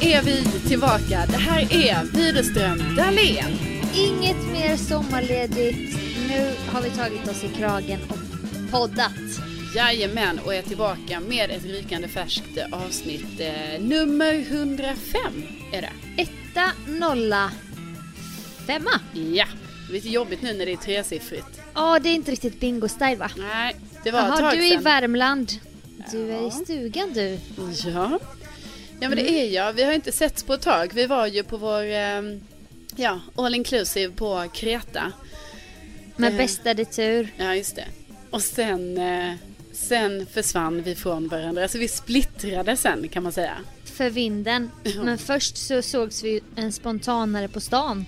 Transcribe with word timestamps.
Är 0.00 0.22
vi 0.22 0.42
tillbaka. 0.68 1.24
Det 1.28 1.36
här 1.36 1.72
är 1.72 2.04
Widerström 2.12 2.96
Dahlén. 2.96 3.58
Inget 3.94 4.46
mer 4.52 4.76
sommarledigt. 4.76 5.98
Nu 6.28 6.50
har 6.72 6.82
vi 6.82 6.90
tagit 6.90 7.28
oss 7.28 7.44
i 7.44 7.48
kragen 7.48 8.00
och 8.08 8.70
poddat. 8.70 9.12
Jajamän, 9.76 10.38
och 10.38 10.54
är 10.54 10.62
tillbaka 10.62 11.20
med 11.20 11.50
ett 11.50 11.64
rykande 11.64 12.08
färskt 12.08 12.58
avsnitt. 12.72 13.40
Eh, 13.40 13.80
nummer 13.80 14.34
105 14.34 14.96
är 15.72 15.82
det. 15.82 16.22
Etta, 16.22 16.70
nolla, 16.88 17.50
femma. 18.66 18.90
Ja, 19.14 19.46
det 19.86 19.92
är 19.92 19.94
lite 19.94 20.08
jobbigt 20.08 20.42
nu 20.42 20.52
när 20.52 20.66
det 20.66 20.72
är 20.72 20.76
tresiffrigt. 20.76 21.60
Ja, 21.74 21.98
det 21.98 22.08
är 22.08 22.14
inte 22.14 22.30
riktigt 22.32 22.60
bingo-style 22.60 23.16
va? 23.18 23.30
Nej, 23.36 23.76
det 24.04 24.10
var 24.10 24.20
ett 24.20 24.26
Jaha, 24.28 24.36
tag 24.38 24.52
du 24.52 24.62
är 24.62 24.66
i 24.66 24.70
sedan. 24.70 24.82
Värmland. 24.82 25.52
Du 26.12 26.30
är 26.32 26.48
i 26.48 26.50
stugan 26.50 27.12
du. 27.12 27.38
Ja. 27.84 28.18
Ja, 29.00 29.08
men 29.08 29.18
det 29.18 29.30
är 29.30 29.50
jag. 29.50 29.72
Vi 29.72 29.82
har 29.82 29.92
inte 29.92 30.12
setts 30.12 30.42
på 30.42 30.54
ett 30.54 30.62
tag. 30.62 30.90
Vi 30.94 31.06
var 31.06 31.26
ju 31.26 31.42
på 31.42 31.56
vår 31.56 31.82
eh, 31.82 32.22
ja, 32.96 33.20
all 33.36 33.54
inclusive 33.54 34.12
på 34.12 34.44
Kreta. 34.54 35.12
Med 36.16 36.32
Eh. 36.32 36.36
bästa 36.38 36.74
det 36.74 36.84
tur. 36.84 37.28
Ja, 37.36 37.54
just 37.54 37.76
det. 37.76 37.84
Och 38.30 38.42
sen, 38.42 38.98
eh, 38.98 39.34
sen 39.72 40.26
försvann 40.26 40.82
vi 40.82 40.94
från 40.94 41.28
varandra. 41.28 41.62
Alltså 41.62 41.78
vi 41.78 41.88
splittrade 41.88 42.76
sen 42.76 43.08
kan 43.08 43.22
man 43.22 43.32
säga. 43.32 43.54
För 43.84 44.10
vinden. 44.10 44.70
Men 45.04 45.18
först 45.18 45.56
så 45.56 45.82
sågs 45.82 46.24
vi 46.24 46.40
en 46.56 46.72
spontanare 46.72 47.48
på 47.48 47.60
stan. 47.60 48.04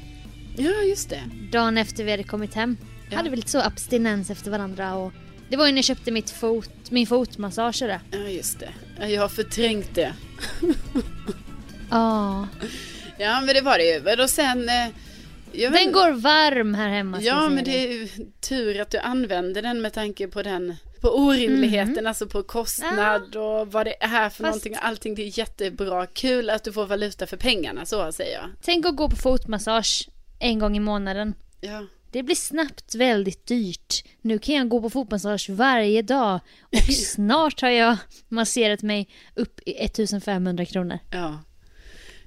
Ja, 0.57 0.71
just 0.83 1.11
det. 1.11 1.21
Dagen 1.53 1.79
efter 1.79 2.05
vi 2.05 2.11
hade 2.11 2.23
kommit 2.23 2.55
hem. 2.55 2.77
Ja. 3.11 3.17
Hade 3.17 3.31
väl 3.31 3.39
lite 3.39 3.51
så 3.51 3.61
abstinens 3.61 4.31
efter 4.31 4.51
varandra 4.51 4.95
och 4.95 5.13
det 5.49 5.57
var 5.57 5.67
ju 5.67 5.73
när 5.73 5.79
jag 5.79 5.85
köpte 5.85 6.11
mitt 6.11 6.31
fot, 6.31 6.91
min 6.91 7.07
fotmassage 7.07 7.79
det. 7.81 8.01
Ja, 8.11 8.19
just 8.19 8.61
det. 8.61 8.69
Ja, 9.01 9.07
Jag 9.07 9.23
har 9.23 9.29
förträngt 9.29 9.95
det. 9.95 10.15
Ja. 11.91 12.49
Ja, 13.19 13.41
men 13.41 13.55
det 13.55 13.61
var 13.61 13.79
det 13.79 13.85
ju. 13.85 14.23
Och 14.23 14.31
sen... 14.31 14.69
eh, 14.69 14.89
jag 15.53 15.73
Den 15.73 15.93
går 15.93 16.11
varm 16.13 16.75
här 16.75 16.89
hemma. 16.89 17.21
Ja, 17.21 17.49
men 17.49 17.65
det 17.65 17.85
är 17.85 17.93
ju 17.93 18.09
tur 18.41 18.81
att 18.81 18.91
du 18.91 18.99
använder 18.99 19.63
den 19.63 19.81
med 19.81 19.93
tanke 19.93 20.29
på 20.29 20.43
den 20.43 20.77
på 21.01 21.09
orimligheten, 21.19 22.07
alltså 22.07 22.27
på 22.27 22.43
kostnad 22.43 23.37
och 23.37 23.73
vad 23.73 23.87
det 23.87 24.03
är 24.03 24.09
för 24.09 24.29
Fast- 24.31 24.41
någonting. 24.41 24.77
Allting 24.81 25.15
det 25.15 25.23
är 25.23 25.39
jättebra. 25.39 26.07
Kul 26.07 26.51
att 26.51 26.65
du 26.65 26.73
får 26.73 26.87
valuta 26.87 27.27
för 27.27 27.37
pengarna, 27.37 27.87
så 27.87 28.13
säger 28.13 28.33
jag. 28.35 28.45
Tänk 28.63 28.87
att 28.87 28.97
gå 28.97 29.09
på 29.11 29.17
fotmassage 29.17 30.09
en 30.39 30.59
gång 30.59 30.77
i 30.77 30.81
månaden. 30.81 31.35
Ja, 31.61 31.87
Det 32.13 32.23
blir 32.23 32.35
snabbt 32.37 32.95
väldigt 32.95 33.47
dyrt. 33.47 34.05
Nu 34.21 34.39
kan 34.39 34.55
jag 34.55 34.69
gå 34.69 34.81
på 34.81 34.91
fotmassage 34.91 35.51
varje 35.51 36.03
dag 36.03 36.41
och 36.63 36.95
snart 36.95 37.61
har 37.61 37.69
jag 37.69 37.97
masserat 38.29 38.83
mig 38.83 39.09
upp 39.35 39.61
i 39.67 39.73
1500 39.85 40.65
kronor. 40.65 40.99
ja. 41.13 41.39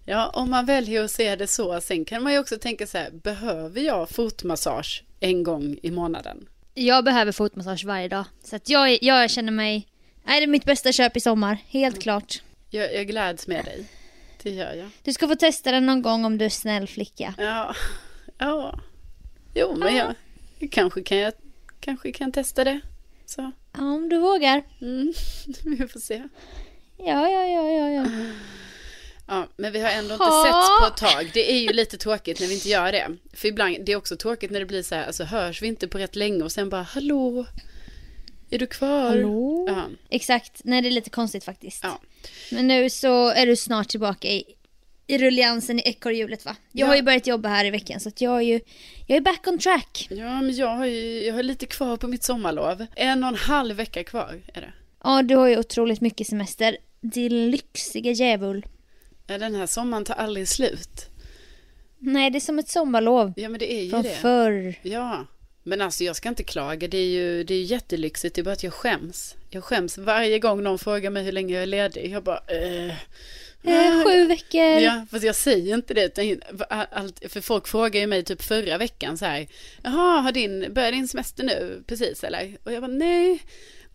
Ja, 0.05 0.29
om 0.33 0.49
man 0.49 0.65
väljer 0.65 1.03
att 1.03 1.11
se 1.11 1.35
det 1.35 1.47
så. 1.47 1.81
Sen 1.81 2.05
kan 2.05 2.23
man 2.23 2.33
ju 2.33 2.39
också 2.39 2.57
tänka 2.57 2.87
så 2.87 2.97
här, 2.97 3.11
behöver 3.11 3.81
jag 3.81 4.09
fotmassage 4.09 5.03
en 5.19 5.43
gång 5.43 5.77
i 5.83 5.91
månaden? 5.91 6.47
Jag 6.73 7.03
behöver 7.05 7.31
fotmassage 7.31 7.85
varje 7.85 8.07
dag. 8.07 8.25
Så 8.43 8.55
att 8.55 8.69
jag, 8.69 9.03
jag 9.03 9.31
känner 9.31 9.51
mig... 9.51 9.87
Nej, 10.23 10.39
det 10.39 10.45
är 10.45 10.47
mitt 10.47 10.65
bästa 10.65 10.91
köp 10.91 11.17
i 11.17 11.19
sommar. 11.19 11.57
Helt 11.67 12.01
klart. 12.01 12.41
Jag, 12.69 12.95
jag 12.95 13.07
gläds 13.07 13.47
med 13.47 13.65
dig. 13.65 13.85
Det 14.43 14.49
gör 14.49 14.73
jag. 14.73 14.89
Du 15.03 15.13
ska 15.13 15.27
få 15.27 15.35
testa 15.35 15.71
den 15.71 15.85
någon 15.85 16.01
gång 16.01 16.25
om 16.25 16.37
du 16.37 16.45
är 16.45 16.49
snäll 16.49 16.87
flicka. 16.87 17.33
Ja, 17.37 17.75
ja. 18.37 18.79
Jo, 19.53 19.75
men 19.75 19.95
jag 19.95 20.13
kanske 20.71 21.03
kan 21.03 21.17
jag 21.17 21.33
kanske 21.79 22.11
kan 22.11 22.31
testa 22.31 22.63
det. 22.63 22.79
Så, 23.25 23.51
Ja, 23.77 23.81
om 23.81 24.09
du 24.09 24.17
vågar. 24.17 24.63
mm, 24.81 25.13
vi 25.77 25.87
får 25.87 25.99
se. 25.99 26.23
Ja, 26.97 27.29
ja, 27.29 27.45
ja, 27.45 27.69
ja, 27.71 27.89
ja. 27.89 28.05
Ja, 29.27 29.47
men 29.57 29.71
vi 29.71 29.79
har 29.79 29.89
ändå 29.89 30.13
inte 30.13 30.25
Ha. 30.25 30.43
setts 30.45 30.79
på 30.99 31.05
ett 31.05 31.11
tag. 31.11 31.31
Det 31.33 31.51
är 31.51 31.59
ju 31.59 31.73
lite 31.73 31.97
tråkigt 31.97 32.39
när 32.39 32.47
vi 32.47 32.53
inte 32.53 32.69
gör 32.69 32.91
det. 32.91 33.07
För 33.33 33.47
ibland, 33.47 33.77
det 33.85 33.91
är 33.91 33.95
också 33.95 34.15
tråkigt 34.17 34.51
när 34.51 34.59
det 34.59 34.65
blir 34.65 34.83
så 34.83 34.95
här, 34.95 35.05
alltså 35.05 35.23
hörs 35.23 35.61
vi 35.61 35.67
inte 35.67 35.87
på 35.87 35.97
rätt 35.97 36.15
länge 36.15 36.43
och 36.43 36.51
sen 36.51 36.69
bara, 36.69 36.81
hallå? 36.81 37.45
Är 38.49 38.59
du 38.59 38.67
kvar? 38.67 39.09
Hallå? 39.09 39.65
Ja, 39.69 39.83
Exakt. 40.09 40.61
Nej, 40.63 40.81
det 40.81 40.87
är 40.89 40.91
lite 40.91 41.09
konstigt 41.09 41.43
faktiskt. 41.43 41.83
ja. 41.83 41.99
Men 42.51 42.67
nu 42.67 42.89
så 42.89 43.29
är 43.29 43.45
du 43.45 43.55
snart 43.55 43.89
tillbaka 43.89 44.27
i, 44.27 44.43
i 45.07 45.17
rulliansen 45.17 45.79
i 45.79 45.81
ekorrhjulet 45.85 46.45
va? 46.45 46.55
Jag 46.71 46.85
Ja. 46.85 46.89
har 46.89 46.95
ju 46.95 47.01
börjat 47.01 47.27
jobba 47.27 47.49
här 47.49 47.65
i 47.65 47.69
veckan 47.69 47.99
så 47.99 48.09
att 48.09 48.21
jag 48.21 48.35
är 48.37 48.41
ju 48.41 48.59
jag 49.07 49.17
är 49.17 49.21
back 49.21 49.47
on 49.47 49.59
track. 49.59 50.07
ja, 50.09 50.41
men 50.41 50.55
jag 50.55 50.67
har 50.67 50.85
ju, 50.85 51.23
jag 51.25 51.33
har 51.33 51.43
lite 51.43 51.65
kvar 51.65 51.97
på 51.97 52.07
mitt 52.07 52.23
sommarlov. 52.23 52.85
En 52.95 53.23
och 53.23 53.29
en 53.29 53.35
halv 53.35 53.75
vecka 53.75 54.03
kvar 54.03 54.41
är 54.53 54.61
det. 54.61 54.73
Ja, 55.03 55.21
du 55.21 55.35
har 55.35 55.47
ju 55.47 55.57
otroligt 55.59 56.01
mycket 56.01 56.27
semester. 56.27 56.77
Din 57.01 57.51
lyxiga 57.51 58.11
djävul. 58.11 58.65
Ja, 59.27 59.37
den 59.37 59.55
här 59.55 59.65
sommaren 59.67 60.05
tar 60.05 60.15
aldrig 60.15 60.47
slut. 60.47 61.05
Nej, 61.99 62.29
det 62.29 62.37
är 62.37 62.39
som 62.39 62.59
ett 62.59 62.69
sommarlov. 62.69 63.33
Ja, 63.35 63.49
men 63.49 63.59
det 63.59 63.73
är 63.73 63.83
ju 63.83 63.89
Från 63.89 64.01
det. 64.03 64.09
förr. 64.09 64.75
Ja, 64.81 65.25
Men 65.63 65.81
alltså 65.81 66.03
jag 66.03 66.15
ska 66.15 66.29
inte 66.29 66.43
klaga, 66.43 66.87
det 66.87 66.97
är 66.97 67.05
ju 67.09 67.43
det 67.43 67.53
är 67.53 67.63
jättelyxigt, 67.63 68.35
det 68.35 68.41
är 68.41 68.43
bara 68.43 68.51
att 68.53 68.63
jag 68.63 68.73
skäms. 68.73 69.35
Jag 69.49 69.63
skäms 69.63 69.97
varje 69.97 70.39
gång 70.39 70.63
någon 70.63 70.79
frågar 70.79 71.09
mig 71.09 71.23
hur 71.23 71.31
länge 71.31 71.53
jag 71.53 71.63
är 71.63 71.67
ledig. 71.67 72.11
Jag 72.11 72.23
bara, 72.23 72.37
eh, 72.47 72.93
Eh, 73.63 74.03
sju 74.03 74.25
veckor. 74.27 74.61
Ja, 74.61 75.05
fast 75.11 75.23
jag 75.23 75.35
säger 75.35 75.73
inte 75.75 75.93
det. 75.93 76.15
För 77.29 77.41
folk 77.41 77.67
frågar 77.67 78.01
ju 78.01 78.07
mig 78.07 78.23
typ 78.23 78.41
förra 78.41 78.77
veckan 78.77 79.17
så 79.17 79.25
här. 79.25 79.47
Jaha, 79.83 80.19
har 80.21 80.31
din, 80.31 80.73
börjar 80.73 80.91
din 80.91 81.07
semester 81.07 81.43
nu 81.43 81.83
precis 81.87 82.23
eller? 82.23 82.57
Och 82.63 82.73
jag 82.73 82.81
bara 82.83 82.91
nej, 82.91 83.41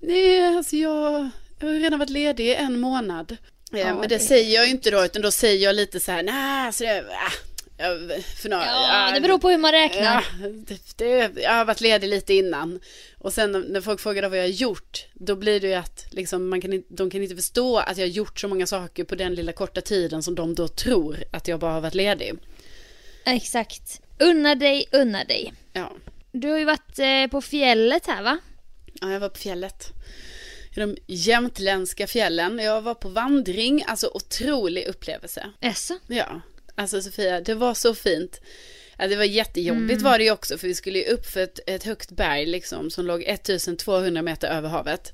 nej, 0.00 0.56
alltså 0.56 0.76
jag, 0.76 1.28
jag 1.60 1.68
har 1.68 1.74
redan 1.74 1.98
varit 1.98 2.10
ledig 2.10 2.46
i 2.46 2.54
en 2.54 2.80
månad. 2.80 3.36
Ja, 3.70 3.84
men 3.94 4.00
det, 4.00 4.06
det- 4.08 4.18
säger 4.18 4.54
jag 4.54 4.64
ju 4.64 4.70
inte 4.70 4.90
då, 4.90 5.04
utan 5.04 5.22
då 5.22 5.30
säger 5.30 5.64
jag 5.64 5.74
lite 5.76 6.00
så 6.00 6.12
här, 6.12 6.22
nej, 6.22 6.66
alltså 6.66 6.84
det, 6.84 7.04
ah, 7.10 7.32
för 8.36 8.48
några, 8.48 8.64
Ja, 8.64 9.10
det 9.14 9.20
beror 9.20 9.38
på 9.38 9.50
hur 9.50 9.58
man 9.58 9.72
räknar. 9.72 10.02
Ja, 10.02 10.22
det, 10.48 10.98
det, 10.98 11.42
jag 11.42 11.52
har 11.52 11.64
varit 11.64 11.80
ledig 11.80 12.08
lite 12.08 12.34
innan. 12.34 12.80
Och 13.18 13.32
sen 13.32 13.52
när 13.68 13.80
folk 13.80 14.00
frågar 14.00 14.28
vad 14.28 14.38
jag 14.38 14.42
har 14.42 14.48
gjort, 14.48 15.06
då 15.14 15.36
blir 15.36 15.60
det 15.60 15.66
ju 15.66 15.74
att 15.74 16.06
liksom, 16.10 16.48
man 16.48 16.60
kan, 16.60 16.82
de 16.88 17.10
kan 17.10 17.22
inte 17.22 17.36
förstå 17.36 17.78
att 17.78 17.96
jag 17.98 18.04
har 18.04 18.10
gjort 18.10 18.40
så 18.40 18.48
många 18.48 18.66
saker 18.66 19.04
på 19.04 19.14
den 19.14 19.34
lilla 19.34 19.52
korta 19.52 19.80
tiden 19.80 20.22
som 20.22 20.34
de 20.34 20.54
då 20.54 20.68
tror 20.68 21.24
att 21.32 21.48
jag 21.48 21.60
bara 21.60 21.72
har 21.72 21.80
varit 21.80 21.94
ledig. 21.94 22.32
Exakt. 23.24 24.00
Unna 24.18 24.54
dig, 24.54 24.86
unna 24.92 25.24
dig. 25.24 25.52
Ja, 25.72 25.92
Du 26.32 26.48
har 26.50 26.58
ju 26.58 26.64
varit 26.64 26.98
eh, 26.98 27.26
på 27.30 27.40
fjället 27.40 28.06
här 28.06 28.22
va? 28.22 28.38
ja 29.00 29.10
jag 29.12 29.20
var 29.20 29.28
på 29.28 29.38
fjället. 29.38 29.88
I 30.76 30.80
de 30.80 30.96
jämtländska 31.06 32.06
fjällen. 32.06 32.58
Jag 32.58 32.82
var 32.82 32.94
på 32.94 33.08
vandring, 33.08 33.84
alltså 33.86 34.10
otrolig 34.14 34.86
upplevelse. 34.86 35.50
Jaså? 35.60 35.94
Ja, 36.06 36.40
alltså 36.78 37.02
Sofia, 37.02 37.40
det 37.40 37.54
var 37.54 37.74
så 37.74 37.94
fint. 37.94 38.40
Ja, 38.98 39.06
det 39.08 39.16
var 39.16 39.24
jättejobbigt 39.24 40.02
var 40.02 40.18
det 40.18 40.24
ju 40.24 40.30
också, 40.30 40.58
för 40.58 40.68
vi 40.68 40.74
skulle 40.74 40.98
ju 40.98 41.04
upp 41.04 41.26
för 41.26 41.40
ett, 41.40 41.60
ett 41.66 41.84
högt 41.84 42.10
berg 42.10 42.46
liksom, 42.46 42.90
som 42.90 43.06
låg 43.06 43.24
1200 43.26 44.22
meter 44.22 44.48
över 44.48 44.68
havet. 44.68 45.12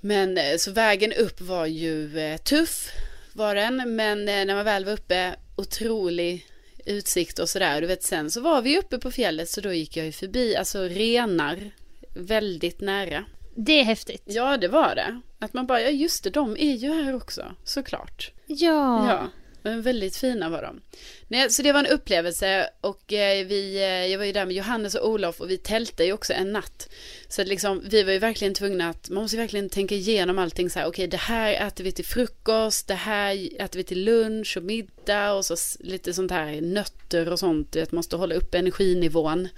Men 0.00 0.38
eh, 0.38 0.56
så 0.56 0.70
vägen 0.70 1.12
upp 1.12 1.40
var 1.40 1.66
ju 1.66 2.18
eh, 2.18 2.36
tuff, 2.36 2.90
var 3.32 3.54
den, 3.54 3.96
men 3.96 4.28
eh, 4.28 4.44
när 4.44 4.54
man 4.54 4.64
väl 4.64 4.84
var 4.84 4.92
uppe, 4.92 5.34
otrolig 5.56 6.46
utsikt 6.86 7.38
och 7.38 7.48
sådär. 7.48 7.80
Du 7.80 7.86
vet, 7.86 8.02
sen 8.02 8.30
så 8.30 8.40
var 8.40 8.62
vi 8.62 8.78
uppe 8.78 8.98
på 8.98 9.10
fjället, 9.10 9.48
så 9.48 9.60
då 9.60 9.72
gick 9.72 9.96
jag 9.96 10.06
ju 10.06 10.12
förbi, 10.12 10.56
alltså 10.56 10.82
renar, 10.82 11.70
väldigt 12.14 12.80
nära. 12.80 13.24
Det 13.56 13.80
är 13.80 13.84
häftigt. 13.84 14.22
Ja, 14.24 14.56
det 14.56 14.68
var 14.68 14.94
det. 14.94 15.20
Att 15.38 15.52
man 15.52 15.66
bara, 15.66 15.80
ja 15.80 15.90
just 15.90 16.24
det, 16.24 16.30
de 16.30 16.56
är 16.56 16.74
ju 16.74 17.04
här 17.04 17.14
också, 17.14 17.54
såklart. 17.64 18.32
Ja. 18.46 19.08
Ja, 19.08 19.30
men 19.64 19.82
väldigt 19.82 20.16
fina 20.16 20.48
var 20.48 20.62
de. 20.62 20.80
Nej, 21.28 21.50
så 21.50 21.62
det 21.62 21.72
var 21.72 21.80
en 21.80 21.86
upplevelse 21.86 22.70
och 22.80 23.12
eh, 23.12 23.46
vi, 23.46 23.76
eh, 23.76 24.06
jag 24.06 24.18
var 24.18 24.24
ju 24.24 24.32
där 24.32 24.46
med 24.46 24.56
Johannes 24.56 24.94
och 24.94 25.08
Olof 25.10 25.40
och 25.40 25.50
vi 25.50 25.58
tältade 25.58 26.04
ju 26.04 26.12
också 26.12 26.32
en 26.32 26.52
natt. 26.52 26.88
Så 27.28 27.42
att 27.42 27.48
liksom, 27.48 27.82
vi 27.84 28.02
var 28.02 28.12
ju 28.12 28.18
verkligen 28.18 28.54
tvungna 28.54 28.88
att, 28.88 29.10
man 29.10 29.22
måste 29.22 29.36
ju 29.36 29.40
verkligen 29.40 29.68
tänka 29.68 29.94
igenom 29.94 30.38
allting 30.38 30.70
så 30.70 30.78
här, 30.78 30.86
okej 30.86 31.06
det 31.06 31.16
här 31.16 31.66
äter 31.66 31.84
vi 31.84 31.92
till 31.92 32.04
frukost, 32.04 32.88
det 32.88 32.94
här 32.94 33.48
äter 33.62 33.78
vi 33.78 33.84
till 33.84 34.04
lunch 34.04 34.56
och 34.56 34.62
middag 34.62 35.32
och 35.32 35.44
så 35.44 35.56
lite 35.80 36.14
sånt 36.14 36.30
här 36.30 36.60
nötter 36.60 37.32
och 37.32 37.38
sånt, 37.38 37.72
du 37.72 37.80
vet, 37.80 37.92
måste 37.92 38.16
hålla 38.16 38.34
upp 38.34 38.54
energinivån. 38.54 39.48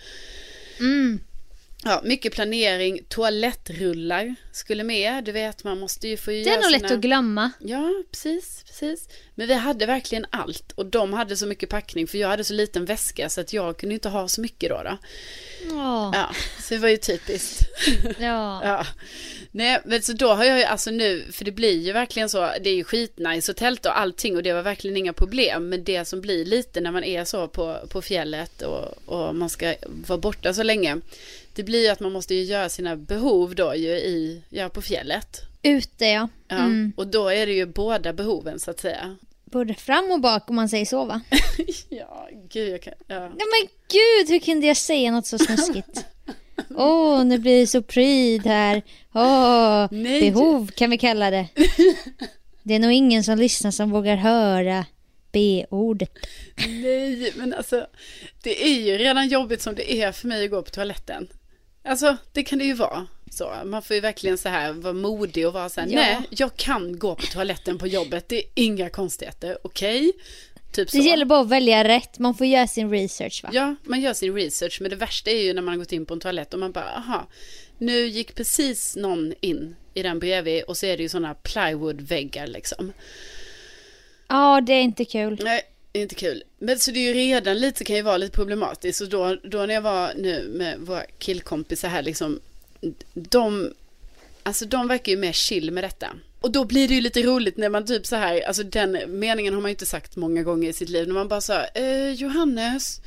Mm. 0.79 1.21
Ja, 1.87 2.01
mycket 2.05 2.33
planering, 2.33 3.01
toalettrullar 3.09 4.35
skulle 4.53 4.85
med, 4.85 5.25
du 5.25 5.33
vet 5.33 5.65
man 5.65 5.79
måste 5.79 6.09
ju 6.09 6.17
få 6.17 6.31
Det 6.31 6.49
är 6.49 6.63
nog 6.63 6.71
lätt 6.71 6.81
sina- 6.81 6.95
att 6.95 7.01
glömma. 7.01 7.51
Ja, 7.59 7.93
precis, 8.11 8.65
precis. 8.67 9.09
Men 9.35 9.49
vi 9.49 9.55
hade 9.55 9.87
verkligen 9.87 10.27
allt 10.31 10.73
och 10.73 10.87
de 10.87 11.13
hade 11.13 11.37
så 11.37 11.47
mycket 11.47 11.69
packning 11.69 12.07
för 12.07 12.19
jag 12.19 12.29
hade 12.29 12.45
så 12.45 12.53
liten 12.55 12.85
väska 12.85 13.29
så 13.29 13.41
att 13.41 13.53
jag 13.53 13.77
kunde 13.79 13.95
inte 13.95 14.09
ha 14.09 14.29
så 14.29 14.41
mycket 14.41 14.71
då. 14.71 14.83
då. 14.85 14.99
Ja. 15.71 16.11
Ja, 16.15 16.31
så 16.63 16.75
det 16.75 16.81
var 16.81 16.89
ju 16.89 16.97
typiskt. 16.97 17.63
ja. 18.19 18.61
Ja. 18.65 18.87
Nej, 19.51 19.81
men 19.85 20.03
så 20.03 20.13
då 20.13 20.29
har 20.35 20.45
jag 20.45 20.59
ju 20.59 20.65
alltså 20.65 20.91
nu, 20.91 21.25
för 21.33 21.45
det 21.45 21.53
blir 21.53 21.81
ju 21.81 21.93
verkligen 21.93 22.29
så, 22.29 22.39
det 22.61 22.71
är 22.71 22.75
ju 22.75 22.85
skitnice 22.85 23.53
och 23.53 23.57
tält 23.57 23.87
och 23.87 23.99
allting 23.99 24.37
och 24.37 24.43
det 24.43 24.53
var 24.53 24.63
verkligen 24.63 24.97
inga 24.97 25.13
problem. 25.13 25.69
Men 25.69 25.85
det 25.85 26.05
som 26.05 26.21
blir 26.21 26.45
lite 26.45 26.81
när 26.81 26.93
man 26.93 27.05
är 27.05 27.25
så 27.25 27.49
på, 27.49 27.79
på 27.89 28.03
fjället 28.03 28.63
och, 28.63 29.09
och 29.09 29.35
man 29.35 29.51
ska 29.51 29.75
vara 30.07 30.19
borta 30.19 30.55
så 30.55 30.63
länge, 30.63 31.01
det 31.57 31.63
blir 31.63 31.83
ju 31.83 31.89
att 31.89 32.01
man 32.01 32.13
måste 32.13 32.35
ju 32.35 32.43
göra 32.43 32.69
sina 32.69 32.97
behov 32.97 33.55
då 33.55 33.75
ju 33.75 33.89
i, 33.91 34.43
ja 34.49 34.69
på 34.69 34.83
fjället. 34.83 35.41
Ute 35.63 36.05
ja. 36.05 36.29
Ja, 36.49 36.57
Mm. 36.57 36.93
och 36.97 37.07
då 37.07 37.29
är 37.29 37.47
det 37.47 37.53
ju 37.53 37.67
båda 37.67 38.13
behoven 38.13 38.61
så 38.61 38.71
att 38.71 38.81
säga. 38.81 39.17
Både 39.45 39.75
fram 39.75 40.11
och 40.11 40.21
bak 40.21 40.51
om 40.51 40.57
man 40.57 40.69
säger 40.69 40.85
så 40.87 41.05
va? 41.05 41.21
Ja, 41.89 42.29
gud 42.51 42.69
jag 42.73 42.83
kan, 42.83 42.95
ja. 43.07 43.21
Nej 43.21 43.29
men 43.29 43.69
gud, 43.91 44.29
hur 44.31 44.39
kunde 44.39 44.67
jag 44.67 44.77
säga 44.77 45.11
något 45.11 45.27
så 45.27 45.39
snuskigt? 45.39 46.05
Åh, 46.77 47.25
nu 47.25 47.39
blir 47.39 47.61
det 47.61 47.67
så 47.67 47.83
pryd 47.83 48.47
här. 48.47 48.83
Åh, 49.15 49.89
Nej. 49.91 50.21
behov 50.21 50.67
kan 50.77 50.91
vi 50.91 50.99
kalla 50.99 51.31
det. 51.31 51.47
Det 52.63 52.75
är 52.75 52.79
nog 52.79 52.93
ingen 52.93 53.25
som 53.25 53.39
lyssnar 53.39 53.71
som 53.71 53.91
vågar 53.91 54.17
höra 54.17 54.85
B-ordet. 55.33 56.13
Nej, 56.67 57.33
men 57.37 57.55
alltså 57.55 57.87
det 58.43 58.65
är 58.65 58.81
ju 58.81 58.99
redan 58.99 59.29
jobbigt 59.29 59.63
som 59.63 59.75
det 59.75 59.95
är 60.03 60.13
för 60.13 60.29
mig 60.29 60.45
att 60.45 60.51
gå 60.51 60.63
på 60.63 60.71
toaletten. 60.71 61.29
Alltså 61.87 62.17
det 62.33 62.43
kan 62.45 62.59
det 62.59 62.65
ju 62.65 62.73
vara. 62.75 63.07
Så, 63.31 63.53
man 63.65 63.83
får 63.83 63.95
ju 63.95 64.01
verkligen 64.01 64.39
så 64.39 64.49
här 64.49 64.73
vara 64.73 64.93
modig 64.93 65.47
och 65.47 65.53
vara 65.53 65.69
så 65.69 65.81
här, 65.81 65.89
Ja. 65.89 65.95
nej, 66.01 66.17
jag 66.31 66.57
kan 66.57 66.99
gå 66.99 67.15
på 67.15 67.27
toaletten 67.27 67.79
på 67.79 67.87
jobbet, 67.87 68.29
det 68.29 68.37
är 68.39 68.45
inga 68.55 68.91
konstigheter, 68.91 69.59
okej? 69.63 70.13
Typ 70.73 70.91
så. 70.91 70.97
Det 70.97 71.03
gäller 71.05 71.25
bara 71.25 71.41
att 71.41 71.49
välja 71.49 71.85
rätt, 71.85 72.19
man 72.19 72.35
får 72.35 72.47
göra 72.47 72.67
sin 72.67 72.91
research 72.91 73.43
va? 73.45 73.51
Ja, 73.53 73.75
man 73.83 74.01
gör 74.01 74.13
sin 74.13 74.35
research, 74.35 74.79
men 74.81 74.91
det 74.91 74.97
värsta 74.97 75.31
är 75.31 75.43
ju 75.43 75.55
när 75.55 75.63
man 75.63 75.75
har 75.75 75.79
gått 75.79 75.93
in 75.93 76.07
på 76.07 76.15
en 76.15 76.21
toalett 76.21 76.55
och 76.55 76.61
man 76.61 76.73
bara, 76.73 76.91
aha, 76.97 77.27
nu 77.79 78.07
gick 78.07 78.35
precis 78.35 78.97
någon 78.97 79.35
in 79.41 79.77
i 79.95 80.03
den 80.03 80.19
bredvid 80.19 80.63
och 80.65 80.77
så 80.77 80.87
är 80.87 80.97
det 80.97 81.03
ju 81.03 81.09
sådana 81.09 81.35
plywoodväggar 81.35 82.47
liksom. 82.47 82.93
Ja, 84.29 84.61
det 84.61 84.73
är 84.73 84.83
inte 84.83 85.05
kul. 85.05 85.41
Nej, 85.45 85.63
inte 86.03 86.15
kul. 86.15 86.43
Men 86.59 86.79
så 86.79 86.91
det 86.91 86.99
är 86.99 87.03
ju 87.03 87.13
redan 87.13 87.59
lite, 87.59 87.85
kan 87.85 87.97
ju 87.97 88.03
vara 88.03 88.17
lite 88.17 88.37
problematiskt. 88.37 89.01
Och 89.01 89.09
då, 89.09 89.37
då 89.45 89.59
när 89.59 89.75
jag 89.75 89.83
var 89.83 90.13
nu 90.17 90.49
med 90.49 90.79
våra 90.79 91.03
killkompisar 91.19 91.89
här 91.89 92.03
liksom, 92.03 92.41
de, 93.15 93.75
alltså 94.43 94.65
de 94.67 94.89
verkar 94.89 95.13
ju 95.13 95.19
mer 95.19 95.33
chill 95.33 95.71
med 95.71 95.85
detta. 95.85 96.09
Och 96.41 96.51
då 96.51 96.65
blir 96.65 96.89
det 96.89 96.95
ju 96.95 97.01
lite 97.01 97.23
roligt 97.23 97.57
när 97.57 97.69
man 97.69 97.87
typ 97.87 98.07
så 98.07 98.17
här, 98.17 98.41
alltså 98.41 98.63
den 98.63 98.99
meningen 99.07 99.55
har 99.55 99.61
man 99.61 99.69
ju 99.69 99.75
inte 99.75 99.87
sagt 99.87 100.17
många 100.17 100.43
gånger 100.43 100.69
i 100.69 100.73
sitt 100.73 100.89
liv, 100.89 101.07
när 101.07 101.15
man 101.15 101.29
bara 101.29 101.41
sa, 101.41 101.65
eh, 101.65 102.11
Johannes, 102.11 103.01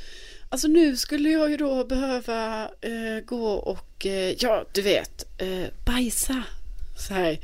alltså 0.49 0.67
nu 0.67 0.97
skulle 0.97 1.29
jag 1.29 1.49
ju 1.49 1.57
då 1.57 1.83
behöva 1.83 2.63
eh, 2.81 3.25
gå 3.25 3.47
och, 3.51 4.05
eh, 4.05 4.35
ja 4.39 4.65
du 4.73 4.81
vet, 4.81 5.41
eh, 5.41 5.67
bajsa. 5.85 6.43
Så 6.99 7.13
här. 7.13 7.39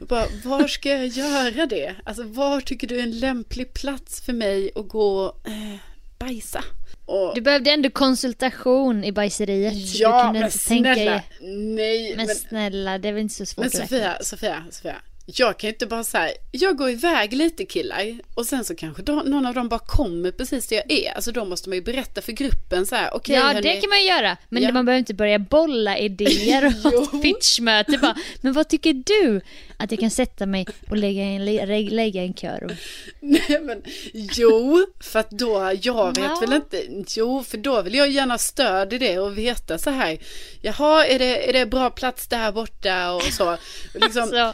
Och 0.00 0.06
Bara, 0.06 0.26
var 0.44 0.66
ska 0.68 0.88
jag 0.90 1.06
göra 1.06 1.66
det? 1.66 1.94
Alltså 2.04 2.22
var 2.22 2.60
tycker 2.60 2.86
du 2.86 2.98
är 2.98 3.02
en 3.02 3.18
lämplig 3.18 3.72
plats 3.74 4.20
för 4.20 4.32
mig 4.32 4.70
att 4.74 4.88
gå 4.88 5.26
eh, 5.46 5.76
bajsa? 6.18 6.64
Och, 7.06 7.32
Du 7.34 7.40
behövde 7.40 7.70
ändå 7.70 7.90
konsultation 7.90 9.04
i 9.04 9.12
bajseriet. 9.12 9.74
ja, 9.98 10.32
men 10.32 10.50
snälla. 10.50 10.94
dig- 10.94 11.22
Nej, 11.40 12.14
Men, 12.16 12.26
men, 12.26 12.36
snälla, 12.36 12.98
det 12.98 13.08
är 13.08 13.12
väl 13.12 13.22
inte 13.22 13.34
så 13.34 13.46
svårt 13.46 13.64
men 13.64 13.66
att 13.66 13.74
räkna 13.74 13.86
Sofia, 13.88 14.16
Sofia, 14.22 14.64
Sofia. 14.70 14.96
Jag 15.28 15.58
kan 15.58 15.68
ju 15.68 15.72
inte 15.72 15.86
bara 15.86 16.04
säga, 16.04 16.32
jag 16.50 16.76
går 16.76 16.90
iväg 16.90 17.32
lite 17.32 17.64
killar 17.64 18.18
och 18.34 18.46
sen 18.46 18.64
så 18.64 18.74
kanske 18.74 19.02
då, 19.02 19.12
någon 19.12 19.46
av 19.46 19.54
dem 19.54 19.68
bara 19.68 19.80
kommer 19.86 20.30
precis 20.30 20.66
där 20.66 20.76
jag 20.76 20.90
är. 20.98 21.12
Alltså 21.12 21.32
då 21.32 21.44
måste 21.44 21.68
man 21.68 21.76
ju 21.78 21.82
berätta 21.84 22.20
för 22.22 22.32
gruppen 22.32 22.86
så 22.86 22.94
här, 22.94 23.10
okej 23.14 23.34
Ja, 23.36 23.42
hörni, 23.42 23.60
det 23.60 23.76
kan 23.80 23.90
man 23.90 24.00
ju 24.00 24.06
göra. 24.08 24.36
Men 24.48 24.62
Ja. 24.62 24.72
man 24.72 24.84
behöver 24.86 24.98
inte 24.98 25.14
börja 25.14 25.38
bolla 25.38 25.98
idéer 25.98 26.66
och 26.66 26.72
ha 26.92 27.02
ett 27.02 27.22
pitchmöte. 27.22 27.98
Bara, 27.98 28.16
men 28.40 28.52
vad 28.52 28.68
tycker 28.68 28.92
du? 28.92 29.40
Att 29.76 29.90
jag 29.90 30.00
kan 30.00 30.10
sätta 30.10 30.46
mig 30.46 30.66
och 30.90 30.96
lägga 30.96 31.22
en, 31.22 31.44
lä- 31.44 31.90
lägga 31.90 32.22
en 32.22 32.34
kör? 32.34 32.76
Nej 33.20 33.60
men 33.62 33.82
jo, 34.12 34.86
för 35.00 35.18
att 35.18 35.30
då, 35.30 35.72
jag 35.82 36.06
vet 36.16 36.24
Ja. 36.24 36.38
väl 36.40 36.52
inte, 36.52 36.82
jo 37.16 37.42
för 37.42 37.58
då 37.58 37.82
vill 37.82 37.94
jag 37.94 38.10
gärna 38.10 38.38
stöd 38.38 38.92
i 38.92 38.98
det 38.98 39.18
och 39.18 39.38
veta 39.38 39.78
så 39.78 39.90
här, 39.90 40.18
jaha 40.62 41.06
är 41.06 41.18
det, 41.18 41.48
är 41.48 41.52
det 41.52 41.66
bra 41.66 41.90
plats 41.90 42.26
där 42.28 42.52
borta 42.52 43.12
och 43.12 43.22
så. 43.22 43.52
Och 43.52 43.58
liksom, 44.00 44.22
Alltså, 44.36 44.52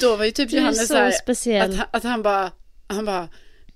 då 0.00 0.11
var 0.16 0.24
ju 0.24 0.30
typ 0.30 0.52
Johannes 0.52 0.78
så 0.80 0.86
så 0.86 0.94
här, 0.94 1.10
speciell. 1.10 1.70
att, 1.70 1.76
han- 1.76 1.86
att 1.92 2.02
han 2.04 2.22
bara, 2.22 2.50
han 2.86 3.04
bara, 3.04 3.28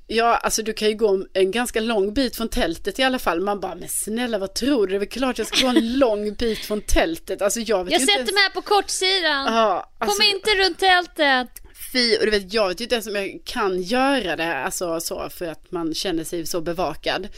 ja 0.07 0.37
alltså 0.37 0.63
du 0.63 0.73
kan 0.73 0.89
ju 0.89 0.95
gå 0.95 1.27
en 1.33 1.51
ganska 1.51 1.81
lång 1.81 2.15
bit 2.15 2.37
från 2.37 2.49
tältet 2.49 2.99
i 2.99 3.03
alla 3.03 3.19
fall. 3.19 3.41
Man 3.41 3.61
bara, 3.61 3.75
men 3.75 3.89
snälla 3.89 4.39
vad 4.39 4.55
tror 4.55 4.87
du? 4.87 4.91
Det 4.91 4.97
är 4.97 4.99
väl 4.99 5.09
klart 5.09 5.39
jag 5.39 5.47
ska 5.47 5.61
gå 5.63 5.69
en 5.69 5.99
lång 5.99 6.35
bit 6.35 6.59
från 6.59 6.81
tältet. 6.81 7.43
Alltså 7.43 7.61
jag 7.61 7.85
vet 7.85 7.93
jag 7.93 8.01
inte 8.01 8.13
sätter 8.13 8.19
ens- 8.21 8.33
mig 8.33 8.43
här 8.43 8.51
på 8.51 8.63
kortsidan. 8.63 9.55
Ja, 9.55 9.91
alltså- 9.99 10.17
Kom 10.23 10.27
inte 10.37 10.51
runt 10.51 10.79
tältet. 10.79 11.63
Fy, 11.93 12.17
och 12.17 12.25
du 12.25 12.31
vet, 12.31 12.53
jag 12.53 12.69
vet 12.69 12.81
ju 12.81 12.85
inte 12.85 12.95
ens 12.95 13.07
om 13.07 13.17
jag 13.17 13.41
kan 13.45 13.83
göra 13.83 14.37
det, 14.37 14.55
alltså 14.57 15.01
så, 15.01 15.29
för 15.31 15.47
att 15.47 15.71
man 15.73 15.95
känner 15.95 16.25
sig 16.25 16.47
så 16.47 16.61
bevakad. 16.61 17.29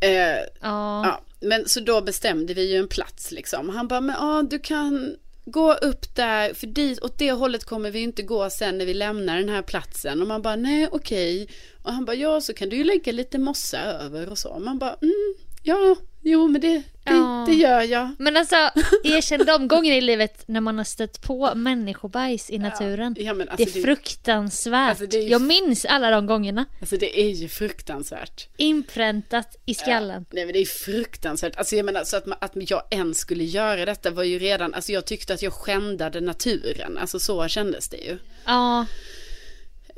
Eh, 0.00 0.10
Ja. 0.10 1.06
ja, 1.06 1.20
men 1.40 1.68
så 1.68 1.80
då 1.80 2.00
bestämde 2.00 2.54
vi 2.54 2.70
ju 2.72 2.78
en 2.78 2.88
plats 2.88 3.30
liksom. 3.30 3.68
Han 3.68 3.88
bara, 3.88 4.00
men 4.00 4.16
ja, 4.18 4.42
du 4.50 4.58
kan 4.58 5.16
gå 5.50 5.72
upp 5.72 6.14
där, 6.14 6.54
för 6.54 6.66
dit, 6.66 7.02
åt 7.02 7.18
det 7.18 7.32
hållet 7.32 7.64
kommer 7.64 7.90
vi 7.90 8.00
inte 8.00 8.22
gå 8.22 8.50
sen 8.50 8.78
när 8.78 8.86
vi 8.86 8.94
lämnar 8.94 9.36
den 9.36 9.48
här 9.48 9.62
platsen. 9.62 10.22
Och 10.22 10.28
man 10.28 10.42
bara, 10.42 10.56
nej, 10.56 10.88
okej. 10.92 11.48
Och 11.82 11.92
han 11.92 12.04
bara, 12.04 12.16
ja, 12.16 12.40
så 12.40 12.54
kan 12.54 12.68
du 12.68 12.76
ju 12.76 12.84
lägga 12.84 13.12
lite 13.12 13.38
mossa 13.38 13.78
över 13.78 14.28
och 14.28 14.38
så. 14.38 14.48
Och 14.48 14.62
man 14.62 14.78
bara, 14.78 14.94
mm, 15.02 15.34
ja, 15.62 15.96
Jo, 16.22 16.48
men 16.48 16.60
det, 16.60 16.68
det, 16.68 16.82
Ja. 17.04 17.44
det 17.48 17.54
gör 17.54 17.80
jag. 17.82 18.10
Men 18.18 18.36
alltså, 18.36 18.56
erkänn 19.04 19.46
de 19.46 19.68
gånger 19.68 19.92
i 19.92 20.00
livet 20.00 20.42
när 20.48 20.60
man 20.60 20.78
har 20.78 20.84
stött 20.84 21.22
på 21.22 21.54
människobajs 21.54 22.50
i 22.50 22.58
naturen. 22.58 23.14
Ja, 23.18 23.34
men 23.34 23.48
alltså, 23.48 23.64
det 23.74 23.78
är 23.78 23.82
fruktansvärt. 23.82 24.88
Alltså, 24.90 25.06
det 25.06 25.16
är 25.16 25.22
ju- 25.22 25.28
Jag 25.28 25.42
minns 25.42 25.84
alla 25.84 26.10
de 26.10 26.26
gångerna. 26.26 26.64
Alltså 26.80 26.96
det 26.96 27.20
är 27.20 27.28
ju 27.30 27.48
fruktansvärt. 27.48 28.48
Inpräntat 28.56 29.56
i 29.66 29.74
skallen. 29.74 30.24
Nej 30.30 30.44
men 30.44 30.52
det 30.52 30.58
är 30.58 30.64
fruktansvärt. 30.66 31.56
Alltså 31.56 31.76
jag 31.76 31.84
menar 31.86 32.04
så 32.04 32.16
att, 32.16 32.26
man, 32.26 32.38
att 32.40 32.52
jag 32.70 32.82
ens 32.90 33.18
skulle 33.18 33.44
göra 33.44 33.84
detta 33.84 34.10
var 34.10 34.24
ju 34.24 34.38
redan, 34.38 34.74
alltså 34.74 34.92
jag 34.92 35.04
tyckte 35.06 35.34
att 35.34 35.42
jag 35.42 35.52
skändade 35.52 36.20
naturen. 36.20 36.98
Alltså 36.98 37.18
så 37.18 37.48
kändes 37.48 37.88
det 37.88 37.96
ju. 37.96 38.18
Ja, 38.44 38.86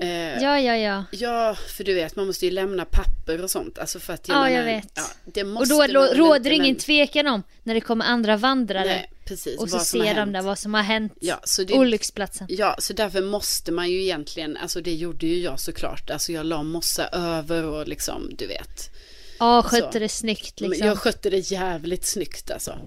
Eh, 0.00 0.42
ja, 0.42 0.58
ja, 0.60 0.76
ja. 0.76 1.04
Ja, 1.12 1.56
för 1.76 1.84
du 1.84 1.94
vet 1.94 2.16
man 2.16 2.26
måste 2.26 2.44
ju 2.44 2.50
lämna 2.50 2.84
papper 2.84 3.42
och 3.42 3.50
sånt. 3.50 3.78
Alltså 3.78 4.00
för 4.00 4.12
att 4.12 4.28
jag 4.28 4.36
Ja, 4.36 4.40
menar, 4.42 4.56
jag 4.58 4.64
vet. 4.64 4.92
Ja, 4.94 5.02
det 5.24 5.42
Och 5.42 5.48
måste 5.48 5.74
då 5.74 5.86
lo- 5.86 6.00
väl 6.00 6.16
råder 6.16 6.50
ingen 6.50 6.76
tvekan 6.76 7.26
om 7.26 7.42
när 7.62 7.74
det 7.74 7.80
kommer 7.80 8.04
andra 8.04 8.36
vandrare 8.36 8.84
Nej, 8.84 9.10
precis. 9.24 9.58
och 9.58 9.70
så 9.70 9.78
ser 9.78 10.14
de 10.14 10.32
där 10.32 10.42
vad 10.42 10.58
som 10.58 10.74
har 10.74 10.82
hänt. 10.82 11.12
Ja, 11.20 11.40
så 11.44 11.64
det, 11.64 11.74
Olycksplatsen. 11.74 12.46
Ja, 12.50 12.76
så 12.78 12.92
därför 12.92 13.22
måste 13.22 13.72
man 13.72 13.90
ju 13.90 14.02
egentligen, 14.02 14.56
alltså 14.56 14.80
det 14.80 14.94
gjorde 14.94 15.26
ju 15.26 15.38
jag 15.38 15.60
såklart. 15.60 16.10
Alltså 16.10 16.32
jag 16.32 16.46
la 16.46 16.62
mossa 16.62 17.08
över 17.08 17.64
och 17.64 17.88
liksom, 17.88 18.30
du 18.38 18.46
vet. 18.46 18.90
Ja, 19.38 19.62
skötte 19.62 19.92
så. 19.92 19.98
det 19.98 20.08
snyggt 20.08 20.60
liksom. 20.60 20.86
Jag 20.86 20.98
skötte 20.98 21.30
det 21.30 21.38
jävligt 21.52 22.06
snyggt 22.06 22.50
alltså. 22.50 22.78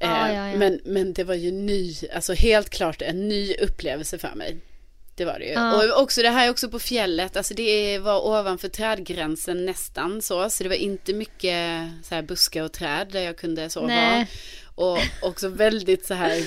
Ja, 0.00 0.28
Eh, 0.28 0.34
ja, 0.34 0.48
ja. 0.50 0.56
Men, 0.58 0.80
men 0.84 1.12
det 1.12 1.24
var 1.24 1.34
ju 1.34 1.52
ny, 1.52 1.94
alltså 2.14 2.32
helt 2.32 2.70
klart 2.70 3.02
en 3.02 3.28
ny 3.28 3.54
upplevelse 3.54 4.18
för 4.18 4.34
mig. 4.34 4.56
Det 5.14 5.24
var 5.24 5.38
det 5.38 5.44
ju. 5.44 5.52
Ja. 5.52 5.94
Och 5.94 6.02
också 6.02 6.22
det 6.22 6.30
här 6.30 6.46
är 6.46 6.50
också 6.50 6.68
på 6.68 6.78
fjället, 6.78 7.36
alltså 7.36 7.54
det 7.54 7.98
var 7.98 8.26
ovanför 8.26 8.68
trädgränsen 8.68 9.66
nästan 9.66 10.22
så. 10.22 10.50
Så 10.50 10.62
det 10.62 10.68
var 10.68 10.76
inte 10.76 11.14
mycket 11.14 11.88
så 12.02 12.14
här 12.14 12.22
buskar 12.22 12.62
och 12.62 12.72
träd 12.72 13.08
där 13.12 13.20
jag 13.20 13.36
kunde 13.36 13.70
så 13.70 13.86
Nej. 13.86 14.30
Och 14.74 14.98
också 15.22 15.48
väldigt 15.48 16.06
så 16.06 16.14
här, 16.14 16.42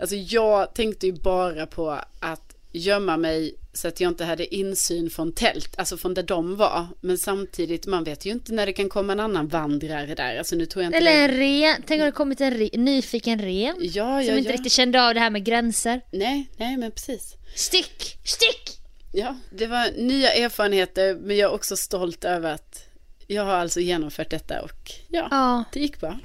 alltså 0.00 0.16
jag 0.16 0.74
tänkte 0.74 1.06
ju 1.06 1.12
bara 1.12 1.66
på 1.66 1.90
att 2.20 2.54
gömma 2.72 3.16
mig 3.16 3.54
så 3.72 3.88
att 3.88 4.00
jag 4.00 4.08
inte 4.08 4.24
hade 4.24 4.54
insyn 4.54 5.10
från 5.10 5.32
tält, 5.32 5.78
alltså 5.78 5.96
från 5.96 6.14
där 6.14 6.22
de 6.22 6.56
var. 6.56 6.86
Men 7.00 7.18
samtidigt, 7.18 7.86
man 7.86 8.04
vet 8.04 8.26
ju 8.26 8.30
inte 8.30 8.52
när 8.52 8.66
det 8.66 8.72
kan 8.72 8.88
komma 8.88 9.12
en 9.12 9.20
annan 9.20 9.48
vandrare 9.48 10.14
där. 10.14 10.38
Alltså 10.38 10.56
nu 10.56 10.66
tror 10.66 10.82
jag 10.82 10.88
inte 10.88 10.98
Eller 10.98 11.28
en 11.28 11.36
ren. 11.36 11.82
Tänk 11.86 12.00
om 12.00 12.06
det 12.06 12.12
kommit 12.12 12.40
en 12.40 12.54
re, 12.58 12.68
nyfiken 12.72 13.38
ren. 13.38 13.76
Ja, 13.80 14.22
ja, 14.22 14.28
som 14.28 14.38
inte 14.38 14.50
ja. 14.50 14.54
riktigt 14.54 14.72
kände 14.72 15.02
av 15.08 15.14
det 15.14 15.20
här 15.20 15.30
med 15.30 15.44
gränser. 15.44 16.00
Nej, 16.10 16.50
nej 16.56 16.76
men 16.76 16.90
precis. 16.92 17.34
Stick! 17.54 18.18
Stick! 18.24 18.80
Ja, 19.12 19.36
det 19.50 19.66
var 19.66 19.90
nya 19.96 20.32
erfarenheter 20.32 21.14
men 21.14 21.36
jag 21.36 21.50
är 21.50 21.54
också 21.54 21.76
stolt 21.76 22.24
över 22.24 22.52
att 22.52 22.84
jag 23.26 23.44
har 23.44 23.54
alltså 23.54 23.80
genomfört 23.80 24.30
detta 24.30 24.62
och 24.62 24.90
ja, 25.08 25.28
Ja. 25.30 25.64
det 25.72 25.80
gick 25.80 26.00
bra. 26.00 26.18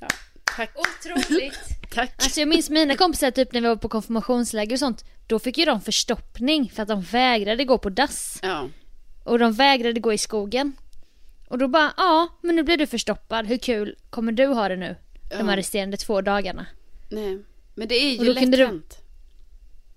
Ja, 0.00 0.08
tack. 0.56 0.70
Otroligt. 0.76 1.58
Tack. 1.90 2.12
Alltså 2.22 2.40
jag 2.40 2.48
minns 2.48 2.70
mina 2.70 2.96
kompisar 2.96 3.30
typ 3.30 3.52
när 3.52 3.60
vi 3.60 3.68
var 3.68 3.76
på 3.76 3.88
konfirmationsläger 3.88 4.72
och 4.72 4.78
sånt. 4.78 5.04
Då 5.26 5.38
fick 5.38 5.58
ju 5.58 5.64
de 5.64 5.80
förstoppning 5.80 6.70
för 6.70 6.82
att 6.82 6.88
de 6.88 7.02
vägrade 7.02 7.64
gå 7.64 7.78
på 7.78 7.90
dass. 7.90 8.38
Ja, 8.42 8.68
Och 9.24 9.38
de 9.38 9.52
vägrade 9.52 10.00
gå 10.00 10.12
i 10.12 10.18
skogen. 10.18 10.72
Och 11.48 11.58
då 11.58 11.68
bara, 11.68 11.92
ja 11.96 12.28
men 12.42 12.56
nu 12.56 12.62
blir 12.62 12.76
du 12.76 12.86
förstoppad. 12.86 13.46
Hur 13.46 13.58
kul 13.58 13.96
kommer 14.10 14.32
du 14.32 14.46
ha 14.46 14.68
det 14.68 14.76
nu? 14.76 14.96
De 15.38 15.48
här 15.48 15.56
resterande 15.56 15.96
två 15.96 16.20
dagarna. 16.20 16.66
nej. 17.08 17.38
Men 17.76 17.88
det 17.88 17.94
är 17.94 18.10
ju 18.10 18.16
kunde 18.34 18.40
lätt 18.40 18.52
du- 18.52 18.66
hänt. 18.66 18.98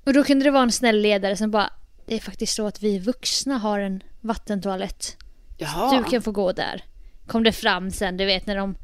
Och 0.03 0.13
då 0.13 0.23
kunde 0.23 0.45
det 0.45 0.51
vara 0.51 0.63
en 0.63 0.71
snäll 0.71 1.01
ledare 1.01 1.37
som 1.37 1.51
bara, 1.51 1.69
det 2.05 2.15
är 2.15 2.19
faktiskt 2.19 2.55
så 2.55 2.67
att 2.67 2.83
vi 2.83 2.99
vuxna 2.99 3.57
har 3.57 3.79
en 3.79 4.03
vattentoalett. 4.21 5.17
Jaha. 5.57 5.97
Du 5.97 6.03
kan 6.09 6.21
få 6.21 6.31
gå 6.31 6.51
där. 6.51 6.83
Kom 7.27 7.43
det 7.43 7.51
fram 7.51 7.91
sen, 7.91 8.17
du 8.17 8.25
vet 8.25 8.45
när 8.45 8.55
de, 8.55 8.75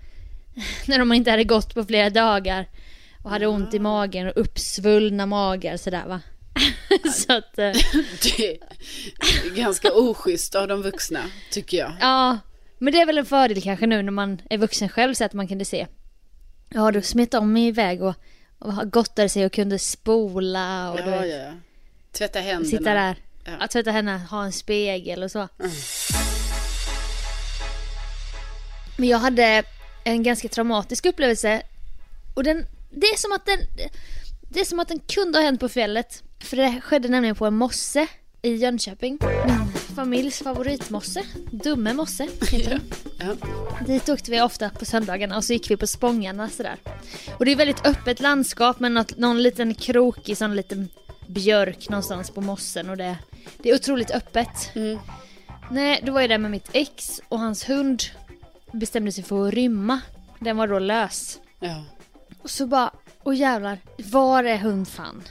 när 0.88 1.00
de 1.00 1.14
inte 1.14 1.32
hade 1.32 1.44
gått 1.44 1.74
på 1.74 1.84
flera 1.86 2.10
dagar. 2.10 2.68
Och 3.24 3.30
hade 3.32 3.48
ont 3.48 3.74
i 3.74 3.80
magen 3.80 4.28
och 4.28 4.34
uppsvullna 4.36 5.26
magar 5.26 5.78
sådär 5.78 6.06
va. 6.08 6.22
så 7.14 7.34
att, 7.34 7.58
eh, 7.60 7.72
Det 8.38 8.50
är 9.46 9.56
ganska 9.56 9.94
oschysst 9.94 10.56
av 10.56 10.68
de 10.68 10.82
vuxna, 10.82 11.20
tycker 11.52 11.78
jag. 11.78 11.92
ja. 12.02 12.38
Men 12.78 12.94
det 12.94 13.02
är 13.02 13.06
väl 13.06 13.18
en 13.18 13.26
fördel 13.26 13.62
kanske 13.62 13.88
nu 13.88 14.02
när 14.02 14.12
man 14.12 14.42
är 14.50 14.58
vuxen 14.58 14.90
själv 14.90 15.14
så 15.14 15.24
att 15.24 15.34
man 15.34 15.48
kunde 15.48 15.66
se. 15.66 15.88
Ja, 16.70 16.92
då 16.92 17.02
smet 17.02 17.32
de 17.32 17.58
iväg 17.58 18.04
och, 18.04 18.14
och 18.60 18.92
gottade 18.92 19.30
sig 19.30 19.46
och 19.46 19.54
kunde 19.54 19.80
spola 19.80 20.92
och 20.92 21.00
Ja, 21.00 21.06
vet, 21.06 21.16
ja, 21.16 21.26
ja. 21.26 21.52
Tvätta 22.12 22.40
händerna. 22.40 22.66
sitta 22.78 22.94
där. 22.94 23.16
Ja. 23.60 23.68
Tvätta 23.68 23.92
henne, 23.92 24.18
ha 24.30 24.44
en 24.44 24.52
spegel 24.52 25.24
och 25.24 25.32
så. 25.32 25.48
Men 28.98 29.10
jag 29.10 29.18
hade 29.18 29.64
en 30.04 30.24
ganska 30.24 30.48
traumatisk 30.50 31.06
upplevelse. 31.06 31.62
Och 32.34 32.44
den, 32.44 32.66
det 32.94 33.08
är 33.08 33.18
som 33.18 33.32
att 33.32 33.46
den, 33.46 33.60
det 34.50 34.60
är 34.60 34.66
som 34.66 34.80
att 34.80 34.88
den 34.88 35.00
kunde 35.00 35.38
ha 35.38 35.46
hänt 35.46 35.60
på 35.60 35.70
fjället. 35.70 36.24
För 36.40 36.58
det 36.58 36.82
skedde 36.82 37.10
nämligen 37.10 37.36
på 37.36 37.46
en 37.46 37.58
mosse 37.58 38.08
i 38.42 38.56
Jönköping. 38.56 39.20
Min 39.46 39.68
familjs 39.96 40.40
favoritmosse, 40.40 41.24
Dumme 41.52 41.94
mosse 41.94 42.28
heter 42.52 42.70
den. 42.70 42.82
Ja. 43.20 43.36
Dit 43.86 44.10
åkte 44.10 44.32
vi 44.32 44.42
ofta 44.42 44.70
på 44.70 44.86
söndagarna 44.86 45.38
och 45.38 45.44
så 45.44 45.54
gick 45.54 45.72
vi 45.72 45.78
på 45.78 45.88
Spångarna 45.88 46.50
sådär. 46.50 46.78
Och 47.40 47.46
det 47.46 47.52
är 47.52 47.56
väldigt 47.56 47.86
öppet 47.86 48.20
landskap 48.20 48.80
med 48.80 48.92
något, 48.92 49.18
någon 49.18 49.44
liten 49.44 49.76
krokig 49.76 50.38
sån 50.38 50.56
liten 50.56 50.90
björk 51.28 51.90
någonstans 51.90 52.32
på 52.32 52.42
mossen 52.42 52.90
och 52.90 52.98
det, 52.98 53.18
det 53.58 53.70
är 53.70 53.76
otroligt 53.76 54.12
öppet. 54.12 54.76
Mm. 54.76 55.00
Nej, 55.72 56.04
då 56.06 56.12
var 56.12 56.22
jag 56.22 56.30
där 56.30 56.38
med 56.38 56.52
mitt 56.52 56.70
ex 56.74 57.22
och 57.30 57.40
hans 57.40 57.70
hund 57.70 58.04
bestämde 58.72 59.12
sig 59.12 59.24
för 59.24 59.48
att 59.48 59.54
rymma. 59.54 60.02
Den 60.40 60.58
var 60.58 60.68
då 60.68 60.80
lös. 60.80 61.40
Ja. 61.60 61.84
Och 62.44 62.50
så 62.50 62.68
bara, 62.68 62.92
åh 63.24 63.36
jävlar, 63.36 63.78
var 63.98 64.44
är 64.44 64.58
hundfan? 64.58 65.24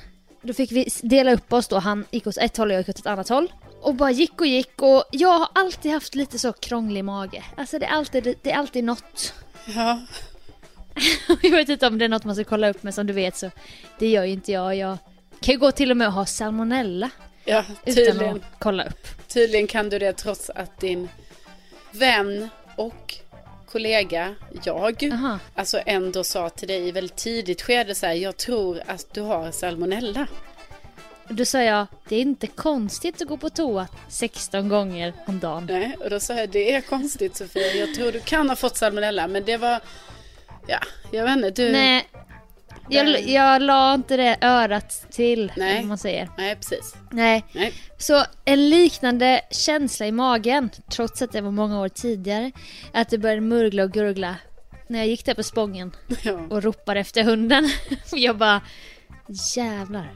Då 0.42 0.52
fick 0.52 0.72
vi 0.72 0.88
dela 1.02 1.32
upp 1.32 1.52
oss 1.52 1.68
då, 1.68 1.78
han 1.78 2.04
gick 2.10 2.26
åt 2.26 2.36
ett 2.36 2.56
håll 2.56 2.68
och 2.68 2.74
jag 2.74 2.80
gick 2.80 2.88
åt 2.88 2.98
ett 2.98 3.06
annat 3.06 3.28
håll. 3.28 3.52
Och 3.80 3.94
bara 3.94 4.10
gick 4.10 4.40
och 4.40 4.46
gick 4.46 4.82
och 4.82 5.04
jag 5.10 5.38
har 5.38 5.48
alltid 5.54 5.92
haft 5.92 6.14
lite 6.14 6.38
så 6.38 6.52
krånglig 6.52 7.04
mage. 7.04 7.44
Alltså 7.56 7.78
det 7.78 7.86
är 7.86 7.90
alltid, 7.90 8.34
det 8.42 8.50
är 8.52 8.56
alltid 8.56 8.84
något. 8.84 9.34
ja. 9.66 10.00
Jag 11.42 11.50
vet 11.50 11.68
inte 11.68 11.86
om 11.86 11.98
det 11.98 12.04
är 12.04 12.08
något 12.08 12.24
man 12.24 12.34
ska 12.34 12.44
kolla 12.44 12.68
upp 12.70 12.82
men 12.82 12.92
som 12.92 13.06
du 13.06 13.12
vet 13.12 13.36
så 13.36 13.50
det 13.98 14.08
gör 14.10 14.24
ju 14.24 14.32
inte 14.32 14.52
jag. 14.52 14.76
Jag 14.76 14.98
kan 15.40 15.52
ju 15.54 15.58
gå 15.58 15.72
till 15.72 15.90
och 15.90 15.96
med 15.96 16.06
och 16.06 16.12
ha 16.12 16.26
salmonella 16.26 17.10
Ja, 17.44 17.64
utan 17.84 17.94
tydligen. 17.94 18.36
att 18.36 18.42
kolla 18.58 18.84
upp. 18.84 19.28
Tydligen 19.28 19.66
kan 19.66 19.88
du 19.88 19.98
det 19.98 20.12
trots 20.12 20.50
att 20.50 20.80
din 20.80 21.08
vän 21.92 22.48
och 22.76 23.14
kollega, 23.72 24.34
jag, 24.64 25.10
Aha. 25.12 25.38
alltså 25.54 25.80
ändå 25.86 26.24
sa 26.24 26.50
till 26.50 26.68
dig 26.68 26.88
i 26.88 26.92
väldigt 26.92 27.16
tidigt 27.16 27.62
skede 27.62 27.94
så 27.94 28.06
här, 28.06 28.14
jag 28.14 28.36
tror 28.36 28.82
att 28.86 29.14
du 29.14 29.20
har 29.20 29.50
salmonella. 29.50 30.26
Då 31.28 31.44
sa 31.44 31.62
jag, 31.62 31.86
det 32.08 32.16
är 32.16 32.20
inte 32.20 32.46
konstigt 32.46 33.22
att 33.22 33.28
gå 33.28 33.36
på 33.36 33.50
toa 33.50 33.88
16 34.08 34.68
gånger 34.68 35.12
om 35.26 35.40
dagen. 35.40 35.66
Nej, 35.70 35.96
och 36.00 36.10
då 36.10 36.20
sa 36.20 36.34
jag, 36.34 36.50
det 36.50 36.72
är 36.72 36.80
konstigt 36.80 37.36
Sofia, 37.36 37.74
jag 37.74 37.94
tror 37.94 38.12
du 38.12 38.20
kan 38.20 38.48
ha 38.48 38.56
fått 38.56 38.76
salmonella, 38.76 39.26
men 39.26 39.44
det 39.44 39.56
var, 39.56 39.80
ja, 40.66 40.78
jag 41.10 41.24
vet 41.24 41.36
inte, 41.36 41.50
du, 41.50 41.72
Nej, 41.72 42.08
jag, 42.94 43.28
jag 43.28 43.62
la 43.62 43.94
inte 43.94 44.16
det 44.16 44.36
örat 44.40 45.06
till, 45.10 45.52
Nej. 45.56 45.82
om 45.82 45.88
man 45.88 45.98
säger. 45.98 46.28
nej 46.38 46.56
precis, 46.56 46.94
Nej, 47.10 47.44
nej, 47.52 47.72
så 47.98 48.24
en 48.44 48.70
liknande 48.70 49.40
känsla 49.50 50.06
i 50.06 50.12
magen, 50.12 50.70
trots 50.90 51.22
att 51.22 51.32
det 51.32 51.40
var 51.40 51.50
många 51.50 51.80
år 51.80 51.88
tidigare, 51.88 52.52
att 52.92 53.08
det 53.08 53.18
började 53.18 53.40
murgla 53.40 53.82
och 53.82 53.92
gurgla 53.92 54.36
när 54.88 54.98
jag 54.98 55.08
gick 55.08 55.24
där 55.24 55.34
på 55.34 55.42
Spången 55.42 55.96
ja, 56.22 56.40
och 56.50 56.62
ropade 56.62 57.00
efter 57.00 57.24
hunden. 57.24 57.70
Jag 58.12 58.36
bara, 58.36 58.60
jävlar. 59.56 60.14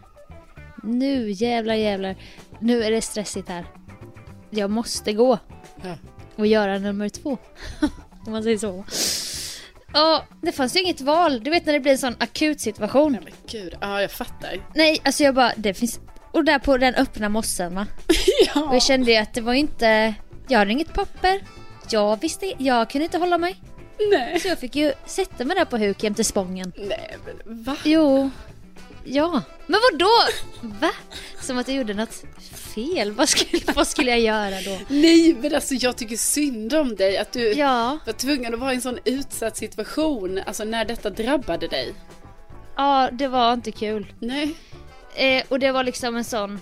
Nu 0.83 1.31
jävlar 1.31 1.75
jävlar. 1.75 2.17
Nu 2.61 2.85
är 2.85 2.91
det 2.91 3.03
stressigt 3.03 3.49
här. 3.49 3.67
Jag 4.51 4.71
måste 4.71 5.13
gå 5.13 5.39
ja, 5.83 5.97
och 6.37 6.47
göra 6.47 6.79
nummer 6.79 7.09
två. 7.09 7.39
Om 8.27 8.33
man 8.33 8.43
säger 8.43 8.59
så. 8.59 8.85
Och 9.97 10.23
det 10.43 10.53
fanns 10.53 10.77
ju 10.77 10.81
inget 10.81 11.01
val. 11.01 11.41
Du 11.45 11.51
vet 11.51 11.67
när 11.67 11.73
det 11.73 11.81
blir 11.81 11.93
en 11.93 11.99
sån 11.99 12.17
akut 12.21 12.61
situation. 12.61 13.13
Nej, 13.13 13.21
men 13.25 13.33
gud, 13.51 13.75
ja 13.81 14.01
jag 14.01 14.11
fattar. 14.11 14.51
Nej, 14.75 15.01
alltså 15.05 15.23
jag 15.25 15.35
bara, 15.35 15.53
det 15.57 15.75
finns... 15.75 16.01
Och 16.33 16.45
där 16.45 16.59
på 16.59 16.77
den 16.79 16.95
öppna 16.95 17.29
mossen 17.29 17.75
va. 17.75 17.87
Och 18.09 18.15
Ja, 18.55 18.69
jag 18.73 18.83
kände 18.83 19.11
ju 19.13 19.17
att 19.17 19.35
det 19.35 19.41
var 19.41 19.53
ju 19.53 19.59
inte... 19.59 20.15
Jag 20.49 20.59
hade 20.59 20.73
inget 20.73 20.95
papper. 20.95 21.41
Jag 21.91 22.21
visste, 22.21 22.53
jag 22.59 22.91
kunde 22.91 23.05
inte 23.05 23.19
hålla 23.19 23.39
mig. 23.39 23.57
nej, 24.11 24.41
Så 24.41 24.49
jag 24.49 24.59
fick 24.59 24.77
ju 24.77 24.93
sätta 25.07 25.45
mig 25.45 25.57
där 25.57 25.65
på 25.65 25.77
huk 25.79 26.03
jämte 26.03 26.25
spången. 26.25 26.73
nej, 26.77 27.17
men 27.27 27.65
va? 27.65 27.77
Jo. 27.85 28.31
Ja. 29.07 29.43
Men 29.67 29.81
vad 29.91 29.99
då? 29.99 30.11
Va? 30.81 30.91
Som 31.41 31.59
att 31.59 31.69
jag 31.69 31.77
gjorde 31.77 31.95
något 31.95 32.23
fel. 32.75 33.13
Vad 33.13 33.29
skulle, 33.29 33.63
vad 33.75 33.87
skulle 33.89 34.11
jag 34.11 34.21
göra 34.21 34.61
då? 34.61 34.79
Nej, 34.89 35.37
men 35.41 35.55
alltså 35.55 35.75
jag 35.75 35.97
tycker 35.97 36.17
synd 36.17 36.75
om 36.75 36.97
dig 36.97 37.19
att 37.19 37.33
du 37.33 37.53
Ja. 37.53 37.99
var 38.07 38.13
tvungen 38.13 38.55
att 38.55 38.61
vara 38.61 38.73
i 38.73 38.75
en 38.77 38.83
sån 38.83 38.99
utsatt 39.05 39.57
situation, 39.57 40.41
alltså 40.47 40.65
när 40.65 40.85
detta 40.85 41.11
drabbade 41.11 41.69
dig. 41.69 41.95
Ja, 42.77 43.09
det 43.13 43.29
var 43.29 43.53
inte 43.53 43.73
kul. 43.73 44.07
Nej, 44.21 44.55
Eh, 45.19 45.43
och 45.49 45.59
det 45.59 45.73
var 45.73 45.85
liksom 45.85 46.17
en 46.17 46.25
sån... 46.25 46.61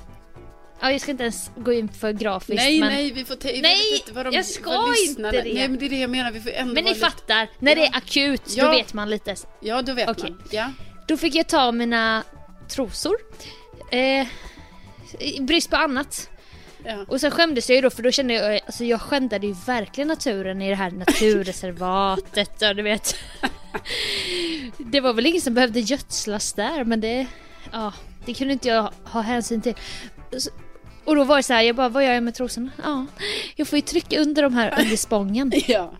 ja, 0.80 0.90
jag 0.92 1.00
ska 1.00 1.10
inte 1.10 1.22
ens 1.22 1.50
gå 1.56 1.72
in 1.72 1.88
för 1.88 2.12
grafiskt 2.12 2.62
Nej, 2.62 2.80
men... 2.80 2.92
nej, 2.92 3.12
vi 3.12 3.24
får 3.24 3.34
ta, 3.34 3.48
Nej, 3.62 3.96
inte 4.00 4.12
vad 4.12 4.26
de, 4.26 4.34
jag 4.34 4.44
ska 4.46 4.70
vad 4.70 4.96
inte 5.08 5.30
det. 5.30 5.42
Nej, 5.54 5.68
men 5.68 5.78
det 5.78 5.86
är 5.86 5.90
det 5.90 5.98
jag 6.00 6.10
menar. 6.10 6.30
Vi 6.32 6.40
får 6.40 6.50
ändå 6.50 6.74
Men 6.74 6.84
ni 6.84 6.90
lite- 6.90 7.00
fattar, 7.00 7.48
när 7.58 7.74
det 7.74 7.80
Ja. 7.80 7.86
är 7.86 7.96
akut, 7.96 8.42
Ja. 8.56 8.64
då 8.64 8.70
vet 8.70 8.94
man 8.94 9.10
lite. 9.10 9.34
Ja, 9.60 9.82
då 9.82 9.92
vet 9.92 10.08
Okej. 10.08 10.30
man. 10.30 10.42
Ja. 10.50 10.70
Då 11.06 11.16
fick 11.16 11.34
jag 11.34 11.48
ta 11.48 11.72
mina 11.72 12.24
trosor. 12.68 13.16
Eh, 13.90 14.26
I 15.18 15.40
brist 15.40 15.70
på 15.70 15.76
annat. 15.76 16.30
Ja. 16.84 17.04
Och 17.08 17.20
sen 17.20 17.30
skämdes 17.30 17.68
jag 17.68 17.76
ju 17.76 17.82
då 17.82 17.90
för 17.90 18.02
då 18.02 18.10
kände 18.10 18.34
jag, 18.34 18.60
alltså 18.66 18.84
jag 18.84 19.00
skändade 19.00 19.46
ju 19.46 19.54
verkligen 19.66 20.08
naturen 20.08 20.62
i 20.62 20.68
det 20.68 20.76
här 20.76 20.90
naturreservatet 20.90 22.62
och 22.62 22.76
du 22.76 22.82
vet. 22.82 23.16
Det 24.78 25.00
var 25.00 25.12
väl 25.12 25.26
ingen 25.26 25.40
som 25.40 25.54
behövde 25.54 25.80
gödslas 25.80 26.52
där 26.52 26.84
men 26.84 27.00
det, 27.00 27.26
ja, 27.72 27.92
det 28.26 28.34
kunde 28.34 28.52
inte 28.52 28.68
jag 28.68 28.92
ha 29.04 29.20
hänsyn 29.20 29.62
till. 29.62 29.74
Och 31.04 31.16
då 31.16 31.24
var 31.24 31.36
det 31.36 31.42
så 31.42 31.52
här, 31.52 31.62
jag 31.62 31.76
bara, 31.76 31.88
vad 31.88 32.04
gör 32.04 32.12
jag 32.12 32.22
med 32.22 32.34
trosorna? 32.34 32.70
Ja, 32.82 33.06
jag 33.56 33.68
får 33.68 33.76
ju 33.76 33.82
trycka 33.82 34.20
under 34.20 34.42
de 34.42 34.54
här 34.54 34.74
under 34.80 34.96
spången 34.96 35.52
ja. 35.66 35.92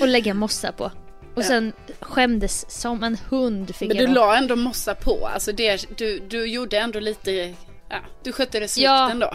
och 0.00 0.08
lägga 0.08 0.34
mossa 0.34 0.72
på. 0.72 0.90
Och 1.34 1.44
sen 1.44 1.72
skämdes 2.00 2.70
som 2.80 3.02
en 3.02 3.16
hund 3.28 3.74
fick 3.76 3.88
Men 3.88 3.96
du 3.96 4.06
la 4.06 4.36
ändå 4.36 4.56
mossa 4.56 4.94
på. 4.94 5.26
Alltså 5.26 5.52
det, 5.52 5.98
du, 5.98 6.18
du 6.18 6.46
gjorde 6.46 6.78
ändå 6.78 7.00
lite... 7.00 7.54
Ja, 7.88 7.98
du 8.22 8.32
skötte 8.32 8.60
det 8.60 8.68
snyggt 8.68 8.84
Ja. 8.84 9.10
ändå. 9.10 9.34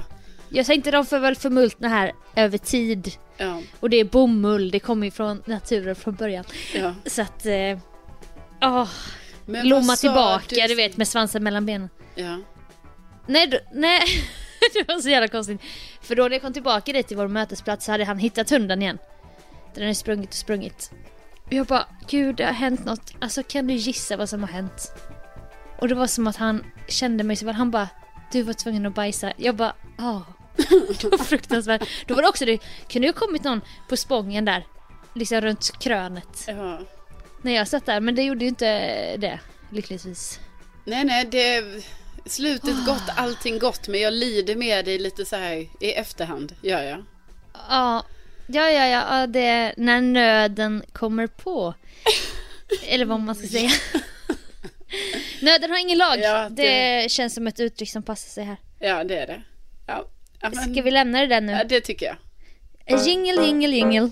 Jag 0.50 0.65
tänkte 0.65 0.91
de 0.91 1.06
får 1.06 1.20
väl 1.20 1.36
förmultna 1.36 1.88
här 1.88 2.12
över 2.36 2.58
tid. 2.58 3.12
Ja. 3.38 3.62
Och 3.79 3.89
det 3.89 3.98
är 3.98 4.03
bomull, 4.03 4.72
det 4.72 4.79
kommer 4.79 5.08
ju 5.08 5.12
från 5.12 5.44
naturen 5.46 5.96
från 5.96 6.15
början. 6.15 6.44
ja. 6.75 6.94
Så 7.06 7.22
att... 7.22 7.46
Eh, 7.46 7.77
åh, 8.62 8.88
Men 9.46 9.68
lomma 9.70 9.96
tillbaka, 9.96 10.68
du... 10.68 10.75
vet 10.75 10.98
med 10.98 11.08
svansen 11.08 11.44
mellan 11.44 11.65
benen. 11.65 11.89
Ja. 12.15 12.38
Nej, 13.27 13.48
då, 13.48 13.58
nej. 13.74 14.01
det 14.74 14.88
var 14.94 15.00
så 15.00 15.10
jävla 15.10 15.27
konstigt. 15.27 15.62
För 16.01 16.15
då 16.15 16.24
när 16.24 16.32
jag 16.32 16.41
kom 16.41 16.53
tillbaka 16.53 16.94
dit 16.94 17.08
till 17.08 17.18
vår 17.18 17.27
mötesplats 17.27 17.86
så 17.86 17.91
hade 17.91 18.06
han 18.06 18.18
hittat 18.20 18.50
hunden 18.50 18.82
igen. 18.82 18.98
Den 19.74 19.84
hade 19.84 19.96
sprungit 19.96 20.29
och 20.29 20.36
sprungit. 20.36 20.91
Jag 21.50 21.65
bara, 21.65 21.86
gud 22.08 22.36
det 22.36 22.46
har 22.46 22.53
hänt 22.53 22.86
något. 22.86 23.13
Alltså 23.20 23.44
kan 23.44 23.68
du 23.68 23.74
gissa 23.74 24.18
vad 24.18 24.29
som 24.29 24.41
har 24.41 24.50
hänt? 24.50 24.91
Och 25.79 25.88
det 25.88 25.96
var 25.96 26.08
som 26.08 26.27
att 26.27 26.36
han 26.36 26.65
kände 26.88 27.24
mig 27.24 27.36
så 27.36 27.46
väl. 27.46 27.56
Han 27.56 27.72
bara, 27.72 27.88
du 28.32 28.41
var 28.41 28.53
tvungen 28.53 28.86
att 28.86 28.96
bajsa. 28.96 29.34
Jag 29.38 29.56
bara, 29.56 29.74
ja. 29.98 30.25
det 31.01 31.03
var 31.03 31.18
fruktansvärt. 31.18 31.89
Då 32.08 32.15
var 32.15 32.22
det 32.22 32.27
också, 32.27 32.46
det 32.46 32.58
kunde 32.89 33.08
ju 33.08 33.13
ha 33.13 33.20
kommit 33.20 33.44
någon 33.44 33.62
på 33.89 33.98
spången 33.98 34.46
där. 34.46 34.65
Liksom 35.13 35.41
runt 35.41 35.79
krönet. 35.79 36.44
ja. 36.48 36.79
När 37.41 37.51
jag 37.56 37.68
satt 37.68 37.86
där, 37.86 38.00
men 38.00 38.15
det 38.15 38.24
gjorde 38.24 38.46
ju 38.46 38.50
inte 38.50 38.68
det. 39.18 39.39
Lyckligtvis. 39.70 40.39
Nej, 40.86 41.06
nej, 41.06 41.25
det... 41.25 41.63
Slutet 42.25 42.86
gott, 42.86 43.10
allting 43.15 43.60
gott. 43.60 43.88
Men 43.88 44.01
jag 44.01 44.13
lider 44.13 44.56
med 44.56 44.86
dig 44.86 45.00
lite 45.00 45.25
så 45.25 45.36
här 45.36 45.68
i 45.79 45.91
efterhand. 45.91 46.56
Gör 46.62 46.82
jag. 46.82 47.03
Ja, 47.70 48.03
ja, 48.51 48.70
ja, 48.72 48.86
ja, 48.86 49.27
det 49.27 49.46
är 49.46 49.74
när 49.77 50.01
nöden 50.01 50.84
kommer 50.94 51.27
på. 51.27 51.74
Eller 52.88 53.06
vad 53.06 53.20
man 53.20 53.36
ska 53.36 53.48
säga. 53.58 53.70
nöden 55.41 55.72
har 55.72 55.77
ingen 55.77 55.98
lag. 55.98 56.20
Ja, 56.20 56.50
det... 56.50 56.63
det- 57.01 57.12
känns 57.12 57.34
som 57.36 57.48
ett 57.48 57.60
uttryck 57.60 57.89
som 57.89 58.03
passar 58.03 58.29
sig 58.29 58.44
här. 58.44 58.58
Ja, 58.79 59.03
det 59.03 59.18
är 59.18 59.27
det. 59.27 59.41
Ja. 59.88 60.06
Ja, 60.41 60.50
men, 60.56 60.74
Ska 60.74 60.82
vi 60.82 60.91
lämna 60.91 61.20
det 61.20 61.27
där 61.27 61.41
nu? 61.41 61.51
ja, 61.51 61.63
det 61.63 61.82
tycker 61.82 62.06
jag. 62.06 63.06
Jingle, 63.08 63.46
jingle, 63.46 63.68
jingle. 63.75 64.10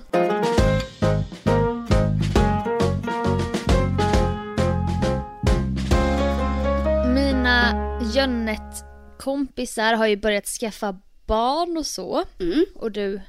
Mina 7.13 7.73
Jönnet-kompisar 8.15 9.93
har 9.93 10.07
ju 10.07 10.15
börjat 10.17 10.45
skaffa 10.45 10.95
barn 11.25 11.77
och 11.77 11.85
så. 11.85 12.23
Mm. 12.39 12.65
Och 12.75 12.91
du 12.91 13.21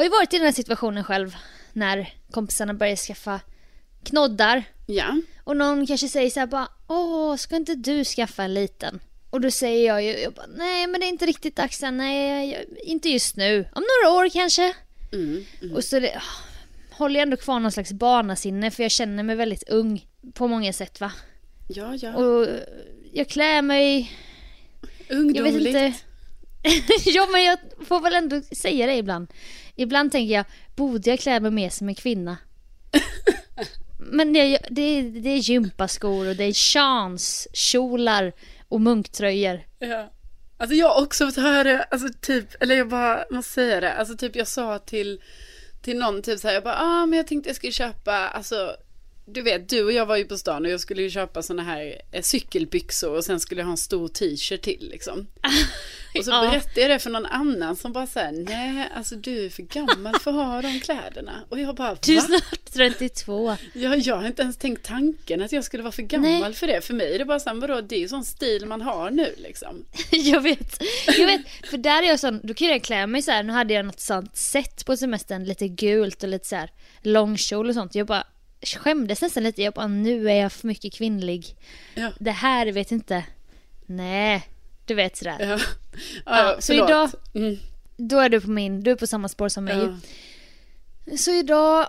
har 0.00 0.04
ju 0.04 0.10
varit 0.10 0.34
i 0.34 0.36
den 0.36 0.44
här 0.46 0.52
situationen 0.52 1.04
själv. 1.04 1.36
När 1.72 2.14
kompisarna 2.30 2.74
börjar 2.74 2.96
skaffa 2.96 3.40
knoddar. 4.04 4.62
Ja. 4.86 5.20
Och 5.44 5.56
någon 5.56 5.86
kanske 5.86 6.08
säger 6.08 6.30
så 6.30 6.40
här 6.40 6.46
bara 6.46 6.68
Åh, 6.88 7.36
ska 7.36 7.56
inte 7.56 7.74
du 7.74 8.04
skaffa 8.04 8.42
en 8.42 8.54
liten? 8.54 9.00
Och 9.30 9.40
då 9.40 9.50
säger 9.50 9.86
jag 9.86 10.02
ju, 10.02 10.18
jag 10.18 10.32
bara, 10.32 10.46
nej 10.46 10.86
men 10.86 11.00
det 11.00 11.06
är 11.06 11.08
inte 11.08 11.26
riktigt 11.26 11.56
dags 11.56 11.82
än, 11.82 11.96
nej 11.96 12.50
jag- 12.50 12.78
inte 12.88 13.08
just 13.10 13.36
nu. 13.36 13.68
Om 13.74 13.82
några 13.82 14.16
år 14.16 14.28
kanske. 14.28 14.74
Mm. 15.12 15.44
Mm. 15.62 15.74
Och 15.76 15.84
så 15.84 16.00
det, 16.00 16.16
ah, 16.16 16.22
håller 16.90 17.14
jag 17.20 17.22
ändå 17.22 17.36
kvar 17.36 17.60
någon 17.60 17.72
slags 17.72 17.92
barnasinne 17.92 18.70
för 18.70 18.82
jag 18.82 18.90
känner 18.92 19.22
mig 19.22 19.36
väldigt 19.36 19.68
ung 19.68 20.06
på 20.34 20.48
många 20.48 20.72
sätt 20.72 21.00
va. 21.00 21.12
Ja, 21.68 21.94
ja. 21.94 22.14
Och 22.16 22.46
jag 23.12 23.28
klär 23.28 23.62
mig, 23.62 24.12
jag 24.80 24.88
vet 24.88 25.10
Ungdomligt. 25.10 25.66
inte. 25.66 25.92
ja 27.04 27.28
men 27.32 27.44
jag 27.44 27.58
får 27.86 28.00
väl 28.00 28.14
ändå 28.14 28.40
säga 28.52 28.86
det 28.86 28.94
ibland. 28.96 29.28
Ibland 29.76 30.12
tänker 30.12 30.34
jag, 30.34 30.44
borde 30.76 31.10
jag 31.10 31.20
klä 31.20 31.40
mig 31.40 31.50
mer 31.50 31.70
som 31.70 31.88
en 31.88 31.94
kvinna? 31.94 32.36
men 33.98 34.32
det, 34.32 34.58
det, 34.70 34.82
är- 34.82 35.02
det 35.22 35.30
är 35.30 35.36
gympaskor 35.38 36.28
och 36.28 36.36
det 36.36 36.44
är 36.44 36.52
chans, 36.52 37.48
kjolar 37.52 38.32
och 38.68 38.80
munktröjor. 38.80 39.60
Ja. 39.78 40.12
Alltså 40.58 40.74
jag 40.76 40.88
har 40.88 41.02
också 41.02 41.26
fått 41.26 41.36
höra, 41.36 41.82
alltså 41.82 42.08
typ, 42.20 42.62
eller 42.62 42.74
jag 42.76 42.88
bara 42.88 43.24
måste 43.30 43.52
säga 43.52 43.80
det, 43.80 43.92
alltså 43.92 44.16
typ 44.16 44.36
jag 44.36 44.48
sa 44.48 44.78
till, 44.78 45.20
till 45.82 45.98
någon 45.98 46.22
typ 46.22 46.40
så 46.40 46.48
här, 46.48 46.54
jag 46.54 46.64
bara, 46.64 46.76
ah 46.78 47.06
men 47.06 47.16
jag 47.16 47.26
tänkte 47.26 47.48
jag 47.48 47.56
skulle 47.56 47.72
köpa, 47.72 48.12
alltså 48.28 48.76
du 49.32 49.42
vet, 49.42 49.68
du 49.68 49.84
och 49.84 49.92
jag 49.92 50.06
var 50.06 50.16
ju 50.16 50.24
på 50.24 50.38
stan 50.38 50.64
och 50.64 50.70
jag 50.70 50.80
skulle 50.80 51.02
ju 51.02 51.10
köpa 51.10 51.42
såna 51.42 51.62
här 51.62 52.02
eh, 52.12 52.22
cykelbyxor 52.22 53.16
och 53.16 53.24
sen 53.24 53.40
skulle 53.40 53.60
jag 53.60 53.66
ha 53.66 53.72
en 53.72 53.76
stor 53.76 54.08
t-shirt 54.08 54.62
till 54.62 54.88
liksom. 54.92 55.26
Och 56.18 56.24
så 56.24 56.30
berättade 56.30 56.80
jag 56.80 56.90
det 56.90 56.98
för 56.98 57.10
någon 57.10 57.26
annan 57.26 57.76
som 57.76 57.92
bara 57.92 58.06
säger 58.06 58.32
nej 58.32 58.88
alltså 58.94 59.16
du 59.16 59.44
är 59.44 59.50
för 59.50 59.62
gammal 59.62 60.18
för 60.18 60.30
att 60.30 60.36
ha 60.36 60.62
de 60.62 60.80
kläderna. 60.80 61.32
Och 61.48 61.60
jag 61.60 61.74
bara, 61.74 61.96
Du 62.02 62.12
är 62.12 62.16
va? 62.16 62.26
snart 62.26 62.72
32. 62.72 63.56
Ja, 63.72 63.96
jag 63.96 64.16
har 64.16 64.26
inte 64.26 64.42
ens 64.42 64.56
tänkt 64.56 64.86
tanken 64.86 65.42
att 65.42 65.52
jag 65.52 65.64
skulle 65.64 65.82
vara 65.82 65.92
för 65.92 66.02
gammal 66.02 66.40
Nej. 66.40 66.52
för 66.52 66.66
det. 66.66 66.80
För 66.80 66.94
mig 66.94 67.14
är 67.14 67.18
det 67.18 67.24
bara 67.24 67.40
så 67.40 67.48
här, 67.50 67.56
vadå, 67.56 67.80
det 67.80 67.94
är 67.94 68.00
ju 68.00 68.08
sån 68.08 68.24
stil 68.24 68.66
man 68.66 68.80
har 68.80 69.10
nu 69.10 69.34
liksom. 69.36 69.84
jag 70.10 70.40
vet. 70.40 70.82
Jag 71.18 71.26
vet. 71.26 71.40
För 71.70 71.78
där 71.78 72.02
är 72.02 72.06
jag 72.06 72.20
sån, 72.20 72.40
då 72.42 72.54
kan 72.54 72.68
jag 72.68 72.82
klä 72.82 73.06
mig 73.06 73.22
så 73.22 73.30
här. 73.30 73.42
Nu 73.42 73.52
hade 73.52 73.74
jag 73.74 73.86
något 73.86 74.00
sånt 74.00 74.36
sätt 74.36 74.86
på 74.86 74.96
semestern. 74.96 75.44
Lite 75.44 75.68
gult 75.68 76.22
och 76.22 76.28
lite 76.28 76.46
så 76.48 76.56
här 76.56 76.70
långkjol 77.02 77.68
och 77.68 77.74
sånt. 77.74 77.94
Jag 77.94 78.06
bara 78.06 78.26
skämdes 78.66 79.22
nästan 79.22 79.42
lite. 79.42 79.62
Jag 79.62 79.74
bara, 79.74 79.86
nu 79.86 80.30
är 80.30 80.34
jag 80.34 80.52
för 80.52 80.66
mycket 80.66 80.94
kvinnlig. 80.94 81.56
Ja. 81.94 82.12
Det 82.20 82.30
här 82.30 82.66
vet 82.72 82.92
inte. 82.92 83.24
Nej, 83.86 84.48
du 84.86 84.94
vet 84.94 85.16
sådär. 85.16 85.36
Ja, 85.40 85.58
ja, 86.24 86.56
så 86.60 86.72
idag- 86.72 87.10
Mm, 87.34 87.56
Då 87.96 88.18
är 88.18 88.28
du 88.28 88.40
på 88.40 88.50
min, 88.50 88.80
du 88.82 88.90
är 88.90 88.96
på 88.96 89.06
samma 89.06 89.28
spår 89.28 89.48
som 89.48 89.64
mig. 89.64 89.88
Så 91.18 91.30
idag, 91.34 91.86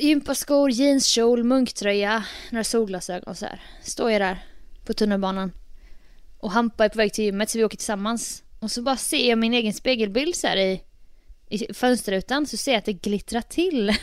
gympaskor, 0.00 0.70
jeanskjol, 0.70 1.44
munktröja, 1.44 2.24
några 2.50 2.64
solglasögon 2.64 3.22
och 3.28 3.38
så 3.38 3.46
här. 3.46 3.60
Står 3.82 4.10
jag 4.10 4.20
där 4.20 4.46
på 4.86 4.94
tunnelbanan. 4.94 5.52
Och 6.38 6.50
Hampa 6.52 6.84
är 6.84 6.88
på 6.88 6.96
väg 6.98 7.12
till 7.12 7.24
gymmet 7.24 7.50
så 7.50 7.58
vi 7.58 7.64
åker 7.64 7.76
tillsammans. 7.76 8.42
Och 8.60 8.70
så 8.70 8.82
bara 8.82 8.96
ser 8.96 9.28
jag 9.28 9.38
min 9.38 9.54
egen 9.54 9.72
spegelbild 9.74 10.36
så 10.36 10.46
i, 10.48 10.82
i 11.52 11.74
fönsterrutan. 11.74 12.46
Så 12.46 12.56
ser 12.56 12.72
jag 12.72 12.78
att 12.78 12.84
det 12.84 12.92
glittrar 12.92 13.40
till 13.42 13.94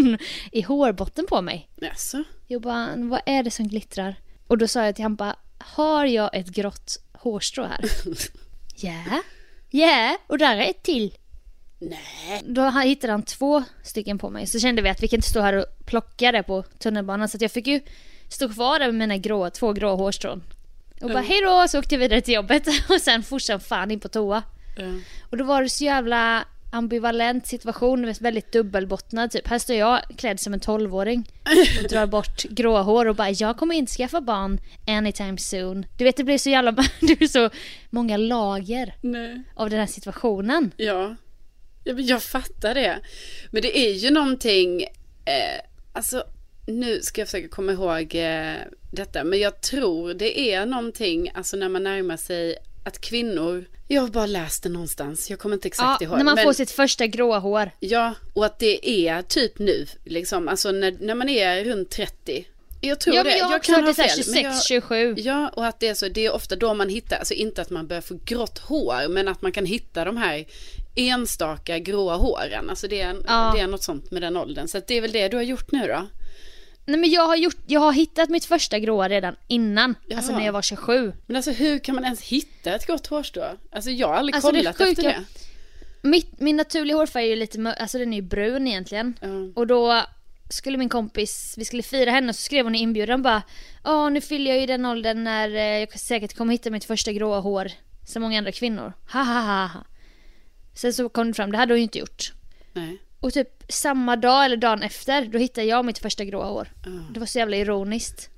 i 0.52 0.62
hårbotten 0.62 1.26
på 1.26 1.40
mig. 1.42 1.68
Jaså? 1.80 2.24
Jag 2.46 2.62
bara, 2.62 2.88
vad 2.96 3.20
är 3.26 3.42
det 3.42 3.50
som 3.50 3.68
glittrar? 3.68 4.16
Och 4.46 4.58
då 4.58 4.68
sa 4.68 4.84
jag 4.84 4.94
till 4.94 5.02
Hampa, 5.04 5.36
har 5.58 6.04
jag 6.06 6.36
ett 6.36 6.48
grått 6.48 6.96
hårstrå 7.12 7.64
här? 7.64 7.80
Ja, 8.80 9.22
ja, 9.70 10.18
och 10.26 10.38
där 10.38 10.56
är 10.56 10.70
ett 10.70 10.82
till. 10.82 11.14
Nej. 11.78 12.42
Då 12.46 12.60
han- 12.62 12.82
hittade 12.82 13.12
han 13.12 13.22
två 13.22 13.62
stycken 13.82 14.18
på 14.18 14.30
mig. 14.30 14.46
Så 14.46 14.58
kände 14.60 14.82
vi 14.82 14.88
att 14.88 15.02
vi 15.02 15.08
kan 15.08 15.16
inte 15.16 15.28
stå 15.28 15.40
här 15.40 15.52
och 15.52 15.64
plocka 15.86 16.32
det 16.32 16.42
på 16.42 16.62
tunnelbanan. 16.62 17.28
Så 17.28 17.38
jag 17.40 17.50
fick 17.52 17.66
ju 17.66 17.80
stå 18.28 18.48
kvar 18.48 18.78
där 18.78 18.86
med 18.86 18.94
mina 18.94 19.16
grå, 19.16 19.50
två 19.50 19.72
grå 19.72 19.96
hårstrån. 19.96 20.42
Och 21.02 21.10
bara 21.10 21.20
hej 21.22 21.40
då, 21.40 21.68
så 21.68 21.78
åkte 21.78 21.94
jag 21.94 22.00
vidare 22.00 22.20
till 22.20 22.34
jobbet. 22.34 22.66
Och 22.88 23.00
sen 23.00 23.22
fortsatte 23.22 23.64
fan 23.64 23.90
in 23.90 24.00
på 24.00 24.08
toa. 24.08 24.42
Ja. 24.78 24.84
Och 25.30 25.36
då 25.36 25.44
var 25.44 25.62
det 25.62 25.68
så 25.68 25.84
jävla 25.84 26.44
ambivalent 26.70 27.46
situation, 27.46 28.14
väldigt 28.20 28.52
dubbelbottnad 28.52 29.30
typ. 29.30 29.48
Här 29.48 29.58
står 29.58 29.76
jag 29.76 30.02
klädd 30.16 30.40
som 30.40 30.54
en 30.54 30.60
tolvåring 30.60 31.32
och 31.82 31.88
drar 31.88 32.06
bort 32.16 32.42
gråhår 32.44 33.06
och 33.06 33.16
bara 33.16 33.30
jag 33.30 33.56
kommer 33.56 33.74
inte 33.74 33.92
skaffa 33.92 34.20
barn 34.20 34.60
anytime 34.86 35.38
soon. 35.38 35.86
Du 35.98 36.04
vet 36.04 36.16
det 36.16 36.24
blir 36.24 36.38
så 36.38 36.50
jävla, 36.50 36.72
det 37.00 37.18
blir 37.18 37.28
så 37.28 37.50
många 37.90 38.16
lager 38.16 38.94
Nej. 39.00 39.42
av 39.54 39.70
den 39.70 39.78
här 39.78 39.86
situationen. 39.86 40.70
Ja. 40.76 41.16
ja 41.84 41.94
men 41.94 42.06
jag 42.06 42.22
fattar 42.22 42.74
det. 42.74 42.98
Men 43.50 43.62
det 43.62 43.78
är 43.78 43.92
ju 43.92 44.10
någonting, 44.10 44.82
eh, 45.24 45.60
alltså 45.92 46.24
nu 46.66 47.00
ska 47.02 47.20
jag 47.20 47.28
försöka 47.28 47.48
komma 47.48 47.72
ihåg 47.72 48.14
eh, 48.14 48.54
detta, 48.92 49.24
men 49.24 49.38
jag 49.38 49.60
tror 49.60 50.14
det 50.14 50.40
är 50.52 50.66
någonting, 50.66 51.30
alltså 51.34 51.56
när 51.56 51.68
man 51.68 51.82
närmar 51.82 52.16
sig 52.16 52.56
att 52.88 53.00
kvinnor, 53.00 53.64
jag 53.88 54.02
har 54.02 54.08
bara 54.08 54.26
läst 54.26 54.62
det 54.62 54.68
någonstans, 54.68 55.30
jag 55.30 55.38
kommer 55.38 55.54
inte 55.56 55.68
exakt 55.68 56.00
Ja, 56.00 56.06
ihåg. 56.06 56.16
när 56.18 56.24
man 56.24 56.34
men, 56.34 56.44
får 56.44 56.52
sitt 56.52 56.70
första 56.70 57.06
gråa 57.06 57.38
hår. 57.38 57.70
Ja, 57.80 58.14
och 58.34 58.46
att 58.46 58.58
det 58.58 58.88
är 59.08 59.22
typ 59.22 59.58
nu, 59.58 59.86
liksom, 60.04 60.48
alltså 60.48 60.70
när, 60.72 60.96
när 61.00 61.14
man 61.14 61.28
är 61.28 61.64
runt 61.64 61.90
30 61.90 62.46
Jag 62.80 63.00
tror 63.00 63.16
Ja, 63.16 63.22
det. 63.24 63.36
jag 63.38 63.52
jag 63.52 63.62
kan 63.62 63.84
ha 63.84 63.94
fel. 63.94 64.06
men 64.08 64.16
26, 64.24 64.42
jag- 64.42 64.64
27. 64.64 65.14
Ja, 65.18 65.48
och 65.48 65.66
att 65.66 65.80
det 65.80 65.88
är 65.88 65.94
så, 65.94 66.08
det 66.08 66.26
är 66.26 66.32
ofta 66.32 66.56
då 66.56 66.74
man 66.74 66.88
hittar, 66.88 67.16
alltså 67.16 67.34
inte 67.34 67.62
att 67.62 67.70
man 67.70 67.86
börjar 67.86 68.00
få 68.02 68.18
grått 68.24 68.58
hår, 68.58 69.08
men 69.08 69.28
att 69.28 69.42
man 69.42 69.52
kan 69.52 69.66
hitta 69.66 70.04
de 70.04 70.16
här 70.16 70.44
enstaka 70.94 71.78
gråa 71.78 72.16
håren. 72.16 72.70
Alltså 72.70 72.88
det 72.88 73.00
är, 73.00 73.16
Ja. 73.26 73.52
det 73.56 73.60
är 73.60 73.66
något 73.66 73.82
sånt 73.82 74.10
med 74.10 74.22
den 74.22 74.36
åldern. 74.36 74.68
Så 74.68 74.80
det 74.86 74.94
är 74.94 75.00
väl 75.00 75.12
det 75.12 75.28
du 75.28 75.36
har 75.36 75.44
gjort 75.44 75.72
nu 75.72 75.86
då? 75.86 76.06
Nej 76.88 77.00
men 77.00 77.10
jag 77.10 77.26
har, 77.26 77.36
gjort, 77.36 77.56
jag 77.66 77.80
har 77.80 77.92
hittat 77.92 78.28
mitt 78.28 78.44
första 78.44 78.78
gråa 78.78 79.08
redan 79.08 79.36
innan. 79.48 79.94
Alltså 80.14 80.30
Jaha. 80.30 80.38
när 80.38 80.46
jag 80.46 80.52
var 80.52 80.62
27. 80.62 81.12
Men 81.26 81.36
alltså 81.36 81.50
hur 81.50 81.78
kan 81.78 81.94
man 81.94 82.04
ens 82.04 82.22
hitta 82.22 82.74
ett 82.74 82.86
grått 82.86 83.06
hårstrå? 83.06 83.44
Alltså 83.72 83.90
jag 83.90 84.08
har 84.08 84.14
aldrig 84.14 84.34
Alltså, 84.34 84.50
det 84.52 84.58
kollat 84.58 84.76
sjuka- 84.78 84.90
efter 84.90 85.02
det. 85.02 85.24
Mitt, 86.02 86.40
min 86.40 86.56
naturliga 86.56 86.96
hårfärg 86.96 87.24
är 87.24 87.28
ju 87.28 87.36
lite 87.36 87.74
alltså 87.80 87.98
den 87.98 88.12
är 88.12 88.16
ju 88.16 88.22
brun 88.22 88.66
egentligen. 88.66 89.18
Ja. 89.20 89.28
Och 89.54 89.66
då 89.66 90.02
skulle 90.50 90.78
min 90.78 90.88
kompis, 90.88 91.54
vi 91.58 91.64
skulle 91.64 91.82
fira 91.82 92.10
henne 92.10 92.28
och 92.28 92.34
så 92.36 92.42
skrev 92.42 92.66
hon 92.66 92.74
i 92.74 92.78
inbjudan 92.78 93.22
bara 93.22 93.42
Ja 93.84 94.08
nu 94.08 94.20
fyller 94.20 94.50
jag 94.50 94.60
ju 94.60 94.66
den 94.66 94.86
åldern 94.86 95.24
när 95.24 95.48
eh, 95.54 95.62
jag 95.62 95.98
säkert 96.00 96.34
kommer 96.36 96.52
hitta 96.52 96.70
mitt 96.70 96.84
första 96.84 97.12
gråa 97.12 97.40
hår 97.40 97.70
som 98.06 98.22
många 98.22 98.38
andra 98.38 98.52
kvinnor. 98.52 98.92
Ha 99.12 99.22
ha 99.22 99.40
ha 99.40 99.66
ha. 99.66 99.84
Sen 100.74 100.92
så 100.92 101.08
kom 101.08 101.26
det 101.28 101.34
fram, 101.34 101.52
det 101.52 101.58
hade 101.58 101.72
hon 101.72 101.78
ju 101.78 101.82
inte 101.82 101.98
gjort. 101.98 102.32
Nej. 102.72 102.98
Och 103.20 103.32
typ 103.32 103.48
samma 103.68 104.16
dag 104.16 104.44
eller 104.44 104.56
dagen 104.56 104.82
efter 104.82 105.24
då 105.24 105.38
hittade 105.38 105.66
jag 105.66 105.84
mitt 105.84 105.98
första 105.98 106.24
gråa 106.24 106.44
hår. 106.46 106.68
Det 107.14 107.20
var 107.20 107.26
så 107.26 107.38
jävla 107.38 107.56
ironiskt. 107.56 108.30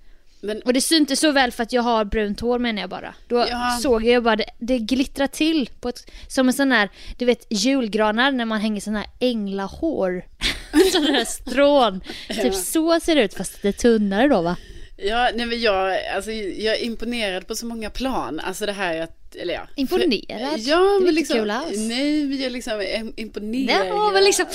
Men 0.43 0.63
Och 0.63 0.73
det 0.73 0.81
syntes 0.81 1.21
så 1.21 1.33
väl 1.33 1.53
för 1.53 1.63
att 1.63 1.73
jag 1.73 1.83
har 1.83 2.05
brunt 2.05 2.41
hår 2.41 2.59
menar 2.59 2.81
jag 2.81 2.91
bara. 2.91 3.15
Då 3.29 3.47
Ja. 3.49 3.79
såg 3.83 4.05
jag 4.05 4.23
bara 4.23 4.37
det, 4.37 4.45
det 4.59 4.79
glittrar 4.79 5.27
till 5.27 5.71
på 5.81 5.89
ett, 5.89 6.11
som 6.29 6.47
en 6.49 6.53
sån 6.55 6.73
här, 6.73 6.89
du 7.19 7.25
vet 7.25 7.47
julgranar 7.51 8.33
när 8.33 8.45
man 8.45 8.61
hänger 8.61 8.81
sån 8.81 8.97
här 8.97 9.07
änglahår. 9.21 10.25
Sådana 10.93 11.11
här 11.13 11.25
strån. 11.25 12.01
Typ 12.29 12.55
så 12.55 13.01
ser 13.01 13.15
det 13.17 13.23
ut 13.23 13.35
fast 13.35 13.63
det 13.63 13.73
tunnare 13.73 14.29
då 14.29 14.43
va? 14.43 14.57
Ja, 14.97 15.31
nej 15.35 15.47
men 15.47 15.61
jag, 15.61 15.99
alltså, 16.17 16.31
jag 16.33 16.77
är 16.79 16.85
imponerad 16.85 17.47
på 17.47 17.55
så 17.55 17.67
många 17.67 17.91
plan. 17.91 18.41
Alltså 18.41 18.67
det 18.67 18.73
här 18.73 19.01
att, 19.01 19.17
eller 19.35 19.55
ja. 19.55 19.69
Imponerad? 19.77 20.59
Ja, 20.59 20.99
men 21.03 21.15
liksom, 21.15 21.47
nej, 21.77 22.27
men 22.27 22.39
jag 22.39 22.47
är 22.47 22.51
liksom 22.51 22.81
im- 22.81 23.15
imponerad. 23.17 23.89
Var 23.89 24.13
väl 24.13 24.25
liksom... 24.25 24.47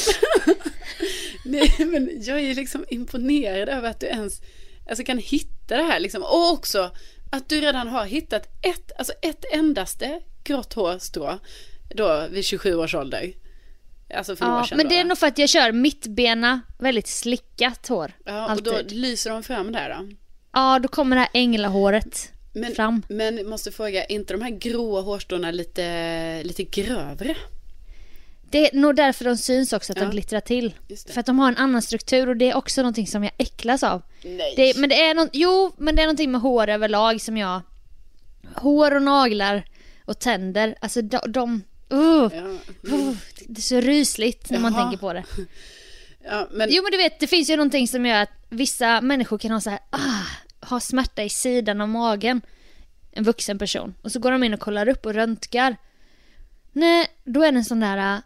Nej, 1.46 1.76
men 1.80 2.10
jag 2.22 2.40
är 2.40 2.56
liksom 2.56 2.86
imponerad 2.90 3.70
över 3.70 3.90
att 3.90 4.00
du 4.00 4.06
ens 4.08 4.42
alltså, 4.90 5.04
kan 5.04 5.18
hitta 5.18 5.78
det 5.78 5.84
här 5.84 6.00
liksom. 6.00 6.24
Och 6.24 6.52
också 6.52 6.92
att 7.32 7.50
du 7.50 7.62
redan 7.62 7.88
har 7.88 8.06
hittat 8.06 8.46
ett, 8.66 8.92
alltså 8.98 9.14
ett 9.22 9.46
endaste 9.52 10.20
grått 10.44 10.74
hårstrå 10.74 11.40
då 11.96 12.28
vid 12.32 12.46
27 12.46 12.76
års 12.76 12.96
ålder. 12.96 13.34
Alltså 14.16 14.36
för 14.36 14.46
några 14.46 14.58
år 14.58 14.62
Ja, 14.64 14.68
sedan 14.68 14.78
men 14.78 14.86
då, 14.86 14.90
det 14.90 15.00
är 15.00 15.04
nog 15.04 15.18
för 15.18 15.28
att 15.28 15.38
jag 15.38 15.50
kör 15.50 15.72
mittbena, 15.72 16.62
väldigt 16.80 17.08
slickat 17.08 17.88
hår. 17.88 18.12
Ja, 18.26 18.54
och 18.56 18.64
då 18.64 18.76
alltid. 18.76 18.92
lyser 18.92 19.30
de 19.32 19.44
fram 19.44 19.72
där 19.72 19.90
då. 19.90 20.10
Ja, 20.54 20.80
då 20.80 20.88
kommer 20.88 21.16
det 21.16 21.20
här 21.20 21.30
änglahåret 21.34 22.32
Men, 22.56 22.76
fram. 22.76 23.02
men 23.10 23.50
måste 23.50 23.72
fråga, 23.72 24.04
är 24.04 24.12
inte 24.12 24.34
de 24.34 24.42
här 24.42 24.50
gråa 24.50 25.02
hårstråna 25.02 25.52
lite, 25.52 26.44
lite 26.44 26.64
grövre? 26.64 27.36
Det 28.52 28.70
är 28.70 28.80
nog 28.80 28.96
därför 28.96 29.26
de 29.26 29.38
syns 29.38 29.74
också, 29.74 29.92
att 29.94 29.98
Ja. 29.98 30.04
de 30.06 30.12
glittrar 30.12 30.40
till. 30.40 30.74
För 31.14 31.20
att 31.20 31.26
de 31.26 31.40
har 31.40 31.48
en 31.48 31.58
annan 31.58 31.82
struktur 31.82 32.30
och 32.30 32.38
det 32.38 32.50
är 32.52 32.56
också 32.58 32.82
någonting 32.82 33.08
som 33.08 33.24
jag 33.24 33.34
äcklas 33.38 33.84
av. 33.84 34.02
Nej. 34.24 34.54
Det, 34.56 34.78
men 34.78 34.90
det 34.90 34.96
är 35.04 35.14
något, 35.14 35.30
jo, 35.34 35.72
men 35.78 35.96
det 35.96 36.02
är 36.02 36.06
någonting 36.06 36.32
med 36.32 36.42
hår 36.42 36.68
överlag 36.70 37.22
som 37.22 37.38
jag... 37.38 37.62
Hår 38.56 38.96
och 38.96 39.02
naglar 39.02 39.66
och 40.06 40.20
tänder, 40.20 40.76
alltså 40.82 41.02
de... 41.02 41.20
de 41.28 41.64
uh, 41.94 42.32
Ja, 42.34 42.42
uh, 42.92 43.16
det 43.48 43.60
är 43.60 43.62
så 43.62 43.80
rysligt 43.80 44.50
när 44.50 44.60
man 44.60 44.74
Jaha. 44.74 44.82
tänker 44.84 44.98
på 44.98 45.14
det. 45.14 45.24
ja, 46.26 46.48
men, 46.52 46.70
Jo 46.72 46.84
men 46.84 46.92
du 46.92 46.98
vet, 46.98 47.20
det 47.20 47.28
finns 47.28 47.50
ju 47.50 47.56
någonting 47.56 47.88
som 47.88 48.06
gör 48.06 48.22
att 48.22 48.32
vissa 48.50 49.02
människor 49.02 49.38
kan 49.38 49.52
ha 49.52 49.62
så 49.62 49.70
här, 49.70 49.80
ah, 49.90 50.26
ha 50.70 50.80
smärta 50.80 51.24
i 51.24 51.30
sidan 51.30 51.82
av 51.82 51.90
magen. 51.90 52.42
En 53.12 53.24
vuxen 53.24 53.60
person. 53.60 53.96
Och 54.02 54.12
så 54.12 54.20
går 54.20 54.32
de 54.32 54.44
in 54.44 54.54
och 54.54 54.60
kollar 54.60 54.88
upp 54.88 55.06
och 55.06 55.14
röntgar. 55.14 55.76
Nej, 56.72 57.08
då 57.24 57.44
är 57.44 57.52
det 57.52 57.58
en 57.58 57.66
sån 57.66 57.80
där 57.80 58.16
äh, 58.16 58.20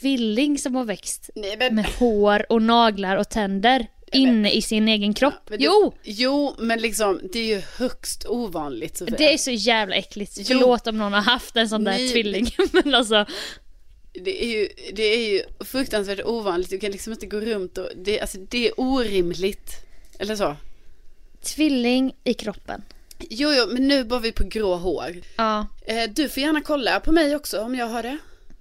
tvilling 0.00 0.58
som 0.58 0.74
har 0.74 0.84
växt 0.84 1.30
nej, 1.34 1.56
men, 1.58 1.74
med 1.74 1.86
hår 1.86 2.52
och 2.52 2.62
naglar 2.62 3.16
och 3.16 3.28
tänder 3.28 3.86
inne 4.12 4.50
i 4.50 4.62
sin 4.62 4.88
egen 4.88 5.14
kropp. 5.14 5.34
men 5.48 5.58
det- 5.58 5.64
Jo! 5.64 5.94
Jo, 6.02 6.54
men 6.58 6.80
liksom 6.80 7.20
det 7.32 7.38
är 7.38 7.56
ju 7.56 7.62
högst 7.78 8.26
ovanligt 8.26 8.96
Sofia. 8.96 9.16
Det 9.18 9.32
är 9.34 9.38
så 9.38 9.50
jävla 9.50 9.96
äckligt. 9.96 10.32
Jo. 10.38 10.44
Förlåt 10.46 10.86
om 10.86 10.98
någon 10.98 11.12
har 11.12 11.20
haft 11.22 11.56
en 11.56 11.68
sån 11.68 11.84
där 11.84 11.92
Nej. 11.92 12.12
tvilling. 12.12 12.48
Men 12.72 12.94
alltså, 12.94 13.26
Det 14.12 14.44
är, 14.44 14.48
ju, 14.48 14.68
det 14.92 15.02
är 15.02 15.32
ju 15.32 15.42
fruktansvärt 15.64 16.20
ovanligt. 16.24 16.70
Du 16.70 16.78
kan 16.78 16.90
liksom 16.90 17.12
inte 17.12 17.26
gå 17.26 17.40
runt 17.40 17.78
och... 17.78 17.88
Det, 17.96 18.20
alltså, 18.20 18.38
det 18.38 18.68
är 18.68 18.80
orimligt. 18.80 19.70
Eller 20.18 20.36
så. 20.36 20.56
Tvilling 21.46 22.14
i 22.24 22.34
kroppen. 22.34 22.82
Jo, 23.18 23.52
jo, 23.52 23.66
men 23.72 23.88
nu 23.88 24.02
var 24.02 24.20
vi 24.20 24.32
på 24.32 24.44
grå 24.44 24.76
hår. 24.76 25.16
Ja. 25.36 25.66
Eh, 25.86 26.10
du 26.10 26.28
får 26.28 26.42
gärna 26.42 26.60
kolla 26.60 27.00
på 27.00 27.12
mig 27.12 27.36
också 27.36 27.60
om 27.60 27.74
jag 27.74 27.86
har 27.86 28.02
det. 28.02 28.18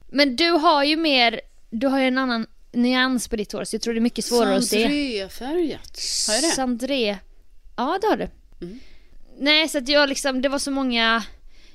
Men 0.08 0.36
du 0.36 0.50
har 0.50 0.84
ju 0.84 0.98
mer, 0.98 1.42
du 1.70 1.88
har 1.88 2.00
ju 2.00 2.08
en 2.08 2.18
annan 2.18 2.48
nyans 2.72 3.28
på 3.28 3.36
ditt 3.36 3.52
hår 3.52 3.64
så 3.64 3.76
jag 3.76 3.82
tror 3.82 3.94
det 3.94 4.00
är 4.00 4.02
mycket 4.02 4.26
svårare 4.26 4.56
att 4.56 4.66
se. 4.66 4.84
Sandré-färgat. 4.84 6.00
Har 6.28 6.34
jag 6.34 6.44
det? 6.44 6.56
Sandré. 6.56 7.18
Ja 7.78 8.00
det 8.02 8.08
har 8.08 8.18
du. 8.18 8.28
Mm. 8.66 8.80
Nej 9.40 9.70
så 9.70 9.78
att 9.78 9.90
jag 9.90 10.10
liksom, 10.10 10.42
det 10.42 10.50
var 10.50 10.60
så 10.60 10.72
många, 10.72 11.24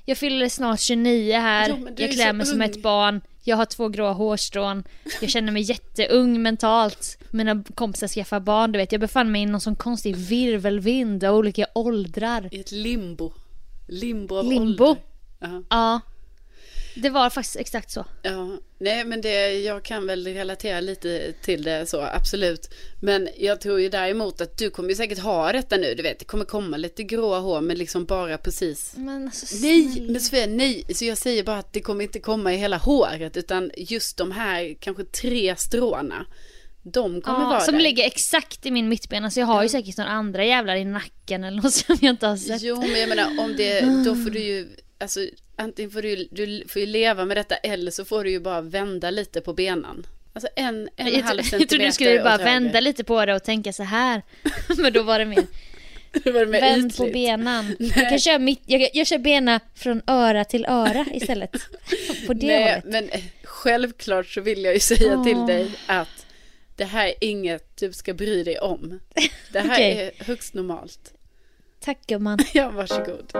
jag 0.05 0.17
fyller 0.17 0.49
snart 0.49 0.79
29 0.79 1.33
här, 1.33 1.69
Jo, 1.69 1.87
jag 1.97 2.09
är 2.09 2.13
klär 2.13 2.33
mig 2.33 2.45
som 2.45 2.61
ett 2.61 2.81
barn, 2.81 3.21
jag 3.43 3.57
har 3.57 3.65
två 3.65 3.87
gråa 3.89 4.11
hårstrån, 4.11 4.83
jag 5.21 5.29
känner 5.29 5.51
mig 5.51 5.61
jätteung 5.61 6.41
mentalt. 6.41 7.17
Mina 7.31 7.63
kompisar 7.75 8.07
skaffar 8.07 8.39
barn, 8.39 8.71
du 8.71 8.79
vet. 8.79 8.91
Jag 8.91 9.01
befann 9.01 9.31
mig 9.31 9.41
i 9.41 9.45
någon 9.45 9.61
sån 9.61 9.75
konstig 9.75 10.15
virvelvind 10.15 11.23
av 11.23 11.35
olika 11.35 11.65
åldrar. 11.75 12.49
I 12.51 12.59
ett 12.59 12.71
limbo. 12.71 13.31
Limbo 13.87 14.35
av 14.35 14.45
Limbo? 14.45 14.83
ålder. 14.85 15.01
Ja. 15.39 15.63
Ja. 15.69 15.99
Det 16.95 17.09
var 17.09 17.29
faktiskt 17.29 17.55
exakt 17.55 17.91
så. 17.91 18.05
Ja, 18.23 18.57
nej 18.79 19.05
men 19.05 19.21
det, 19.21 19.59
jag 19.59 19.83
kan 19.83 20.07
väl 20.07 20.27
relatera 20.27 20.79
lite 20.79 21.33
till 21.41 21.63
det 21.63 21.85
så, 21.89 22.01
absolut. 22.01 22.69
Men 23.01 23.29
jag 23.37 23.61
tror 23.61 23.79
ju 23.81 23.89
däremot 23.89 24.41
att 24.41 24.57
du 24.57 24.69
kommer 24.69 24.89
ju 24.89 24.95
säkert 24.95 25.19
ha 25.19 25.51
detta 25.51 25.77
nu, 25.77 25.93
du 25.95 26.03
vet, 26.03 26.19
det 26.19 26.25
kommer 26.25 26.45
komma 26.45 26.77
lite 26.77 27.03
gråa 27.03 27.39
hår, 27.39 27.61
men 27.61 27.77
liksom 27.77 28.05
bara 28.05 28.37
precis. 28.37 28.93
Men 28.97 29.25
alltså, 29.25 29.55
Nej, 29.61 30.01
men 30.09 30.21
Sofia, 30.21 30.45
nej, 30.45 30.83
så 30.95 31.05
jag 31.05 31.17
säger 31.17 31.43
bara 31.43 31.57
att 31.57 31.73
det 31.73 31.81
kommer 31.81 32.03
inte 32.03 32.19
komma 32.19 32.53
i 32.53 32.57
hela 32.57 32.77
håret, 32.77 33.37
utan 33.37 33.71
just 33.77 34.17
de 34.17 34.31
här 34.31 34.75
kanske 34.79 35.03
tre 35.03 35.55
stråna, 35.57 36.25
de 36.83 37.21
kommer 37.21 37.39
Ja, 37.41 37.49
vara 37.49 37.59
som 37.59 37.73
där. 37.73 37.81
ligger 37.81 38.05
exakt 38.05 38.65
i 38.65 38.71
min 38.71 38.89
mittbena 38.89 39.31
så 39.31 39.39
jag 39.39 39.47
har 39.47 39.63
ju 39.63 39.69
säkert 39.69 39.97
några 39.97 40.09
andra 40.11 40.45
jävlar 40.45 40.75
i 40.75 40.85
nacken 40.85 41.43
eller 41.43 41.61
något 41.61 41.73
som 41.73 41.97
jag 42.01 42.09
inte 42.13 42.27
har 42.27 42.37
sett. 42.37 42.61
Jo, 42.61 42.81
men 42.81 42.99
jag 42.99 43.09
menar 43.09 43.39
om 43.39 43.55
det, 43.57 43.81
då 44.05 44.15
får 44.15 44.29
du 44.29 44.39
ju, 44.39 44.67
alltså 45.01 45.19
antingen 45.55 45.91
får 45.91 46.01
du, 46.01 46.27
du 46.31 46.63
får 46.67 46.79
ju 46.79 46.85
leva 46.85 47.25
med 47.25 47.37
detta 47.37 47.55
eller 47.55 47.91
så 47.91 48.05
får 48.05 48.23
du 48.23 48.31
ju 48.31 48.39
bara 48.39 48.61
vända 48.61 49.11
lite 49.11 49.41
på 49.41 49.53
benan. 49.53 50.05
Alltså 50.33 50.49
en, 50.55 50.89
en 50.95 51.07
Jag, 51.07 51.21
halv 51.23 51.39
jag 51.39 51.45
centimeter 51.45 51.67
trodde 51.67 51.85
du 51.85 51.91
skulle 51.91 52.23
bara 52.23 52.37
vända 52.37 52.79
lite 52.79 53.03
på 53.03 53.25
det 53.25 53.35
och 53.35 53.43
tänka 53.43 53.73
så 53.73 53.83
här. 53.83 54.21
Men 54.77 54.93
då 54.93 55.03
var 55.03 55.19
det 55.19 55.25
mer 55.25 55.43
Det 56.23 56.31
var 56.31 56.45
mer 56.45 56.61
vänd 56.61 56.97
på 56.97 57.03
ytligt. 57.07 57.13
benan. 57.13 57.75
Jag 57.79 58.09
kan 58.09 58.19
köra, 58.19 58.39
mitt, 58.39 58.61
jag, 58.65 58.89
jag 58.93 59.07
kör 59.07 59.17
bena 59.17 59.59
från 59.75 60.01
öra 60.07 60.45
till 60.45 60.65
öra 60.65 61.05
istället. 61.13 61.51
På 62.27 62.33
det 62.33 62.47
Nej, 62.47 62.63
hållet. 62.69 62.83
men 62.85 63.09
eh, 63.09 63.21
självklart 63.43 64.27
så 64.27 64.41
vill 64.41 64.63
jag 64.63 64.73
ju 64.73 64.79
säga 64.79 65.17
Åh. 65.17 65.23
till 65.23 65.45
dig 65.45 65.71
att 65.85 66.25
det 66.75 66.85
här 66.85 67.07
är 67.07 67.13
inget 67.21 67.77
du 67.77 67.93
ska 67.93 68.13
bry 68.13 68.43
dig 68.43 68.59
om. 68.59 68.99
Det 69.51 69.59
här 69.59 69.71
Okej. 69.75 70.11
är 70.17 70.23
högst 70.25 70.53
normalt. 70.53 71.13
Tack 71.79 72.07
gumman. 72.07 72.39
Ja, 72.53 72.69
varsågod. 72.69 73.33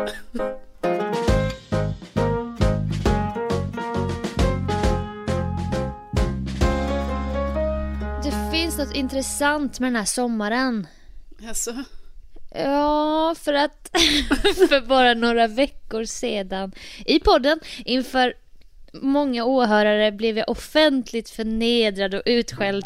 Något 8.81 8.95
intressant 8.95 9.79
med 9.79 9.87
den 9.87 9.95
här 9.95 10.05
sommaren. 10.05 10.87
Alltså, 11.47 11.83
Ja, 12.55 13.35
för 13.39 13.53
att 13.53 13.89
för 14.69 14.81
bara 14.81 15.13
några 15.13 15.47
veckor 15.47 16.05
sedan. 16.05 16.71
I 17.05 17.19
podden 17.19 17.59
inför 17.85 18.33
många 18.93 19.45
åhörare 19.45 20.11
blev 20.11 20.37
jag 20.37 20.49
offentligt 20.49 21.29
förnedrad 21.29 22.13
och 22.13 22.21
utskälld 22.25 22.85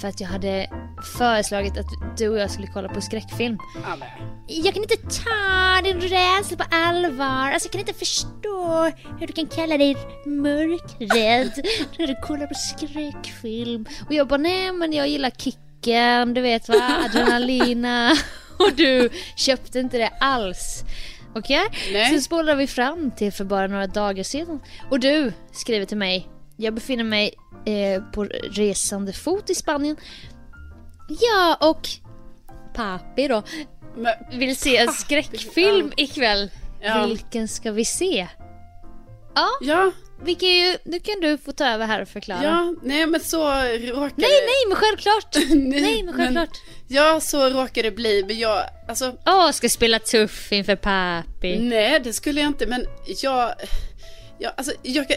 för 0.00 0.08
att 0.08 0.20
jag 0.20 0.28
hade 0.28 0.70
föreslagit 1.18 1.78
att 1.78 1.86
du 2.18 2.28
och 2.28 2.38
jag 2.38 2.50
skulle 2.50 2.66
kolla 2.66 2.88
på 2.88 3.00
skräckfilm. 3.00 3.58
ja. 3.84 4.06
Jag 4.48 4.74
kan 4.74 4.82
inte 4.82 4.96
ta 4.96 5.80
din 5.84 6.00
rädsla 6.00 6.56
på 6.56 6.64
allvar. 6.70 7.50
Alltså 7.52 7.66
jag 7.66 7.72
kan 7.72 7.80
inte 7.80 7.94
förstå 7.94 8.90
hur 9.20 9.26
du 9.26 9.32
kan 9.32 9.46
kalla 9.46 9.78
dig 9.78 9.96
mörkrädd 10.26 11.66
när 11.98 12.06
du 12.06 12.14
kollar 12.22 12.46
på 12.46 12.54
skräckfilm. 12.54 13.86
Och 14.06 14.12
jag 14.14 14.28
bara, 14.28 14.36
nej 14.36 14.72
men 14.72 14.92
jag 14.92 15.08
gillar 15.08 15.30
kicken, 15.30 16.34
du 16.34 16.40
vet 16.40 16.68
va, 16.68 16.98
adrenalina. 17.04 18.12
Och 18.58 18.72
du 18.72 19.10
köpte 19.36 19.78
inte 19.78 19.98
det 19.98 20.10
alls. 20.20 20.84
Okej? 21.34 21.62
Nej. 21.92 22.10
Sen 22.10 22.22
spolar 22.22 22.56
vi 22.56 22.66
fram 22.66 23.10
till 23.10 23.32
för 23.32 23.44
bara 23.44 23.66
några 23.66 23.86
dagar 23.86 24.22
sedan. 24.22 24.60
Och 24.90 25.00
du 25.00 25.32
skriver 25.52 25.86
till 25.86 25.96
mig, 25.96 26.28
jag 26.56 26.74
befinner 26.74 27.04
mig 27.04 27.34
eh, 27.64 28.02
på 28.02 28.24
resande 28.50 29.12
fot 29.12 29.50
i 29.50 29.54
Spanien. 29.54 29.96
Ja, 31.08 31.58
och 31.60 31.88
Papi 32.74 33.28
då 33.28 33.42
Men, 33.96 34.38
vill 34.38 34.56
se 34.56 34.76
en 34.76 34.92
skräckfilm 34.92 35.92
ja. 35.96 36.04
ikväll. 36.04 36.50
Ja. 36.80 37.06
Vilken 37.06 37.48
ska 37.48 37.72
vi 37.72 37.84
se? 37.84 38.28
Ja, 39.34 39.48
ja, 39.60 39.92
vi 40.24 40.34
kan 40.34 40.48
ju, 40.48 40.76
nu 40.84 41.00
kan 41.00 41.20
du 41.20 41.38
få 41.38 41.52
ta 41.52 41.66
över 41.66 41.86
här 41.86 42.02
och 42.02 42.08
förklara. 42.08 42.44
ja, 42.44 42.74
nej 42.82 43.06
men 43.06 43.20
så 43.20 43.38
råkade 43.48 44.12
Nej, 44.16 44.30
nej, 44.46 44.66
men 44.68 44.76
självklart! 44.76 45.36
Nej, 45.50 45.80
nej, 45.80 46.02
men 46.02 46.14
självklart. 46.14 46.60
Ja, 46.88 47.20
så 47.20 47.48
råkade 47.50 47.82
det 47.82 47.96
bli, 47.96 48.24
men 48.26 48.38
jag, 48.38 48.62
alltså, 48.88 49.16
Åh, 49.26 49.50
ska 49.50 49.68
spela 49.68 49.98
tuff 49.98 50.52
inför 50.52 50.76
Papi. 50.76 51.58
nej 51.58 52.00
det 52.00 52.12
skulle 52.12 52.40
jag 52.40 52.48
inte, 52.48 52.66
men 52.66 52.86
jag, 53.22 53.54
jag, 54.38 54.52
alltså, 54.56 54.72
jag 54.82 55.08
kan, 55.08 55.16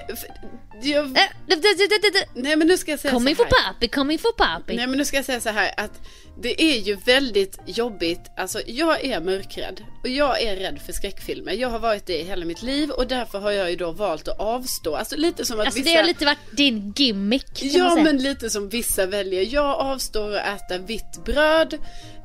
jag, 0.82 1.06
Äh, 1.06 1.12
d- 1.48 2.26
nej 2.36 2.56
men 2.56 2.68
nu 2.68 2.78
ska 2.78 2.92
jag 2.92 3.00
säga 3.00 3.14
Kom 3.14 3.24
så 3.24 3.30
här. 3.44 3.74
Papi, 3.74 3.88
kom 3.88 4.12
in 4.12 4.20
för 4.20 4.32
Papi. 4.32 4.76
Nej 4.76 4.88
men 4.88 4.98
nu 4.98 5.06
ska 5.06 5.18
jag 5.18 5.26
säga 5.26 5.40
så 5.40 5.50
här 5.50 5.72
att 5.78 6.02
det 6.42 6.62
är 6.64 6.80
ju 6.80 6.96
väldigt 6.96 7.60
jobbigt, 7.66 8.22
alltså 8.38 8.62
jag 8.66 9.06
är 9.06 9.22
mörkrädd 9.22 9.82
och 10.04 10.10
jag 10.10 10.42
är 10.42 10.56
rädd 10.56 10.80
för 10.86 10.94
skräckfilmer. 10.94 11.54
Jag 11.54 11.70
har 11.70 11.80
varit 11.80 12.06
det 12.06 12.20
i 12.22 12.24
hela 12.24 12.46
mitt 12.46 12.62
liv 12.62 12.90
och 12.90 13.08
därför 13.08 13.40
har 13.40 13.52
jag 13.52 13.70
ju 13.70 13.76
då 13.76 13.92
valt 13.92 14.28
att 14.28 14.40
avstå. 14.40 14.96
Alltså 14.96 15.16
lite 15.18 15.46
som 15.46 15.60
att 15.60 15.66
Alltså 15.66 15.80
vissa... 15.80 15.92
det 15.92 15.98
har 15.98 16.04
lite 16.08 16.26
varit 16.26 16.38
din 16.52 16.94
gimmick 16.96 17.54
kan 17.56 17.70
Ja 17.70 17.96
men 17.96 18.18
lite 18.18 18.50
som 18.50 18.70
vissa 18.70 19.06
väljer. 19.06 19.54
Jag 19.54 19.80
avstår 19.80 20.36
att 20.36 20.62
äta 20.72 20.78
vitt 20.78 21.26
bröd. 21.26 21.78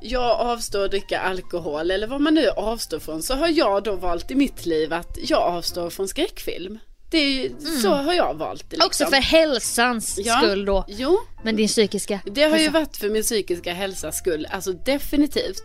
Jag 0.07 0.40
avstår 0.40 0.85
att 0.85 0.90
dricka 0.90 1.21
alkohol 1.21 1.90
eller 1.90 2.07
vad 2.07 2.21
man 2.21 2.35
nu 2.35 2.49
avstår 2.49 2.99
från. 2.99 3.23
Så 3.23 3.35
har 3.35 3.49
jag 3.49 3.83
då 3.85 3.97
valt 3.97 4.31
i 4.31 4.35
mitt 4.35 4.67
liv 4.67 4.93
att 4.93 5.19
jag 5.23 5.43
avstår 5.43 5.90
från 5.90 6.09
skräckfilm. 6.09 6.79
Det 7.11 7.19
är 7.19 7.31
ju, 7.31 7.51
Så 7.83 7.88
har 7.88 8.12
jag 8.12 8.35
valt 8.35 8.71
det 8.71 8.77
liksom. 8.77 8.81
Mm. 8.81 8.87
Också 8.87 9.07
för 9.07 9.17
hälsans 9.17 10.19
Ja. 10.25 10.38
skull 10.38 10.64
då. 10.64 10.85
Jo, 10.88 11.19
Men 11.45 11.57
din 11.57 11.69
psykiska 11.69 12.21
det 12.27 12.43
har 12.43 12.49
ju 12.51 12.55
hälsa. 12.57 12.71
varit 12.79 12.97
för 12.97 13.09
min 13.09 13.23
psykiska 13.23 13.73
hälsas 13.73 14.17
skull. 14.19 14.47
Alltså 14.51 14.73
definitivt. 14.73 15.62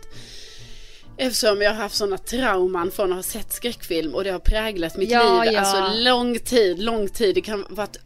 Eftersom 1.16 1.62
jag 1.62 1.70
har 1.70 1.76
haft 1.82 1.96
sådana 1.96 2.18
trauman 2.18 2.90
från 2.90 3.10
att 3.10 3.16
ha 3.18 3.22
sett 3.22 3.52
skräckfilm 3.52 4.14
och 4.14 4.24
det 4.24 4.30
har 4.30 4.38
präglat 4.38 4.96
mitt 4.96 5.10
Ja, 5.10 5.42
liv. 5.44 5.52
ja. 5.52 5.60
Alltså 5.60 6.02
lång 6.02 6.38
tid, 6.38 6.82
lång 6.82 7.08
tid. 7.08 7.34
Det 7.34 7.40
kan 7.40 7.60
ha 7.62 7.68
varit 7.70 7.96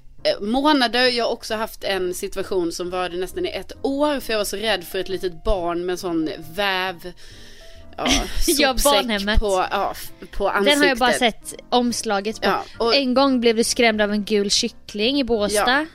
månader. 0.41 1.07
Jag 1.07 1.25
har 1.25 1.33
också 1.33 1.55
haft 1.55 1.85
en 1.85 2.15
situation 2.15 2.73
som 2.73 2.91
var 2.91 3.09
det 3.09 3.17
nästan 3.17 3.47
i 3.47 3.49
ett 3.49 3.73
år. 3.83 4.21
För 4.21 4.33
jag 4.33 4.39
var 4.41 4.45
så 4.45 4.57
rädd 4.57 4.85
för 4.85 4.99
ett 4.99 5.09
litet 5.09 5.45
barn 5.45 5.87
med 5.87 5.99
sån 5.99 6.31
väv. 6.55 7.13
Ja, 7.97 8.07
Ja, 8.47 8.75
barnhemmet. 8.85 9.41
På, 9.41 9.67
ja, 9.71 9.95
på 10.33 10.49
ansiktet. 10.49 10.73
Den 10.73 10.81
har 10.81 10.89
jag 10.89 10.99
bara 10.99 11.13
sett 11.13 11.55
omslaget 11.69 12.41
på. 12.41 12.49
Ja, 12.49 12.65
och- 12.79 12.95
En 12.97 13.15
gång 13.15 13.41
blev 13.41 13.57
du 13.57 13.65
skrämd 13.65 14.01
av 14.03 14.13
en 14.13 14.25
gul 14.25 14.51
kyckling 14.51 15.21
i 15.21 15.25
Båstad. 15.25 15.71
Ja. 15.81 15.87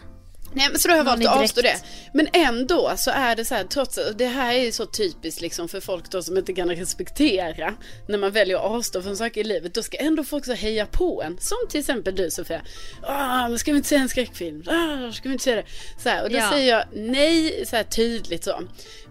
Nej 0.54 0.68
men 0.70 0.80
så 0.80 0.88
då 0.88 0.92
har 0.92 0.98
jag 0.98 1.04
valt 1.04 1.26
att 1.28 1.38
avstå 1.42 1.62
det. 1.62 1.76
Men 2.14 2.28
ändå 2.34 2.94
så 2.98 3.12
är 3.12 3.36
det 3.36 3.46
så 3.46 3.56
här, 3.56 3.64
trots 3.64 3.98
att 3.98 4.18
det 4.18 4.26
här 4.26 4.54
är 4.54 4.64
ju 4.64 4.72
så 4.72 4.86
typiskt 4.86 5.42
liksom 5.42 5.68
för 5.70 5.80
folk 5.82 6.10
då 6.12 6.22
som 6.24 6.38
inte 6.38 6.54
kan 6.54 6.70
respektera 6.70 7.74
när 8.08 8.18
man 8.18 8.32
väljer 8.32 8.56
att 8.58 8.64
avstå 8.64 9.02
från 9.02 9.18
saker 9.18 9.42
i 9.42 9.44
livet. 9.44 9.74
Då 9.74 9.84
ska 9.84 9.98
ändå 9.98 10.24
folk 10.24 10.46
så 10.46 10.54
heja 10.54 10.86
på 10.86 11.24
en. 11.24 11.38
Som 11.40 11.58
till 11.70 11.80
exempel 11.80 12.16
du 12.16 12.32
Sofia. 12.32 12.62
Ah, 13.04 13.58
ska 13.58 13.72
vi 13.72 13.78
inte 13.78 13.90
se 13.90 13.96
en 13.96 14.10
skräckfilm? 14.10 14.64
Ah, 14.68 15.12
ska 15.12 15.30
vi 15.30 15.34
inte 15.34 15.44
se 15.44 15.56
det? 15.56 15.64
Så 16.04 16.10
här, 16.10 16.24
och 16.24 16.30
då 16.30 16.38
Ja. 16.38 16.50
säger 16.52 16.72
jag 16.76 16.84
nej 16.94 17.66
så 17.66 17.76
här 17.76 17.84
tydligt 17.84 18.44
så. 18.44 18.62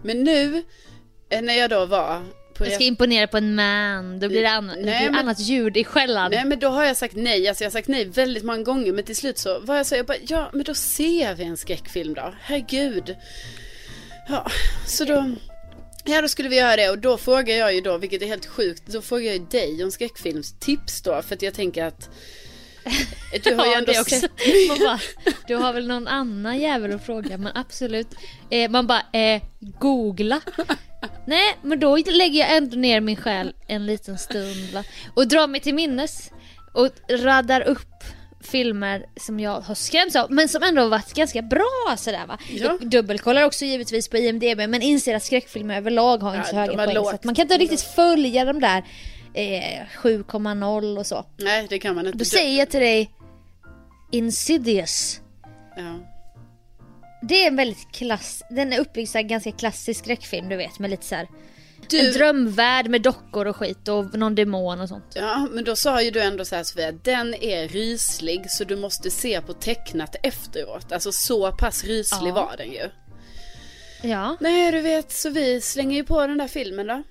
Men 0.03 0.23
nu 0.23 0.63
eh, 1.29 1.41
när 1.41 1.53
jag 1.53 1.69
då 1.69 1.85
var 1.85 2.21
på 2.59 2.65
Jag 2.65 2.73
ska 2.73 2.83
imponera 2.83 3.27
på 3.27 3.37
en 3.37 3.55
man, 3.55 4.19
då 4.19 4.27
blir 4.29 4.41
det, 4.41 4.49
annan, 4.49 4.77
det 4.77 4.85
Nej, 4.85 4.99
blir 4.99 5.09
men- 5.09 5.19
annat 5.19 5.39
ljud 5.39 5.77
i 5.77 5.83
skällan. 5.83 6.31
Nej 6.31 6.45
men 6.45 6.59
då 6.59 6.67
har 6.67 6.83
jag 6.85 6.97
sagt 6.97 7.15
nej, 7.15 7.47
alltså 7.47 7.63
jag 7.63 7.69
har 7.69 7.71
sagt 7.71 7.87
nej 7.87 8.05
väldigt 8.05 8.43
många 8.43 8.63
gånger 8.63 8.93
men 8.93 9.03
till 9.03 9.15
slut 9.15 9.37
så 9.37 9.59
var 9.59 9.75
jag 9.77 9.85
så, 9.85 9.95
jag 9.95 10.05
bara, 10.05 10.17
ja 10.27 10.49
men 10.53 10.63
då 10.63 10.73
ser 10.73 11.35
vi 11.35 11.43
en 11.43 11.57
skräckfilm 11.57 12.13
då, 12.13 12.33
herregud. 12.41 13.15
Ja, 14.29 14.51
så 14.87 15.05
då, 15.05 15.31
ja 16.05 16.21
då 16.21 16.27
skulle 16.27 16.49
vi 16.49 16.55
göra 16.57 16.75
det 16.75 16.89
och 16.89 16.97
då 16.99 17.17
frågar 17.17 17.55
jag 17.55 17.73
ju 17.75 17.81
då, 17.81 17.97
vilket 17.97 18.21
är 18.21 18.25
helt 18.27 18.45
sjukt, 18.45 18.83
då 18.87 19.01
frågar 19.01 19.25
jag 19.25 19.33
ju 19.35 19.45
dig 19.45 19.83
om 19.83 19.91
skräckfilmstips 19.91 21.01
då 21.01 21.21
för 21.21 21.35
att 21.35 21.41
jag 21.41 21.53
tänker 21.53 21.83
att 21.85 22.09
du 23.43 23.53
har 23.55 23.65
ju 23.65 23.71
Ja, 23.71 23.77
ändå 23.77 23.91
också. 23.91 24.15
sett 24.15 24.31
Man 24.69 24.79
bara, 24.79 24.99
du 25.47 25.55
har 25.55 25.73
väl 25.73 25.87
någon 25.87 26.07
annan 26.07 26.59
jävel 26.59 26.95
att 26.95 27.05
fråga 27.05 27.37
men 27.37 27.51
absolut. 27.55 28.07
Eh, 28.49 28.69
man 28.69 28.87
bara, 28.87 29.01
eh, 29.13 29.41
googla. 29.59 30.41
Nej 31.27 31.57
men 31.61 31.79
då 31.79 31.95
lägger 31.95 32.39
jag 32.39 32.57
ändå 32.57 32.77
ner 32.77 33.01
min 33.01 33.15
själ 33.15 33.53
en 33.67 33.85
liten 33.85 34.17
stund 34.17 34.69
va? 34.73 34.83
och 35.15 35.27
drar 35.27 35.47
mig 35.47 35.61
till 35.61 35.73
minnes 35.75 36.31
och 36.73 36.89
raddar 37.09 37.61
upp 37.61 37.87
filmer 38.43 39.05
som 39.19 39.39
jag 39.39 39.61
har 39.61 39.75
skrämts 39.75 40.15
av 40.15 40.31
men 40.31 40.49
som 40.49 40.63
ändå 40.63 40.87
varit 40.87 41.13
ganska 41.13 41.41
bra 41.41 41.95
sådär 41.97 42.25
va. 42.27 42.37
Ja. 42.49 42.77
Jag 42.79 42.89
dubbelkollar 42.89 43.43
också 43.43 43.65
givetvis 43.65 44.07
på 44.07 44.17
IMDB 44.17 44.57
men 44.69 44.81
inser 44.81 45.15
att 45.15 45.23
skräckfilmer 45.23 45.77
överlag 45.77 46.17
har 46.17 46.35
inte 46.35 46.39
Ja, 46.47 46.51
så 46.51 46.55
höga 46.55 46.73
poäng 46.85 46.95
lågt. 46.95 47.09
så 47.09 47.17
man 47.23 47.35
kan 47.35 47.43
inte 47.43 47.57
riktigt 47.57 47.81
följa 47.81 48.45
de 48.45 48.59
där 48.59 48.83
eh, 49.33 49.85
7,0 50.01 50.97
och 50.99 51.05
så. 51.07 51.25
Nej 51.37 51.67
det 51.69 51.79
kan 51.79 51.95
man 51.95 52.05
inte. 52.05 52.17
Då 52.17 52.25
säger 52.25 52.59
jag 52.59 52.69
till 52.69 52.79
dig 52.79 53.11
Insidious. 54.11 55.21
Ja. 55.75 55.99
Det 57.21 57.43
är 57.43 57.47
en 57.47 57.55
väldigt 57.55 57.91
klass... 57.91 58.43
Den 58.49 58.73
är 58.73 58.79
uppbyggd 58.79 59.09
så 59.09 59.17
här 59.17 59.23
ganska 59.25 59.51
klassisk 59.51 59.99
skräckfilm 60.03 60.49
du 60.49 60.55
vet 60.55 60.79
med 60.79 60.89
lite 60.89 61.05
så 61.05 61.15
här. 61.15 61.27
Du- 61.89 62.07
En 62.07 62.13
drömvärld 62.13 62.87
med 62.89 63.01
dockor 63.01 63.45
och 63.47 63.55
skit 63.55 63.87
och 63.87 64.17
någon 64.17 64.35
demon 64.35 64.81
och 64.81 64.89
sånt. 64.89 65.13
Ja, 65.15 65.47
men 65.51 65.63
då 65.63 65.75
sa 65.75 66.01
ju 66.01 66.11
du 66.11 66.21
ändå 66.21 66.45
så 66.45 66.55
här 66.55 66.63
Sofia, 66.63 66.91
den 66.91 67.33
är 67.33 67.67
ryslig 67.67 68.51
så 68.51 68.63
du 68.63 68.75
måste 68.75 69.09
se 69.11 69.41
på 69.41 69.53
tecknat 69.53 70.15
efteråt. 70.23 70.91
Alltså 70.91 71.11
så 71.11 71.51
pass 71.51 71.83
ryslig 71.83 72.29
Ja. 72.29 72.33
var 72.33 72.57
den 72.57 72.71
ju. 72.71 72.89
Ja. 74.03 74.37
Nej, 74.39 74.71
du 74.71 74.81
vet, 74.81 75.11
så 75.11 75.29
vi 75.29 75.61
slänger 75.61 75.95
ju 75.95 76.03
på 76.03 76.27
den 76.27 76.37
där 76.37 76.47
filmen 76.47 76.87
då. 76.87 77.03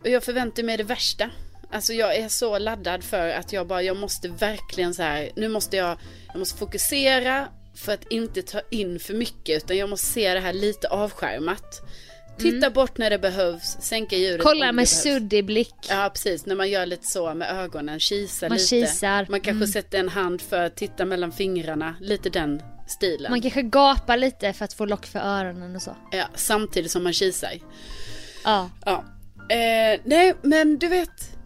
Och 0.00 0.08
jag 0.08 0.24
förväntar 0.24 0.62
mig 0.62 0.76
det 0.76 0.84
värsta. 0.84 1.30
Alltså 1.70 1.92
jag 1.92 2.16
är 2.16 2.28
så 2.28 2.58
laddad 2.58 3.04
för 3.04 3.28
att 3.28 3.52
jag 3.52 3.66
bara, 3.66 3.82
jag 3.82 3.96
måste 3.96 4.28
verkligen 4.28 4.94
så 4.94 5.02
här, 5.02 5.30
nu 5.36 5.48
måste 5.48 5.76
jag, 5.76 5.98
jag 6.26 6.38
måste 6.38 6.58
fokusera 6.58 7.48
för 7.74 7.92
att 7.92 8.12
inte 8.12 8.42
ta 8.42 8.60
in 8.70 9.00
för 9.00 9.14
mycket 9.14 9.64
utan 9.64 9.76
jag 9.76 9.88
måste 9.88 10.06
se 10.06 10.34
det 10.34 10.40
här 10.40 10.52
lite 10.52 10.88
avskärmat. 10.88 11.82
Titta 12.38 12.70
bort 12.70 12.98
när 12.98 13.10
det 13.10 13.18
behövs, 13.18 13.76
sänka 13.80 14.16
ljudet 14.16 14.34
Mm. 14.34 14.44
Kolla 14.44 14.72
med 14.72 14.88
suddig 14.88 15.44
blick. 15.44 15.74
Ja 15.88 16.10
precis, 16.14 16.46
när 16.46 16.54
man 16.54 16.70
gör 16.70 16.86
lite 16.86 17.06
så 17.06 17.34
med 17.34 17.50
ögonen, 17.50 18.00
kisar 18.00 18.48
Man 18.48 18.58
lite. 18.58 18.68
kisar, 18.68 19.26
Man 19.30 19.40
kanske 19.40 19.64
mm. 19.64 19.68
sätter 19.68 19.98
en 19.98 20.08
hand 20.08 20.40
för 20.40 20.64
att 20.64 20.76
titta 20.76 21.04
mellan 21.04 21.32
fingrarna, 21.32 21.94
lite 22.00 22.30
den 22.30 22.62
stilen. 22.86 23.30
Man 23.32 23.42
kanske 23.42 23.62
gapar 23.62 24.16
lite 24.16 24.52
för 24.52 24.64
att 24.64 24.72
få 24.72 24.84
lock 24.84 25.06
för 25.06 25.18
öronen 25.18 25.76
och 25.76 25.82
så. 25.82 25.96
Ja, 26.10 26.24
samtidigt 26.34 26.90
som 26.90 27.04
man 27.04 27.12
kisar. 27.12 27.52
Ja. 28.44 28.70
Ja. 28.84 29.04
Eh, 29.50 30.00
nej, 30.04 30.34
men 30.42 30.78
du 30.78 30.88
vet. 30.88 31.37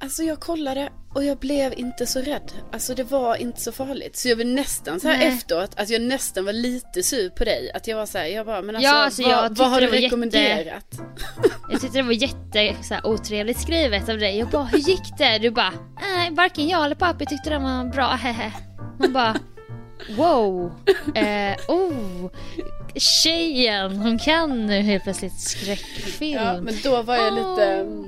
Alltså 0.00 0.22
jag 0.22 0.40
kollade 0.40 0.88
och 1.14 1.24
jag 1.24 1.38
blev 1.38 1.74
inte 1.78 2.06
så 2.06 2.20
rädd. 2.20 2.52
Alltså 2.72 2.94
det 2.94 3.02
var 3.04 3.36
inte 3.36 3.60
så 3.60 3.72
farligt. 3.72 4.16
Så 4.16 4.28
jag 4.28 4.36
vill 4.36 4.54
nästan 4.54 5.00
så 5.00 5.08
här 5.08 5.18
Nej. 5.18 5.26
efteråt, 5.28 5.70
att 5.76 5.90
jag 5.90 6.02
nästan 6.02 6.44
var 6.44 6.52
lite 6.52 7.02
sur 7.02 7.28
på 7.30 7.44
dig. 7.44 7.70
Att 7.74 7.86
jag 7.88 7.96
var 7.96 8.06
så 8.06 8.18
här, 8.18 8.26
jag 8.26 8.46
bara, 8.46 8.62
men 8.62 8.76
alltså, 8.76 8.90
Ja, 8.90 9.04
alltså, 9.04 9.22
jag 9.22 9.42
vad, 9.42 9.56
vad 9.58 9.70
har 9.70 9.80
du 9.80 9.86
var 9.86 9.94
jätte- 9.94 10.06
rekommenderat? 10.06 10.86
Jag 11.70 11.80
tyckte 11.80 11.98
det 11.98 12.02
var 12.02 12.12
jätte 12.12 12.76
så 12.82 12.94
här, 12.94 13.06
otrevligt 13.06 13.60
skrivet 13.60 14.08
av 14.08 14.18
dig. 14.18 14.38
Jag 14.38 14.48
bara, 14.48 14.64
hur 14.64 14.78
gick 14.78 15.18
det? 15.18 15.38
Du 15.38 15.50
bara, 15.50 15.72
nej 16.00 16.30
varken 16.30 16.68
jag 16.68 16.84
eller 16.84 16.94
pappa 16.94 17.24
tyckte 17.24 17.50
den 17.50 17.62
var 17.62 17.84
bra, 17.84 18.06
hehe. 18.08 18.52
Man 18.98 19.12
bara, 19.12 19.36
wow. 20.16 20.72
Eh, 21.14 21.56
oh. 21.68 22.30
Tjejen, 22.94 23.96
hon 23.96 24.18
kan 24.18 24.66
nu 24.66 24.80
helt 24.80 25.02
plötsligt 25.04 25.40
skräckfilm. 25.40 26.38
Ja, 26.42 26.60
men 26.60 26.74
då 26.84 27.02
var 27.02 27.16
jag 27.16 27.32
lite... 27.32 27.86
Åh. 27.88 28.06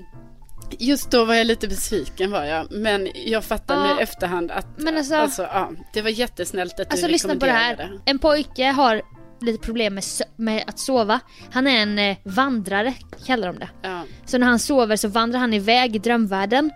Just 0.78 1.10
då 1.10 1.24
var 1.24 1.34
jag 1.34 1.46
lite 1.46 1.68
besviken 1.68 2.30
var 2.30 2.44
jag. 2.44 2.66
Men 2.72 3.08
jag 3.14 3.44
fattar 3.44 3.82
nu 3.82 3.88
Ja. 3.88 4.00
i 4.00 4.02
efterhand 4.02 4.50
att 4.50 4.66
Men 4.76 4.96
alltså- 4.96 5.42
ja, 5.42 5.70
det 5.92 6.02
var 6.02 6.10
jättesnällt 6.10 6.80
att 6.80 6.90
Alltså 6.90 7.06
du 7.06 7.12
lyssna 7.12 7.34
på 7.36 7.46
det 7.46 7.52
här. 7.52 7.98
En 8.04 8.18
pojke 8.18 8.64
har 8.64 9.02
lite 9.40 9.58
problem 9.66 9.94
med, 9.94 10.04
med 10.36 10.64
att 10.66 10.78
sova. 10.78 11.20
Han 11.50 11.66
är 11.66 11.78
en 11.82 11.98
eh, 11.98 12.16
vandrare, 12.24 12.94
kallar 13.26 13.46
de 13.52 13.58
det. 13.58 13.68
Ja. 13.82 14.02
Så 14.26 14.38
när 14.38 14.46
han 14.46 14.58
sover 14.58 14.96
så 14.96 15.08
vandrar 15.08 15.40
han 15.40 15.54
iväg 15.54 15.96
i 15.96 15.98
drömvärlden. 15.98 16.70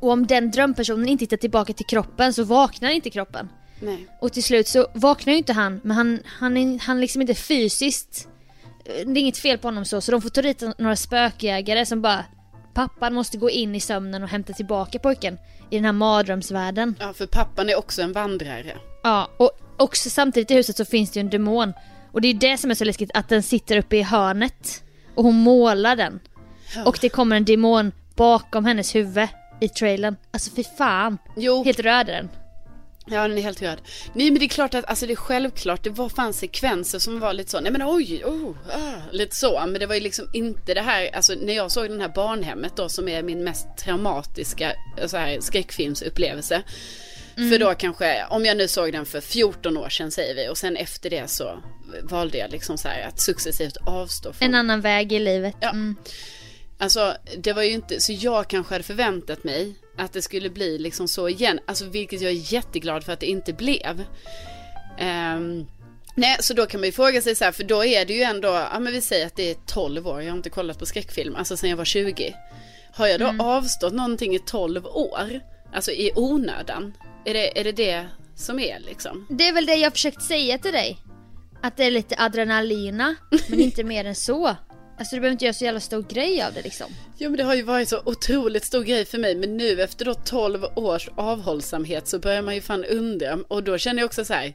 Och 0.00 0.10
om 0.10 0.26
den 0.26 0.50
drömpersonen 0.50 1.08
inte 1.08 1.22
hittar 1.22 1.36
tillbaka 1.36 1.72
till 1.72 1.86
kroppen 1.86 2.32
så 2.34 2.44
vaknar 2.44 2.90
inte 2.90 3.10
kroppen. 3.10 3.48
Nej. 3.80 4.06
Och 4.20 4.32
till 4.32 4.42
slut 4.44 4.68
så 4.68 4.86
vaknar 4.94 5.32
ju 5.32 5.38
inte 5.38 5.52
han, 5.52 5.80
men 5.84 5.96
han, 5.96 6.18
han, 6.26 6.56
är, 6.56 6.78
han 6.78 7.00
liksom 7.00 7.20
inte 7.20 7.34
fysiskt... 7.34 8.28
eh, 8.84 8.92
Det 9.06 9.18
är 9.18 9.22
inget 9.22 9.38
fel 9.38 9.58
på 9.58 9.68
honom 9.68 9.84
så, 9.84 10.00
så 10.00 10.12
de 10.12 10.22
får 10.22 10.28
ta 10.28 10.42
dit 10.42 10.62
några 10.78 10.96
spökjägare 10.96 11.86
som 11.86 12.02
bara... 12.02 12.24
Pappan 12.74 13.14
måste 13.14 13.38
gå 13.38 13.50
in 13.50 13.74
i 13.74 13.80
sömnen 13.80 14.22
och 14.22 14.28
hämta 14.28 14.52
tillbaka 14.52 14.98
pojken 14.98 15.38
i 15.70 15.76
den 15.76 15.84
här 15.84 15.92
mardrömsvärlden. 15.92 16.94
Ja, 17.00 17.12
för 17.12 17.26
pappan 17.26 17.68
är 17.68 17.78
också 17.78 18.02
en 18.02 18.12
vandrare. 18.12 18.76
Ja, 19.02 19.30
och 19.36 19.50
också 19.76 20.10
samtidigt 20.10 20.50
i 20.50 20.54
huset 20.54 20.76
så 20.76 20.84
finns 20.84 21.10
det 21.10 21.20
ju 21.20 21.20
en 21.20 21.30
demon. 21.30 21.72
Och 22.12 22.20
det 22.20 22.28
är 22.28 22.34
det 22.34 22.58
som 22.58 22.70
är 22.70 22.74
så 22.74 22.84
läskigt, 22.84 23.10
att 23.14 23.28
den 23.28 23.42
sitter 23.42 23.76
uppe 23.76 23.96
i 23.96 24.02
hörnet. 24.02 24.82
Och 25.14 25.24
hon 25.24 25.36
målar 25.36 25.96
den. 25.96 26.20
Ja. 26.74 26.84
Och 26.84 26.98
det 27.00 27.08
kommer 27.08 27.36
en 27.36 27.44
demon 27.44 27.92
bakom 28.14 28.64
hennes 28.64 28.94
huvud 28.94 29.28
i 29.60 29.68
trailern. 29.68 30.16
Alltså 30.30 30.50
fy 30.56 30.64
fan. 30.78 31.18
Jo, 31.36 31.64
Helt 31.64 31.80
röd 31.80 32.08
är 32.08 32.12
den. 32.14 32.28
Ja, 33.10 33.28
den 33.28 33.38
är 33.38 33.42
helt 33.42 33.62
röd. 33.62 33.80
Nej, 34.12 34.30
men 34.30 34.38
det 34.38 34.44
är 34.44 34.48
klart 34.48 34.74
att, 34.74 34.84
alltså 34.84 35.06
det 35.06 35.12
är 35.12 35.16
självklart, 35.16 35.84
det 35.84 35.90
var 35.90 36.08
fan 36.08 36.32
sekvenser 36.32 36.98
som 36.98 37.20
var 37.20 37.32
lite 37.32 37.50
så, 37.50 37.60
nej 37.60 37.72
men 37.72 37.82
oj, 37.84 38.24
oh, 38.24 38.56
ah, 38.72 39.02
lite 39.12 39.36
så. 39.36 39.62
Men 39.66 39.80
det 39.80 39.86
var 39.86 39.94
ju 39.94 40.00
liksom 40.00 40.28
inte 40.32 40.74
det 40.74 40.80
här, 40.80 41.16
alltså 41.16 41.34
när 41.42 41.54
jag 41.54 41.70
såg 41.70 41.88
den 41.90 42.00
här 42.00 42.08
barnhemmet 42.08 42.76
då 42.76 42.88
som 42.88 43.08
är 43.08 43.22
min 43.22 43.44
mest 43.44 43.66
traumatiska 43.78 44.72
så 45.06 45.16
här, 45.16 45.40
skräckfilmsupplevelse. 45.40 46.62
För 47.34 47.58
då 47.58 47.74
kanske, 47.74 48.26
om 48.30 48.44
jag 48.44 48.56
nu 48.56 48.68
såg 48.68 48.92
den 48.92 49.06
för 49.06 49.20
14 49.20 49.76
år 49.76 49.88
sedan 49.88 50.10
säger 50.10 50.34
vi 50.34 50.48
och 50.48 50.58
sen 50.58 50.76
efter 50.76 51.10
det 51.10 51.30
så 51.30 51.62
valde 52.02 52.38
jag 52.38 52.50
liksom 52.50 52.78
så 52.78 52.88
här 52.88 53.08
att 53.08 53.20
successivt 53.20 53.76
avstå 53.86 54.32
från 54.32 54.48
En 54.48 54.54
annan 54.54 54.80
väg 54.80 55.12
i 55.12 55.18
livet. 55.18 55.54
Ja. 55.60 55.70
Mm. 55.70 55.96
Alltså 56.80 57.16
det 57.38 57.52
var 57.52 57.62
ju 57.62 57.70
inte, 57.70 58.00
så 58.00 58.12
jag 58.12 58.48
kanske 58.48 58.74
hade 58.74 58.84
förväntat 58.84 59.44
mig 59.44 59.74
att 59.98 60.12
det 60.12 60.22
skulle 60.22 60.50
bli 60.50 60.78
liksom 60.78 61.08
så 61.08 61.28
igen. 61.28 61.60
Alltså 61.66 61.84
vilket 61.84 62.20
jag 62.20 62.30
är 62.32 62.52
jätteglad 62.52 63.04
för 63.04 63.12
att 63.12 63.20
det 63.20 63.26
inte 63.26 63.52
blev. 63.52 64.04
Ehm, 64.98 65.66
nej, 66.14 66.36
så 66.40 66.54
då 66.54 66.66
kan 66.66 66.80
man 66.80 66.88
ju 66.88 66.92
fråga 66.92 67.22
sig 67.22 67.34
så 67.34 67.44
här, 67.44 67.52
för 67.52 67.64
då 67.64 67.84
är 67.84 68.04
det 68.04 68.14
ju 68.14 68.22
ändå, 68.22 68.48
ja 68.48 68.80
men 68.80 68.92
vi 68.92 69.00
säger 69.00 69.26
att 69.26 69.36
det 69.36 69.50
är 69.50 69.56
12 69.66 70.08
år, 70.08 70.22
jag 70.22 70.30
har 70.30 70.36
inte 70.36 70.50
kollat 70.50 70.78
på 70.78 70.86
skräckfilm, 70.86 71.36
alltså 71.36 71.56
sen 71.56 71.70
jag 71.70 71.76
var 71.76 71.84
20. 71.84 72.34
Har 72.92 73.06
jag 73.06 73.20
då 73.20 73.42
avstått 73.44 73.92
någonting 73.92 74.34
i 74.34 74.38
12 74.38 74.86
år, 74.86 75.40
alltså 75.72 75.90
i 75.90 76.12
onödan? 76.16 76.94
Är 77.24 77.34
det 77.34 77.60
är 77.60 77.64
det, 77.64 77.72
det 77.72 78.08
som 78.36 78.58
är 78.58 78.80
liksom? 78.80 79.26
Det 79.30 79.48
är 79.48 79.52
väl 79.52 79.66
det 79.66 79.74
jag 79.74 79.92
försökt 79.92 80.22
säga 80.22 80.58
till 80.58 80.72
dig. 80.72 80.98
Att 81.62 81.76
det 81.76 81.84
är 81.84 81.90
lite 81.90 82.14
adrenalina, 82.18 83.16
men 83.48 83.60
inte 83.60 83.84
mer 83.84 84.04
än 84.04 84.14
så. 84.14 84.56
Alltså 85.00 85.16
du 85.16 85.20
behöver 85.20 85.32
inte 85.32 85.44
göra 85.44 85.54
så 85.54 85.64
jävla 85.64 85.80
stor 85.80 86.02
grej 86.02 86.42
av 86.42 86.52
det 86.54 86.62
liksom. 86.62 86.86
Jo 87.18 87.30
men 87.30 87.38
det 87.38 87.44
har 87.44 87.54
ju 87.54 87.62
varit 87.62 87.88
så 87.88 88.02
otroligt 88.04 88.64
stor 88.64 88.82
grej 88.84 89.04
för 89.04 89.18
mig 89.18 89.34
men 89.34 89.56
nu 89.56 89.82
efter 89.82 90.04
då 90.04 90.14
12 90.14 90.64
års 90.76 91.08
avhållsamhet 91.16 92.08
så 92.08 92.18
börjar 92.18 92.42
man 92.42 92.54
ju 92.54 92.60
fan 92.60 92.84
undra 92.84 93.38
och 93.48 93.62
då 93.62 93.78
känner 93.78 94.00
jag 94.00 94.06
också 94.06 94.24
så 94.24 94.34
här 94.34 94.54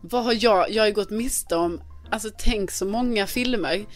vad 0.00 0.24
har 0.24 0.36
jag, 0.44 0.70
jag 0.70 0.82
har 0.82 0.86
ju 0.86 0.92
gått 0.92 1.10
miste 1.10 1.56
om, 1.56 1.80
alltså 2.10 2.30
tänk 2.38 2.70
så 2.70 2.84
många 2.84 3.26
filmer 3.26 3.86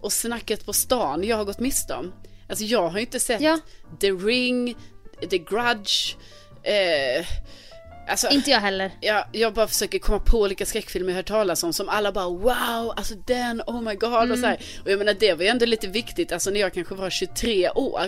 och 0.00 0.12
snacket 0.12 0.66
på 0.66 0.72
stan 0.72 1.24
jag 1.24 1.36
har 1.36 1.44
gått 1.44 1.60
miste 1.60 1.94
om. 1.94 2.12
Alltså 2.48 2.64
jag 2.64 2.88
har 2.88 2.98
ju 2.98 3.04
inte 3.04 3.20
sett 3.20 3.40
Ja. 3.40 3.58
The 4.00 4.10
Ring, 4.10 4.76
The 5.30 5.38
Grudge, 5.38 6.16
eh, 6.62 7.26
alltså 8.12 8.28
Inte 8.30 8.50
jag 8.50 8.60
heller. 8.60 8.90
jag, 9.00 9.24
jag 9.32 9.54
bara 9.54 9.66
försöker 9.66 9.98
komma 9.98 10.18
på 10.18 10.40
olika 10.40 10.66
skräckfilmer 10.66 11.10
jag 11.10 11.16
hört 11.16 11.26
talas 11.26 11.62
om 11.64 11.72
som 11.72 11.88
alla 11.88 12.12
bara 12.12 12.28
wow, 12.28 12.92
alltså 12.96 13.14
den, 13.14 13.62
oh 13.66 13.82
my 13.82 13.94
god 13.94 14.30
och 14.32 14.38
så 14.38 14.46
här. 14.46 14.60
Och 14.84 14.90
jag 14.90 14.98
menar 14.98 15.14
det 15.20 15.34
var 15.34 15.42
ju 15.42 15.48
ändå 15.48 15.66
lite 15.66 15.86
viktigt, 15.86 16.32
alltså 16.32 16.50
när 16.50 16.60
jag 16.60 16.74
kanske 16.74 16.94
var 16.94 17.10
23 17.10 17.70
år, 17.70 18.06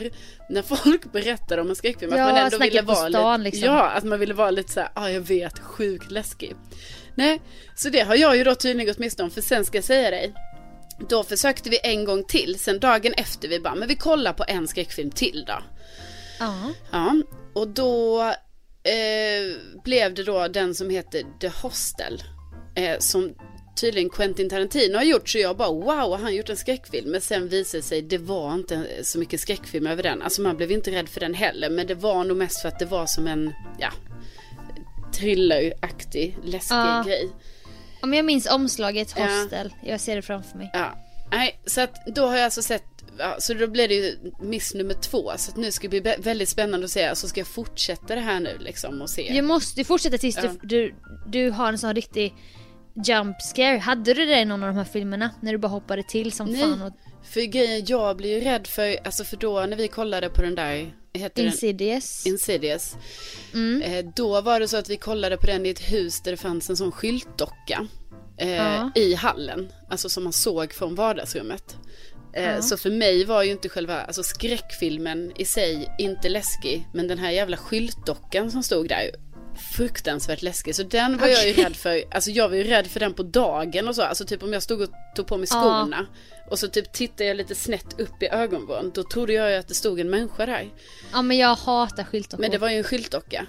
när 0.51 0.63
folk 0.63 1.05
berättade 1.13 1.63
om 1.63 1.71
en 1.71 1.77
skräckfilm, 1.77 2.13
Ja, 2.17 2.25
att 2.25 2.33
man 2.33 2.45
ändå 2.45 2.59
ville 2.59 2.83
vara 2.83 3.09
stan, 3.11 3.43
lite, 3.43 3.57
liksom. 3.57 3.75
ja, 3.75 3.83
att 3.91 4.05
man 4.05 4.19
ville 4.21 4.35
vara 4.35 4.51
lite 4.51 4.73
så 4.73 4.83
ja 4.95 5.11
jag 5.11 5.21
vet, 5.21 5.59
sjukt 5.59 6.11
läskig. 6.11 6.57
Nej, 7.15 7.41
så 7.77 7.89
det 7.89 8.01
har 8.01 8.15
jag 8.15 8.37
ju 8.37 8.45
då 8.45 8.55
tydligen 8.55 8.87
gått 8.87 8.99
miste 8.99 9.23
om, 9.23 9.31
för 9.31 9.41
sen 9.41 9.65
ska 9.65 9.79
jag 9.79 9.85
säga 9.85 10.11
dig, 10.11 10.33
då 11.09 11.25
försökte 11.25 11.71
vi 11.71 11.79
en 11.83 12.05
gång 12.05 12.25
till, 12.25 12.59
sen 12.59 12.81
dagen 12.81 13.13
efter 13.17 13.49
vi 13.49 13.61
bara, 13.61 13.75
men 13.75 13.89
vi 13.89 13.97
kollar 13.97 14.33
på 14.33 14.45
en 14.49 14.69
skräckfilm 14.69 15.11
till 15.11 15.45
då. 15.47 15.59
Ja. 16.39 16.73
Ja, 16.93 17.15
och 17.55 17.69
då 17.69 18.33
eh, 18.85 19.81
blev 19.85 20.15
det 20.15 20.25
då 20.25 20.49
den 20.49 20.75
som 20.75 20.91
heter 20.91 21.23
The 21.41 21.49
Hostel. 21.49 22.23
Eh, 22.77 22.99
som 22.99 23.35
tydligen 23.81 24.11
Quentin 24.11 24.51
Tarantino 24.51 24.97
har 24.97 25.03
gjort. 25.05 25.29
Så 25.29 25.39
jag 25.39 25.57
bara 25.57 25.69
wow, 25.73 26.11
har 26.11 26.19
han 26.19 26.35
gjort 26.35 26.49
en 26.49 26.57
skräckfilm? 26.57 27.11
Men 27.11 27.21
sen 27.21 27.49
visade 27.49 27.79
det 27.79 27.87
sig, 27.87 28.03
det 28.03 28.19
var 28.19 28.55
inte 28.55 28.87
så 29.03 29.19
mycket 29.19 29.41
skräckfilm 29.41 29.87
över 29.87 30.03
den. 30.03 30.23
Alltså 30.23 30.43
man 30.43 30.57
blev 30.57 30.71
inte 30.73 30.91
rädd 30.91 31.09
för 31.09 31.21
den 31.21 31.35
heller. 31.35 31.71
Men 31.71 31.87
det 31.87 31.95
var 31.95 32.25
nog 32.25 32.37
mest 32.37 32.63
för 32.63 32.69
att 32.69 32.79
det 32.79 32.85
var 32.87 33.07
som 33.07 33.27
en, 33.27 33.53
ja, 33.79 33.91
thrilleraktig, 35.13 36.37
läskig 36.45 36.75
Ja. 36.75 37.03
grej. 37.07 37.31
Om 38.03 38.15
jag 38.15 38.25
minns 38.25 38.47
omslaget 38.47 39.15
Ja. 39.17 39.25
Hostel, 39.25 39.75
jag 39.83 40.01
ser 40.01 40.17
det 40.17 40.23
framför 40.23 40.59
mig. 40.59 40.71
Ja, 40.73 40.99
nej, 41.33 41.61
så 41.67 41.81
att 41.81 42.07
då 42.07 42.27
har 42.27 42.37
jag 42.37 42.45
alltså 42.45 42.63
sett, 42.63 42.85
ja, 43.19 43.37
så 43.39 43.55
då 43.55 43.67
blir 43.67 43.89
det 43.89 43.95
ju 43.95 44.17
miss 44.41 44.75
nummer 44.75 44.95
två. 44.95 45.33
Så 45.37 45.51
att 45.51 45.57
nu 45.57 45.73
ska 45.73 45.89
det 45.89 46.01
bli 46.01 46.13
vä- 46.13 46.23
väldigt 46.23 46.49
spännande 46.49 46.85
att 46.85 46.91
se, 46.91 47.05
alltså 47.07 47.29
ska 47.29 47.41
jag 47.41 47.47
fortsätta 47.47 48.15
det 48.15 48.21
här 48.21 48.41
nu 48.41 48.57
liksom 48.61 49.03
och 49.03 49.11
se? 49.11 49.33
Du 49.33 49.43
måste 49.43 49.85
fortsätta 49.85 50.19
tills 50.19 50.37
Ja. 50.37 50.43
du, 50.43 50.69
du, 50.69 50.95
du 51.27 51.51
har 51.51 51.69
en 51.69 51.79
sån 51.79 51.95
riktig 51.95 52.35
jump 53.07 53.37
scare. 53.43 53.79
Hade 53.79 54.15
du 54.15 54.27
det 54.27 54.41
i 54.41 54.45
någon 54.45 54.63
av 54.63 54.69
de 54.69 54.77
här 54.77 54.85
filmerna? 54.85 55.31
När 55.43 55.53
du 55.53 55.59
bara 55.59 55.69
hoppade 55.69 56.03
till 56.03 56.33
som 56.33 56.47
Nej. 56.47 56.61
fan 56.61 56.83
och 56.83 56.93
För 57.25 57.41
grejen, 57.41 57.85
jag 57.87 58.17
blir 58.17 58.39
ju 58.39 58.41
rädd 58.45 58.67
för, 58.67 58.97
alltså 59.07 59.25
för 59.25 59.37
då 59.37 59.67
när 59.67 59.77
vi 59.77 59.89
kollade 59.89 60.29
på 60.29 60.43
den 60.43 60.55
där, 60.55 60.95
heter 61.13 61.43
den 61.43 61.53
Insidious. 61.53 62.27
Insidious. 62.27 62.97
Mm. 63.55 63.83
Eh, 63.83 64.05
då 64.17 64.41
var 64.41 64.61
det 64.61 64.69
så 64.69 64.77
att 64.77 64.91
vi 64.91 64.97
kollade 64.97 65.37
på 65.37 65.47
den 65.47 65.67
i 65.67 65.69
ett 65.69 65.93
hus 65.93 66.21
där 66.21 66.31
det 66.31 66.37
fanns 66.37 66.71
en 66.71 66.77
sån 66.77 66.93
skyltdocka. 66.93 67.87
Eh, 68.39 68.49
Ja. 68.53 68.91
I 68.95 69.15
hallen, 69.15 69.69
alltså 69.91 70.09
som 70.09 70.25
man 70.25 70.33
såg 70.33 70.73
från 70.73 70.95
vardagsrummet. 70.95 71.77
Eh. 72.37 72.61
Så 72.61 72.77
för 72.77 72.91
mig 72.91 73.25
var 73.25 73.43
ju 73.43 73.51
inte 73.51 73.69
själva, 73.69 74.01
alltså 74.03 74.23
skräckfilmen 74.23 75.33
i 75.37 75.45
sig 75.45 75.95
inte 75.99 76.29
läskig. 76.29 76.89
Men 76.93 77.09
den 77.09 77.19
här 77.19 77.31
jävla 77.31 77.57
skyltdockan 77.57 78.51
som 78.51 78.63
stod 78.63 78.89
där, 78.89 79.11
fruktansvärt 79.77 80.43
läskig. 80.43 80.75
Så 80.75 80.83
den 80.83 81.19
var 81.19 81.27
jag 81.27 81.49
ju 81.49 81.53
rädd 81.53 81.77
för, 81.77 82.05
alltså 82.11 82.31
jag 82.31 82.49
var 82.49 82.57
ju 82.57 82.65
rädd 82.65 82.87
för 82.87 83.01
den 83.01 83.15
på 83.15 83.23
dagen 83.23 83.89
och 83.89 83.95
så. 83.95 84.03
Alltså 84.03 84.25
typ 84.25 84.43
om 84.43 84.53
jag 84.53 84.63
stod 84.63 84.81
och 84.81 84.89
tog 85.17 85.27
på 85.27 85.37
mig 85.37 85.47
skorna. 85.47 86.07
Och 86.51 86.59
så 86.59 86.69
typ 86.69 86.93
tittade 86.93 87.25
jag 87.25 87.37
lite 87.37 87.55
snett 87.55 88.01
upp 88.01 88.23
i 88.23 88.29
ögonvrån. 88.29 88.93
Då 88.95 89.03
trodde 89.03 89.33
jag 89.33 89.51
ju 89.51 89.57
att 89.57 89.69
det 89.69 89.75
stod 89.75 90.01
en 90.01 90.11
människa 90.11 90.47
där. 90.47 90.71
Ja 91.13 91.23
men 91.23 91.37
jag 91.37 91.55
hatar 91.55 92.05
skyltdockor. 92.05 92.41
Men 92.41 92.51
det 92.51 92.59
var 92.59 92.71
ju 92.71 92.77
en 92.77 92.85
skyltdocka. 92.85 93.47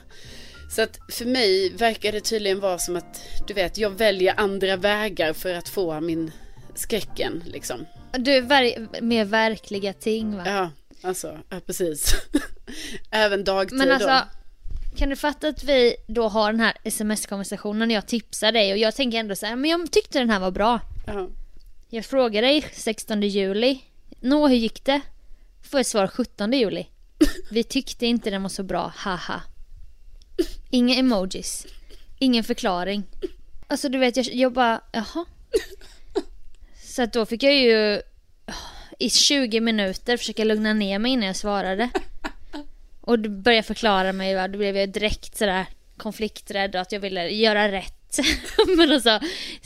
Så 0.72 0.82
att 0.82 1.00
för 1.10 1.26
mig 1.26 1.70
verkar 1.70 2.12
det 2.12 2.22
tydligen 2.22 2.60
vara 2.60 2.78
som 2.78 2.96
att, 2.96 3.22
du 3.48 3.54
vet, 3.54 3.78
jag 3.78 3.90
väljer 3.90 4.34
andra 4.38 4.76
vägar 4.76 5.34
för 5.34 5.54
att 5.54 5.70
få 5.70 6.02
min 6.02 6.32
skräcken 6.76 7.44
liksom. 7.46 7.86
Du 8.18 8.42
ver- 8.42 9.02
mer 9.02 9.26
verkliga 9.26 9.94
ting 9.94 10.38
va? 10.38 10.44
Ja, 10.46 10.72
alltså, 11.02 11.38
ja 11.50 11.60
precis. 11.66 12.16
Även 13.12 13.44
dagtid 13.44 13.78
Men 13.78 13.92
alltså, 13.92 14.08
då. 14.08 14.98
kan 14.98 15.10
du 15.10 15.16
fatta 15.16 15.48
att 15.48 15.64
vi 15.64 15.96
då 16.08 16.28
har 16.28 16.52
den 16.52 16.60
här 16.62 16.74
sms-konversationen 16.84 17.88
när 17.88 17.96
jag 17.96 18.08
tipsar 18.08 18.52
dig 18.52 18.72
och 18.72 18.78
jag 18.78 18.96
tänker 18.96 19.18
ändå 19.18 19.36
så 19.36 19.46
här, 19.46 19.56
men 19.56 19.70
jag 19.70 19.92
tyckte 19.92 20.20
den 20.20 20.30
här 20.30 20.40
var 20.40 20.52
bra. 20.52 20.80
Ja. 21.08 21.28
Jag 21.90 22.06
frågar 22.06 22.42
dig 22.42 22.66
16 22.74 23.22
juli. 23.22 23.82
Nå, 24.20 24.48
hur 24.48 24.56
gick 24.56 24.86
det? 24.86 25.02
Får 25.62 25.80
ett 25.80 25.88
svar 25.88 26.08
17 26.08 26.54
juli. 26.54 26.88
Vi 27.52 27.64
tyckte 27.64 28.06
inte 28.06 28.30
den 28.30 28.42
var 28.42 28.50
så 28.50 28.64
bra, 28.64 28.94
haha. 28.96 29.42
Inga 30.70 30.96
emojis. 30.96 31.66
Ingen 32.20 32.44
förklaring. 32.44 33.04
Alltså 33.68 33.90
du 33.90 33.98
vet, 33.98 34.18
jag, 34.18 34.26
jag 34.26 34.54
bara, 34.54 34.82
jaha. 34.92 35.26
Så 36.96 37.02
att 37.02 37.14
då 37.14 37.26
fick 37.26 37.44
jag 37.44 37.54
ju 37.54 38.02
i 39.00 39.10
20 39.10 39.60
minuter 39.60 40.18
försöka 40.18 40.44
lugna 40.44 40.74
ner 40.74 41.00
mig 41.00 41.12
innan 41.12 41.28
jag 41.28 41.36
svarade. 41.36 41.90
Och 43.02 43.20
du 43.20 43.30
började 43.30 43.68
förklara 43.68 44.14
mig, 44.14 44.36
va? 44.36 44.48
då 44.48 44.58
blev 44.58 44.78
jag 44.78 44.90
direkt 44.90 45.38
sådär 45.38 45.66
konflikträdd 45.98 46.76
och 46.76 46.82
att 46.82 46.92
jag 46.92 47.00
ville 47.00 47.30
göra 47.30 47.72
rätt. 47.72 48.20
Men 48.78 48.92
alltså, 48.92 49.20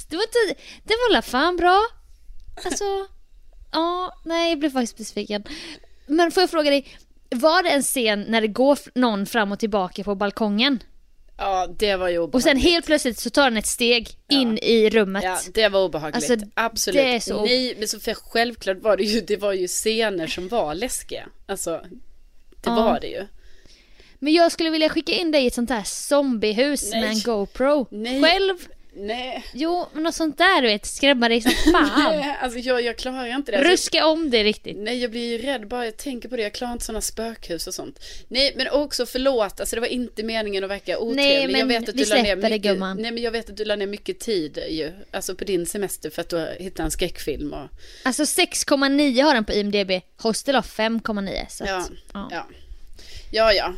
det 0.09 0.15
var, 0.15 0.23
inte, 0.23 0.61
det 0.83 0.93
var 0.93 1.21
fan 1.21 1.57
bra. 1.57 1.85
Alltså, 2.65 2.83
ja, 3.71 4.13
nej 4.25 4.49
jag 4.49 4.59
blev 4.59 4.69
faktiskt 4.69 4.97
besviken. 4.97 5.43
Men 6.07 6.31
får 6.31 6.43
jag 6.43 6.49
fråga 6.49 6.69
dig, 6.69 6.97
var 7.29 7.63
det 7.63 7.69
en 7.69 7.83
scen 7.83 8.25
när 8.27 8.41
det 8.41 8.47
går 8.47 8.79
någon 8.95 9.25
fram 9.25 9.51
och 9.51 9.59
tillbaka 9.59 10.03
på 10.03 10.15
balkongen? 10.15 10.79
Ja, 11.39 11.67
det 11.79 11.95
var 11.95 12.09
ju 12.09 12.17
obehagligt. 12.17 12.35
Och 12.35 12.41
sen 12.43 12.57
helt 12.57 12.85
plötsligt 12.85 13.19
så 13.19 13.29
tar 13.29 13.43
den 13.43 13.57
ett 13.57 13.67
steg 13.67 14.09
in 14.29 14.57
i 14.57 14.89
rummet. 14.89 15.23
Ja, 15.23 15.39
det 15.53 15.69
var 15.69 15.83
obehagligt. 15.85 16.29
Alltså, 16.31 16.47
Absolut. 16.53 16.95
det 16.97 17.15
är 17.15 17.19
så- 17.19 17.45
Nej, 17.45 17.75
men 17.79 17.87
för 18.01 18.13
självklart 18.13 18.77
var 18.81 18.97
det 18.97 19.03
ju, 19.03 19.21
det 19.21 19.37
var 19.37 19.53
ju 19.53 19.67
scener 19.67 20.27
som 20.27 20.47
var 20.47 20.75
läskiga. 20.75 21.27
Alltså, 21.47 21.81
det 22.61 22.69
Ja. 22.69 22.75
var 22.75 22.99
det 22.99 23.07
ju. 23.07 23.27
Men 24.19 24.33
jag 24.33 24.51
skulle 24.51 24.69
vilja 24.69 24.89
skicka 24.89 25.11
in 25.11 25.31
dig 25.31 25.43
i 25.43 25.47
ett 25.47 25.53
sånt 25.53 25.69
här 25.69 25.83
zombiehus 25.83 26.91
Nej. 26.91 27.01
med 27.01 27.09
en 27.09 27.19
GoPro. 27.19 27.87
Nej. 27.91 28.21
Själv? 28.21 28.57
Nej. 29.01 29.45
Jo, 29.53 29.87
men 29.93 30.03
något 30.03 30.15
sånt 30.15 30.37
där 30.37 30.61
du 30.61 30.67
vet, 30.67 30.85
skrämma 30.85 31.29
dig 31.29 31.41
som 31.41 31.51
fan. 31.71 32.15
Nej, 32.17 32.37
alltså 32.41 32.59
jag, 32.59 32.81
jag 32.81 32.97
klarar 32.97 33.35
inte 33.35 33.51
det. 33.51 33.57
Alltså, 33.57 33.71
Ruska 33.71 34.05
om 34.05 34.29
det 34.29 34.43
riktigt. 34.43 34.77
Nej 34.77 35.01
jag 35.01 35.11
blir 35.11 35.31
ju 35.31 35.37
rädd 35.37 35.67
bara 35.67 35.85
jag 35.85 35.97
tänker 35.97 36.29
på 36.29 36.35
det. 36.35 36.41
Jag 36.41 36.53
klarar 36.53 36.73
inte 36.73 36.85
sådana 36.85 37.01
spökhus 37.01 37.67
och 37.67 37.73
sånt. 37.73 37.99
Nej 38.27 38.53
men 38.57 38.69
också 38.69 39.05
förlåt, 39.05 39.59
alltså 39.59 39.75
det 39.75 39.79
var 39.79 39.87
inte 39.87 40.23
meningen 40.23 40.63
att 40.63 40.69
verka 40.69 40.99
otrevlig. 40.99 41.51
men 41.51 41.59
jag 41.59 41.67
vet 41.67 41.89
att 41.89 41.95
vi 41.95 41.99
du 41.99 42.05
släpper 42.05 42.35
det, 42.35 42.49
mycket, 42.49 42.61
gumman. 42.61 42.97
Nej 43.01 43.11
men 43.11 43.23
jag 43.23 43.31
vet 43.31 43.49
att 43.49 43.57
du 43.57 43.65
la 43.65 43.75
ner 43.75 43.87
mycket 43.87 44.19
tid 44.19 44.59
ju. 44.69 44.91
Alltså 45.11 45.35
på 45.35 45.43
din 45.43 45.65
semester 45.65 46.09
för 46.09 46.21
att 46.21 46.29
du 46.29 46.55
hittade 46.59 46.83
en 46.85 46.91
skräckfilm 46.91 47.53
och 47.53 47.67
Alltså 48.03 48.23
6,9 48.23 49.23
har 49.23 49.33
den 49.33 49.45
på 49.45 49.53
IMDB. 49.53 49.91
Hostel 50.17 50.55
har 50.55 50.61
5,9. 50.61 51.45
Så 51.49 51.63
ja, 51.67 51.77
att, 51.77 51.89
ja. 52.13 52.27
ja. 52.31 52.45
Ja 53.31 53.53
ja. 53.53 53.73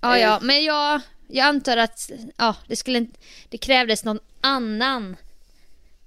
Ja, 0.00 0.18
ja, 0.18 0.34
Eh. 0.36 0.42
men 0.42 0.64
jag, 0.64 1.00
jag 1.28 1.46
antar 1.46 1.76
att 1.76 2.10
ja, 2.36 2.56
det, 2.68 2.76
skulle, 2.76 3.06
det 3.48 3.58
krävdes 3.58 4.04
någon 4.04 4.18
annan 4.40 5.16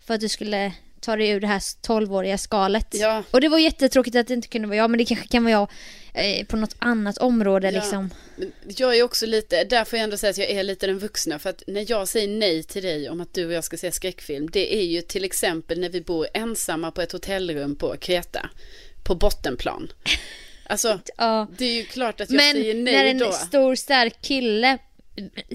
för 0.06 0.14
att 0.14 0.22
du 0.22 0.30
skulle 0.30 0.74
ta 1.00 1.16
dig 1.16 1.30
ur 1.30 1.40
det 1.40 1.48
här 1.48 1.60
12-åriga 1.60 2.38
skalet. 2.38 2.88
Ja. 2.92 3.24
Och 3.32 3.42
det 3.42 3.50
var 3.50 3.58
jättetråkigt 3.60 4.16
att 4.16 4.28
det 4.28 4.34
inte 4.34 4.48
kunde 4.48 4.68
vara 4.68 4.78
jag, 4.78 4.90
men 4.90 4.98
det 4.98 5.06
kanske 5.06 5.28
kan 5.28 5.44
vara 5.44 5.52
jag 5.52 5.70
eh, 6.40 6.46
på 6.46 6.58
något 6.58 6.76
annat 6.80 7.18
område 7.18 7.68
Ja. 7.72 7.72
liksom. 7.80 8.10
Men 8.36 8.52
Jag 8.66 8.98
är 8.98 9.04
också 9.04 9.26
lite, 9.26 9.64
där 9.64 9.86
får 9.86 9.98
jag 10.00 10.04
ändå 10.04 10.18
säga 10.18 10.30
att 10.30 10.38
jag 10.38 10.50
är 10.50 10.64
lite 10.64 10.88
den 10.88 11.00
vuxna. 11.00 11.40
För 11.40 11.50
att 11.50 11.64
när 11.68 11.86
jag 11.92 12.08
säger 12.08 12.28
nej 12.28 12.64
till 12.64 12.84
dig 12.84 13.10
om 13.10 13.22
att 13.22 13.34
du 13.34 13.46
och 13.46 13.54
jag 13.54 13.64
ska 13.64 13.78
se 13.78 13.92
skräckfilm. 13.92 14.50
Det 14.52 14.76
är 14.76 14.84
ju 14.86 15.02
till 15.02 15.24
exempel 15.24 15.80
när 15.80 15.90
vi 15.90 16.02
bor 16.02 16.28
ensamma 16.34 16.92
på 16.92 17.02
ett 17.02 17.12
hotellrum 17.12 17.76
på 17.76 17.96
Kreta. 17.98 18.50
På 19.04 19.16
bottenplan. 19.16 19.92
Alltså, 20.70 21.00
Ja. 21.18 21.48
det 21.58 21.66
är 21.66 21.74
ju 21.74 21.84
klart 21.86 22.22
att 22.22 22.30
jag 22.30 22.36
Men 22.38 22.52
säger 22.54 22.74
nej 22.74 22.94
när 22.94 23.06
en 23.06 23.18
då. 23.18 23.32
stor 23.32 23.76
stark 23.76 24.22
kille 24.22 24.78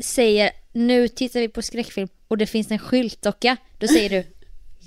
säger 0.02 0.50
nu 0.72 1.08
tittar 1.08 1.40
vi 1.40 1.48
på 1.48 1.62
skräckfilm 1.62 2.08
och 2.28 2.38
det 2.38 2.46
finns 2.46 2.70
en 2.70 2.78
skyltdocka, 2.78 3.56
då 3.78 3.88
säger 3.88 4.10
du 4.10 4.24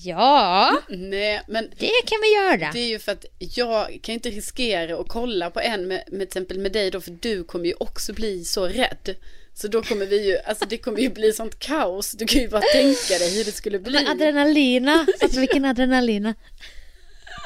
ja, 0.03 0.82
Nej, 0.89 1.41
men 1.47 1.69
det 1.78 1.91
kan 2.05 2.19
vi 2.21 2.34
göra. 2.36 2.71
det 2.73 2.80
är 2.80 2.88
ju 2.88 2.99
för 2.99 3.11
att 3.11 3.26
jag 3.38 3.99
kan 4.03 4.13
inte 4.13 4.30
riskera 4.30 4.97
att 4.99 5.07
kolla 5.07 5.49
på 5.49 5.59
en 5.59 5.88
med, 5.88 6.03
med 6.07 6.19
till 6.19 6.21
exempel 6.21 6.59
med 6.59 6.71
dig 6.71 6.91
då. 6.91 7.01
För 7.01 7.11
du 7.21 7.43
kommer 7.43 7.65
ju 7.65 7.73
också 7.80 8.13
bli 8.13 8.45
så 8.45 8.67
rädd. 8.67 9.15
Så 9.53 9.67
då 9.67 9.84
kommer 9.84 10.05
vi 10.05 10.28
ju, 10.28 10.38
alltså 10.38 10.65
det 10.65 10.78
kommer 10.78 10.99
ju 10.99 11.09
bli 11.09 11.34
sånt 11.34 11.59
kaos. 11.59 12.11
Du 12.11 12.26
kan 12.26 12.41
ju 12.41 12.47
bara 12.47 12.61
tänka 12.61 13.17
dig 13.19 13.38
hur 13.38 13.45
det 13.45 13.51
skulle 13.51 13.80
bli. 13.80 13.93
Men 13.93 14.07
adrenalina, 14.07 15.05
alltså 15.21 15.39
vilken 15.39 15.65
adrenalina. 15.65 16.36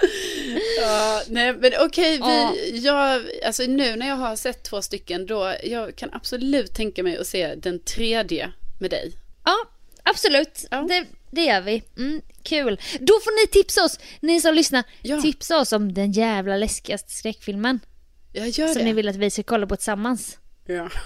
Ja, 0.82 1.22
nej 1.28 1.54
men 1.54 1.72
okej, 1.80 2.18
Ja. 2.22 2.54
vi, 2.56 2.80
jag, 2.80 3.24
alltså 3.46 3.64
nu 3.64 3.96
när 3.96 4.08
jag 4.08 4.16
har 4.16 4.36
sett 4.36 4.64
två 4.64 4.82
stycken 4.82 5.26
då, 5.26 5.56
jag 5.64 5.96
kan 5.96 6.10
absolut 6.14 6.74
tänka 6.74 7.04
mig 7.04 7.18
att 7.18 7.28
se 7.28 7.56
den 7.56 7.80
tredje 7.80 8.52
med 8.80 8.90
dig. 8.92 9.12
Ja, 9.46 9.56
absolut. 10.04 10.66
Ja. 10.72 10.78
Det, 10.90 11.06
det 11.32 11.42
gör 11.46 11.62
vi. 11.62 11.84
Mm, 11.98 12.22
kul. 12.44 12.82
Då 13.00 13.14
får 13.24 13.42
ni 13.42 13.48
tipsa 13.48 13.84
oss, 13.84 14.00
ni 14.20 14.42
som 14.42 14.54
lyssnar. 14.54 14.84
Ja. 15.02 15.22
Tipsa 15.22 15.60
oss 15.60 15.72
om 15.74 15.94
den 15.94 16.12
jävla 16.12 16.56
läskigaste 16.58 17.12
skräckfilmen. 17.14 17.80
Jag 18.34 18.48
gör 18.50 18.68
Som 18.68 18.78
det. 18.78 18.84
ni 18.84 18.94
vill 18.94 19.10
att 19.10 19.16
vi 19.16 19.30
ska 19.30 19.44
kolla 19.44 19.68
på 19.68 19.76
tillsammans. 19.76 20.38
Ja. 20.66 20.90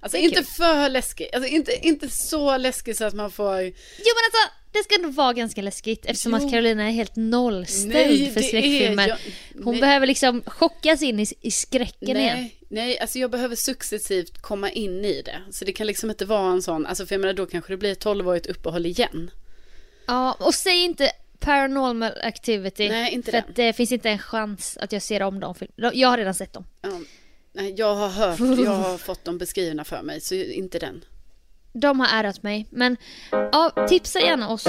Alltså 0.00 0.16
inte 0.18 0.36
kul. 0.36 0.44
för 0.44 0.88
läskig, 0.88 1.28
alltså 1.34 1.48
inte, 1.50 1.86
inte 1.86 2.08
så 2.08 2.56
läskig 2.56 2.96
så 2.96 3.04
att 3.04 3.14
man 3.14 3.30
får, 3.30 3.60
Jo 3.62 4.12
men 4.14 4.24
alltså, 4.24 4.52
det 4.76 4.84
ska 4.94 5.02
nog 5.02 5.14
vara 5.14 5.32
ganska 5.32 5.62
läskigt 5.62 6.06
eftersom 6.06 6.32
Jo. 6.32 6.36
att 6.46 6.50
Carolina 6.52 6.82
är 6.88 6.90
helt 6.90 7.16
nollställd 7.16 7.94
Nej, 8.20 8.30
för 8.30 8.40
skräckfilmer. 8.40 9.08
jag- 9.08 9.18
Hon 9.64 9.72
nej. 9.72 9.80
behöver 9.80 10.06
liksom 10.06 10.42
chockas 10.46 11.02
in 11.02 11.20
i, 11.20 11.26
i 11.40 11.50
skräcken 11.50 12.16
igen. 12.16 12.36
nej, 12.38 12.56
nej, 12.68 12.98
alltså 12.98 13.18
jag 13.18 13.30
behöver 13.30 13.56
successivt 13.56 14.42
komma 14.42 14.70
in 14.70 15.04
i 15.04 15.22
det. 15.22 15.38
Så 15.50 15.64
det 15.64 15.72
kan 15.72 15.86
liksom 15.86 16.10
inte 16.10 16.24
vara 16.24 16.52
en 16.52 16.62
sån, 16.62 16.86
alltså 16.86 17.06
för 17.06 17.14
jag 17.14 17.20
menar 17.20 17.34
då 17.34 17.46
kanske 17.46 17.72
det 17.72 17.76
blir 17.76 17.92
ett 17.92 18.00
tolvårigt 18.00 18.46
uppehåll 18.46 18.86
igen. 18.86 19.30
Ja, 20.06 20.32
och 20.40 20.54
säg 20.54 20.84
inte 20.84 21.10
Paranormal 21.38 22.12
Activity. 22.22 22.88
Nej, 22.88 23.12
inte 23.14 23.30
för 23.30 23.32
den. 23.38 23.44
att 23.50 23.56
det 23.56 23.72
finns 23.72 23.92
inte 23.92 24.10
en 24.10 24.18
chans 24.18 24.78
att 24.80 24.92
jag 24.92 25.02
ser 25.02 25.22
om 25.22 25.40
de 25.40 25.54
filmerna. 25.54 25.94
Jag 25.94 26.08
har 26.08 26.18
redan 26.18 26.34
sett 26.34 26.52
dem. 26.52 26.64
Ja, 26.82 27.00
nej, 27.52 27.74
jag 27.78 27.94
har 27.94 28.08
hört, 28.08 28.38
jag 28.64 28.70
har 28.70 28.98
fått 28.98 29.24
dem 29.24 29.38
beskrivna 29.38 29.84
för 29.84 30.02
mig, 30.02 30.20
så 30.20 30.34
inte 30.34 30.78
den. 30.78 31.04
De 31.80 32.00
har 32.00 32.20
ärat 32.20 32.42
mig. 32.42 32.66
Men 32.70 32.96
ja, 33.30 33.86
tipsa 33.88 34.20
gärna 34.20 34.48
oss. 34.48 34.66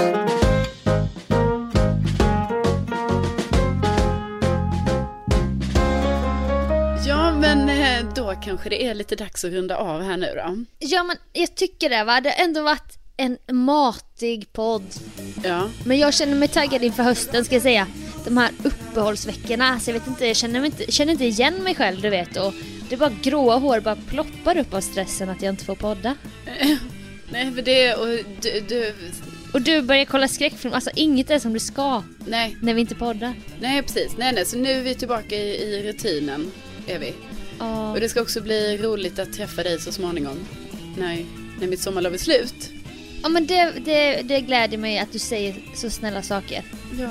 Ja, 7.06 7.32
men 7.32 7.68
eh, 7.68 8.14
då 8.14 8.34
kanske 8.44 8.68
det 8.68 8.84
är 8.84 8.94
lite 8.94 9.16
dags 9.16 9.44
att 9.44 9.52
runda 9.52 9.76
av 9.76 10.02
här 10.02 10.16
nu 10.16 10.26
då. 10.36 10.64
Ja 10.78 11.02
men 11.02 11.16
jag 11.32 11.54
tycker 11.54 11.90
det 11.90 12.04
va. 12.04 12.20
Det 12.20 12.30
har 12.30 12.44
ändå 12.44 12.62
varit 12.62 12.98
en 13.16 13.38
matig 13.52 14.52
podd. 14.52 14.94
Ja, 15.44 15.68
Men 15.84 15.98
jag 15.98 16.14
känner 16.14 16.34
mig 16.34 16.48
taggad 16.48 16.82
inför 16.84 17.02
hösten 17.02 17.44
ska 17.44 17.54
jag 17.54 17.62
säga. 17.62 17.86
De 18.24 18.36
här 18.36 18.50
uppehållsveckorna. 18.64 19.68
Alltså 19.68 19.90
jag 19.90 19.98
vet 19.98 20.06
inte, 20.06 20.26
jag 20.26 20.36
känner, 20.36 20.64
inte, 20.64 20.92
känner 20.92 21.12
inte 21.12 21.24
igen 21.24 21.62
mig 21.62 21.74
själv 21.74 22.00
du 22.00 22.10
vet. 22.10 22.36
Och 22.36 22.54
det 22.88 22.94
är 22.94 22.98
bara 22.98 23.12
gråa 23.22 23.56
hår 23.56 23.80
bara 23.80 23.96
ploppar 23.96 24.56
upp 24.58 24.74
av 24.74 24.80
stressen 24.80 25.30
att 25.30 25.42
jag 25.42 25.52
inte 25.52 25.64
får 25.64 25.74
podda. 25.74 26.14
nej 27.32 27.54
för 27.54 27.62
det, 27.62 27.94
och 27.94 28.06
du, 28.42 28.60
du 28.68 28.94
Och 29.52 29.62
du 29.62 29.82
börjar 29.82 30.04
kolla 30.04 30.28
skräckfilm. 30.28 30.74
Alltså 30.74 30.90
inget 30.94 31.30
är 31.30 31.38
som 31.38 31.52
det 31.52 31.60
ska 31.60 32.02
nej, 32.26 32.56
när 32.62 32.74
vi 32.74 32.80
inte 32.80 32.94
poddar. 32.94 33.34
nej 33.60 33.82
precis, 33.82 34.16
nej 34.18 34.32
nej, 34.32 34.46
så 34.46 34.56
nu 34.56 34.70
är 34.70 34.82
vi 34.82 34.94
tillbaka 34.94 35.36
i, 35.36 35.62
i 35.62 35.82
rutinen, 35.82 36.52
är 36.86 36.98
vi. 36.98 37.12
Ja. 37.58 37.90
Och 37.92 38.00
det 38.00 38.08
ska 38.08 38.22
också 38.22 38.40
bli 38.40 38.76
roligt 38.76 39.18
att 39.18 39.32
träffa 39.32 39.62
dig 39.62 39.80
så 39.80 39.92
småningom, 39.92 40.38
när, 40.96 41.24
när 41.60 41.66
mitt 41.66 41.80
sommarlov 41.80 42.14
är 42.14 42.18
slut. 42.18 42.70
Ja 43.22 43.28
men 43.28 43.46
det, 43.46 43.72
det, 43.84 44.22
det 44.24 44.40
gläder 44.40 44.78
mig 44.78 44.98
att 44.98 45.12
du 45.12 45.18
säger 45.18 45.54
så 45.74 45.90
snälla 45.90 46.22
saker. 46.22 46.62
Ja. 46.98 47.10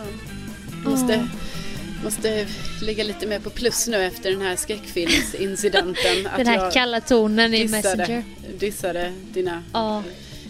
Måste, 0.86 1.28
måste 2.04 2.48
ligga 2.82 3.04
lite 3.04 3.28
mer 3.28 3.39
på 3.39 3.50
plus 3.50 3.88
nu 3.88 4.04
efter 4.06 4.32
den 4.32 4.41
här 4.41 4.56
skräckfilmsincidenten. 4.56 6.28
att 6.32 6.38
Den 6.38 6.48
här 6.48 6.56
jag 6.64 6.74
kalla 6.74 7.02
tonen 7.02 7.54
i 7.54 7.62
dissade, 7.64 7.98
Messenger. 7.98 8.24
dissade 8.60 9.14
dina 9.34 9.64
Ja. 9.74 10.04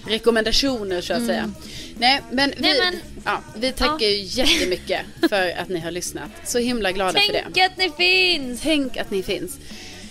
rekommendationer 0.08 1.02
så 1.02 1.14
att 1.14 1.26
säga. 1.26 1.52
Nej 2.00 2.22
men, 2.32 2.50
vi, 2.50 2.56
Mm. 2.72 2.78
Nej, 2.78 2.92
men- 2.92 3.02
Ja, 3.26 3.42
vi 3.58 3.72
tackar 3.72 4.06
ju 4.06 4.22
jättemycket 4.24 5.02
för 5.30 5.54
att 5.58 5.70
ni 5.70 5.80
har 5.80 5.92
lyssnat. 5.92 6.30
Så 6.46 6.60
himla 6.60 6.92
glada 6.92 7.20
för 7.20 7.34
det. 7.34 7.44
Tänk 7.54 7.72
att 7.72 7.78
ni 7.78 7.92
finns! 7.98 8.62
Tänk 8.62 8.98
att 8.98 9.12
ni 9.12 9.24
finns. 9.24 9.58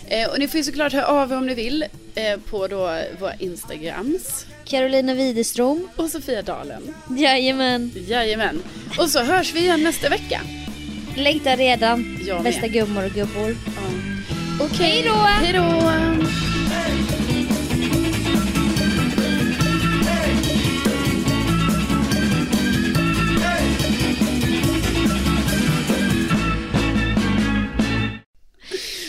Eh, 0.08 0.28
och 0.28 0.38
ni 0.38 0.48
får 0.48 0.58
ju 0.58 0.64
såklart 0.64 0.92
höra 0.92 1.06
av 1.06 1.32
er 1.32 1.36
om 1.36 1.46
ni 1.46 1.54
vill 1.54 1.84
eh, 2.14 2.36
på 2.36 2.66
då 2.66 3.00
våra 3.20 3.34
Instagrams 3.34 4.46
Carolina 4.64 5.14
Widerström. 5.14 5.88
och 5.96 6.10
Sofia 6.10 6.42
Dalen. 6.42 6.94
Jajamän. 7.18 7.92
Jajamän. 8.08 8.62
Och 8.98 9.10
så 9.10 9.22
hörs 9.22 9.54
vi 9.54 9.60
igen 9.60 9.82
nästa 9.82 10.08
vecka. 10.08 10.40
Längtar 11.16 11.56
redan. 11.56 12.18
Jag 12.26 12.34
med. 12.34 12.44
Bästa 12.44 12.68
gummor 12.68 13.04
och 13.04 13.10
gubbor. 13.10 13.56
Ja. 13.76 13.82
Okej 14.60 15.02
då! 15.02 15.14
Hej 15.14 15.52
då! 15.52 15.92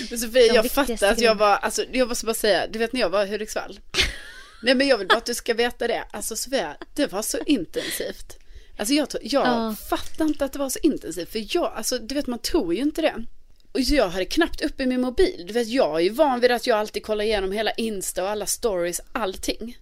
Men 0.09 0.19
Sofie, 0.19 0.53
jag 0.53 0.71
fattar 0.71 1.11
att 1.11 1.21
jag 1.21 1.35
var, 1.35 1.55
alltså 1.57 1.83
jag 1.91 2.07
måste 2.07 2.25
bara 2.25 2.33
säga, 2.33 2.67
du 2.67 2.79
vet 2.79 2.93
när 2.93 3.01
jag 3.01 3.09
var 3.09 3.25
i 3.25 3.29
Hudiksvall. 3.29 3.79
Nej 4.63 4.75
men 4.75 4.87
jag 4.87 4.97
vill 4.97 5.07
bara 5.07 5.17
att 5.17 5.25
du 5.25 5.35
ska 5.35 5.53
veta 5.53 5.87
det. 5.87 6.03
Alltså 6.11 6.35
Sofia, 6.35 6.77
det 6.95 7.11
var 7.11 7.21
så 7.21 7.37
intensivt. 7.45 8.46
Alltså 8.77 8.93
jag, 8.93 9.07
jag 9.21 9.47
Ja. 9.47 9.75
fattar 9.89 10.25
inte 10.25 10.45
att 10.45 10.53
det 10.53 10.59
var 10.59 10.69
så 10.69 10.79
intensivt. 10.83 11.31
För 11.31 11.55
jag, 11.55 11.73
alltså 11.75 11.97
du 11.97 12.15
vet 12.15 12.27
man 12.27 12.39
tror 12.39 12.73
ju 12.73 12.81
inte 12.81 13.01
det. 13.01 13.25
Och 13.71 13.79
jag 13.81 14.09
hade 14.09 14.25
knappt 14.25 14.61
uppe 14.61 14.85
min 14.85 15.01
mobil. 15.01 15.43
Du 15.47 15.53
vet 15.53 15.67
jag 15.67 15.95
är 15.95 15.99
ju 15.99 16.09
van 16.09 16.39
vid 16.39 16.51
att 16.51 16.67
jag 16.67 16.79
alltid 16.79 17.05
kollar 17.05 17.23
igenom 17.25 17.51
hela 17.51 17.71
Insta 17.71 18.23
och 18.23 18.29
alla 18.29 18.45
stories, 18.45 19.01
allting. 19.11 19.77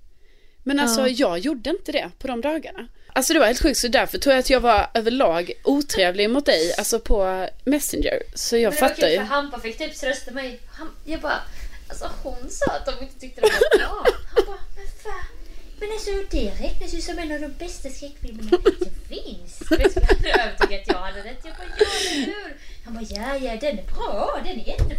Men 0.64 0.80
alltså 0.80 1.02
Ja. 1.02 1.08
jag 1.08 1.40
gjorde 1.40 1.70
inte 1.70 1.92
det 1.92 2.12
på 2.20 2.28
de 2.28 2.42
dagarna. 2.42 2.88
Alltså 3.14 3.34
det 3.34 3.40
var 3.40 3.48
helt 3.48 3.62
sjukt 3.62 3.78
så 3.80 3.88
därför 3.88 4.18
tror 4.18 4.34
jag 4.34 4.40
att 4.40 4.50
jag 4.50 4.60
var 4.60 4.88
överlag 4.94 5.52
otrevlig 5.64 6.30
mot 6.30 6.46
dig, 6.46 6.74
alltså 6.78 7.00
på 7.00 7.48
Messenger. 7.66 8.20
Så 8.34 8.58
jag 8.58 8.78
fattar 8.80 9.08
ju. 9.08 9.20
Hampa 9.20 9.60
fick 9.60 9.78
typ 9.78 9.96
trösta 10.00 10.32
mig. 10.32 10.60
Han, 10.68 10.90
jag 11.06 11.22
bara, 11.22 11.42
alltså 11.90 12.10
hon 12.24 12.50
sa 12.50 12.66
att 12.72 12.86
de 12.86 13.04
inte 13.06 13.20
tyckte 13.20 13.42
det 13.42 13.48
var 13.48 13.78
bra. 13.80 14.06
Han 14.36 14.46
bara, 14.46 14.58
men 14.76 14.88
fan. 15.04 15.26
Men 15.80 15.90
alltså 15.92 16.12
det 16.32 16.50
räknas 16.50 16.94
ju 16.94 17.02
som 17.02 17.20
en 17.20 17.32
av 17.32 17.40
de 17.40 17.48
bästa 17.48 17.90
skräckfilmerna 17.90 18.50
som 18.80 18.92
finns. 19.08 19.72
Vet 19.72 19.96
du, 19.96 20.02
han 20.02 20.42
övertygade 20.42 20.82
att 20.82 20.88
jag 20.88 20.98
hade 20.98 21.20
rätt. 21.24 21.42
Jag 21.46 21.56
bara, 21.56 21.68
ja 21.80 21.86
eller 22.12 22.26
hur? 22.26 22.58
Han 22.86 22.94
bara, 22.94 23.04
ja 23.10 23.36
ja 23.36 23.58
den 23.62 23.80
är 23.80 23.84
bra, 23.84 24.42
den 24.44 24.60
är 24.60 24.68
jättebra. 24.68 24.96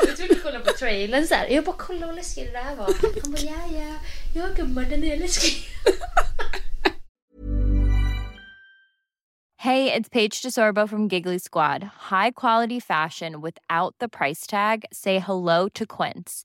Så 0.00 0.08
jag 0.08 0.16
tog 0.16 0.30
och 0.30 0.42
kolla 0.42 0.60
på 0.60 0.72
trailern 0.72 1.26
så 1.26 1.34
här. 1.34 1.48
Jag 1.48 1.64
bara, 1.64 1.76
kolla 1.78 2.06
vad 2.06 2.16
läskig 2.16 2.46
det 2.46 2.52
där 2.52 2.76
var. 2.76 2.94
Han 3.22 3.32
bara, 3.32 3.42
ja 3.42 3.80
ja, 3.80 3.94
ja 4.34 4.48
gumman 4.56 4.88
den 4.90 5.04
är 5.04 5.16
läskig. 5.16 5.52
Hey, 9.62 9.92
it's 9.92 10.08
Paige 10.08 10.40
DeSorbo 10.40 10.88
from 10.88 11.08
Giggly 11.08 11.38
Squad. 11.38 11.82
High 12.10 12.30
quality 12.30 12.78
fashion 12.78 13.40
without 13.40 13.96
the 13.98 14.08
price 14.08 14.46
tag. 14.46 14.84
Say 14.92 15.18
hello 15.18 15.68
to 15.70 15.84
Quince. 15.84 16.44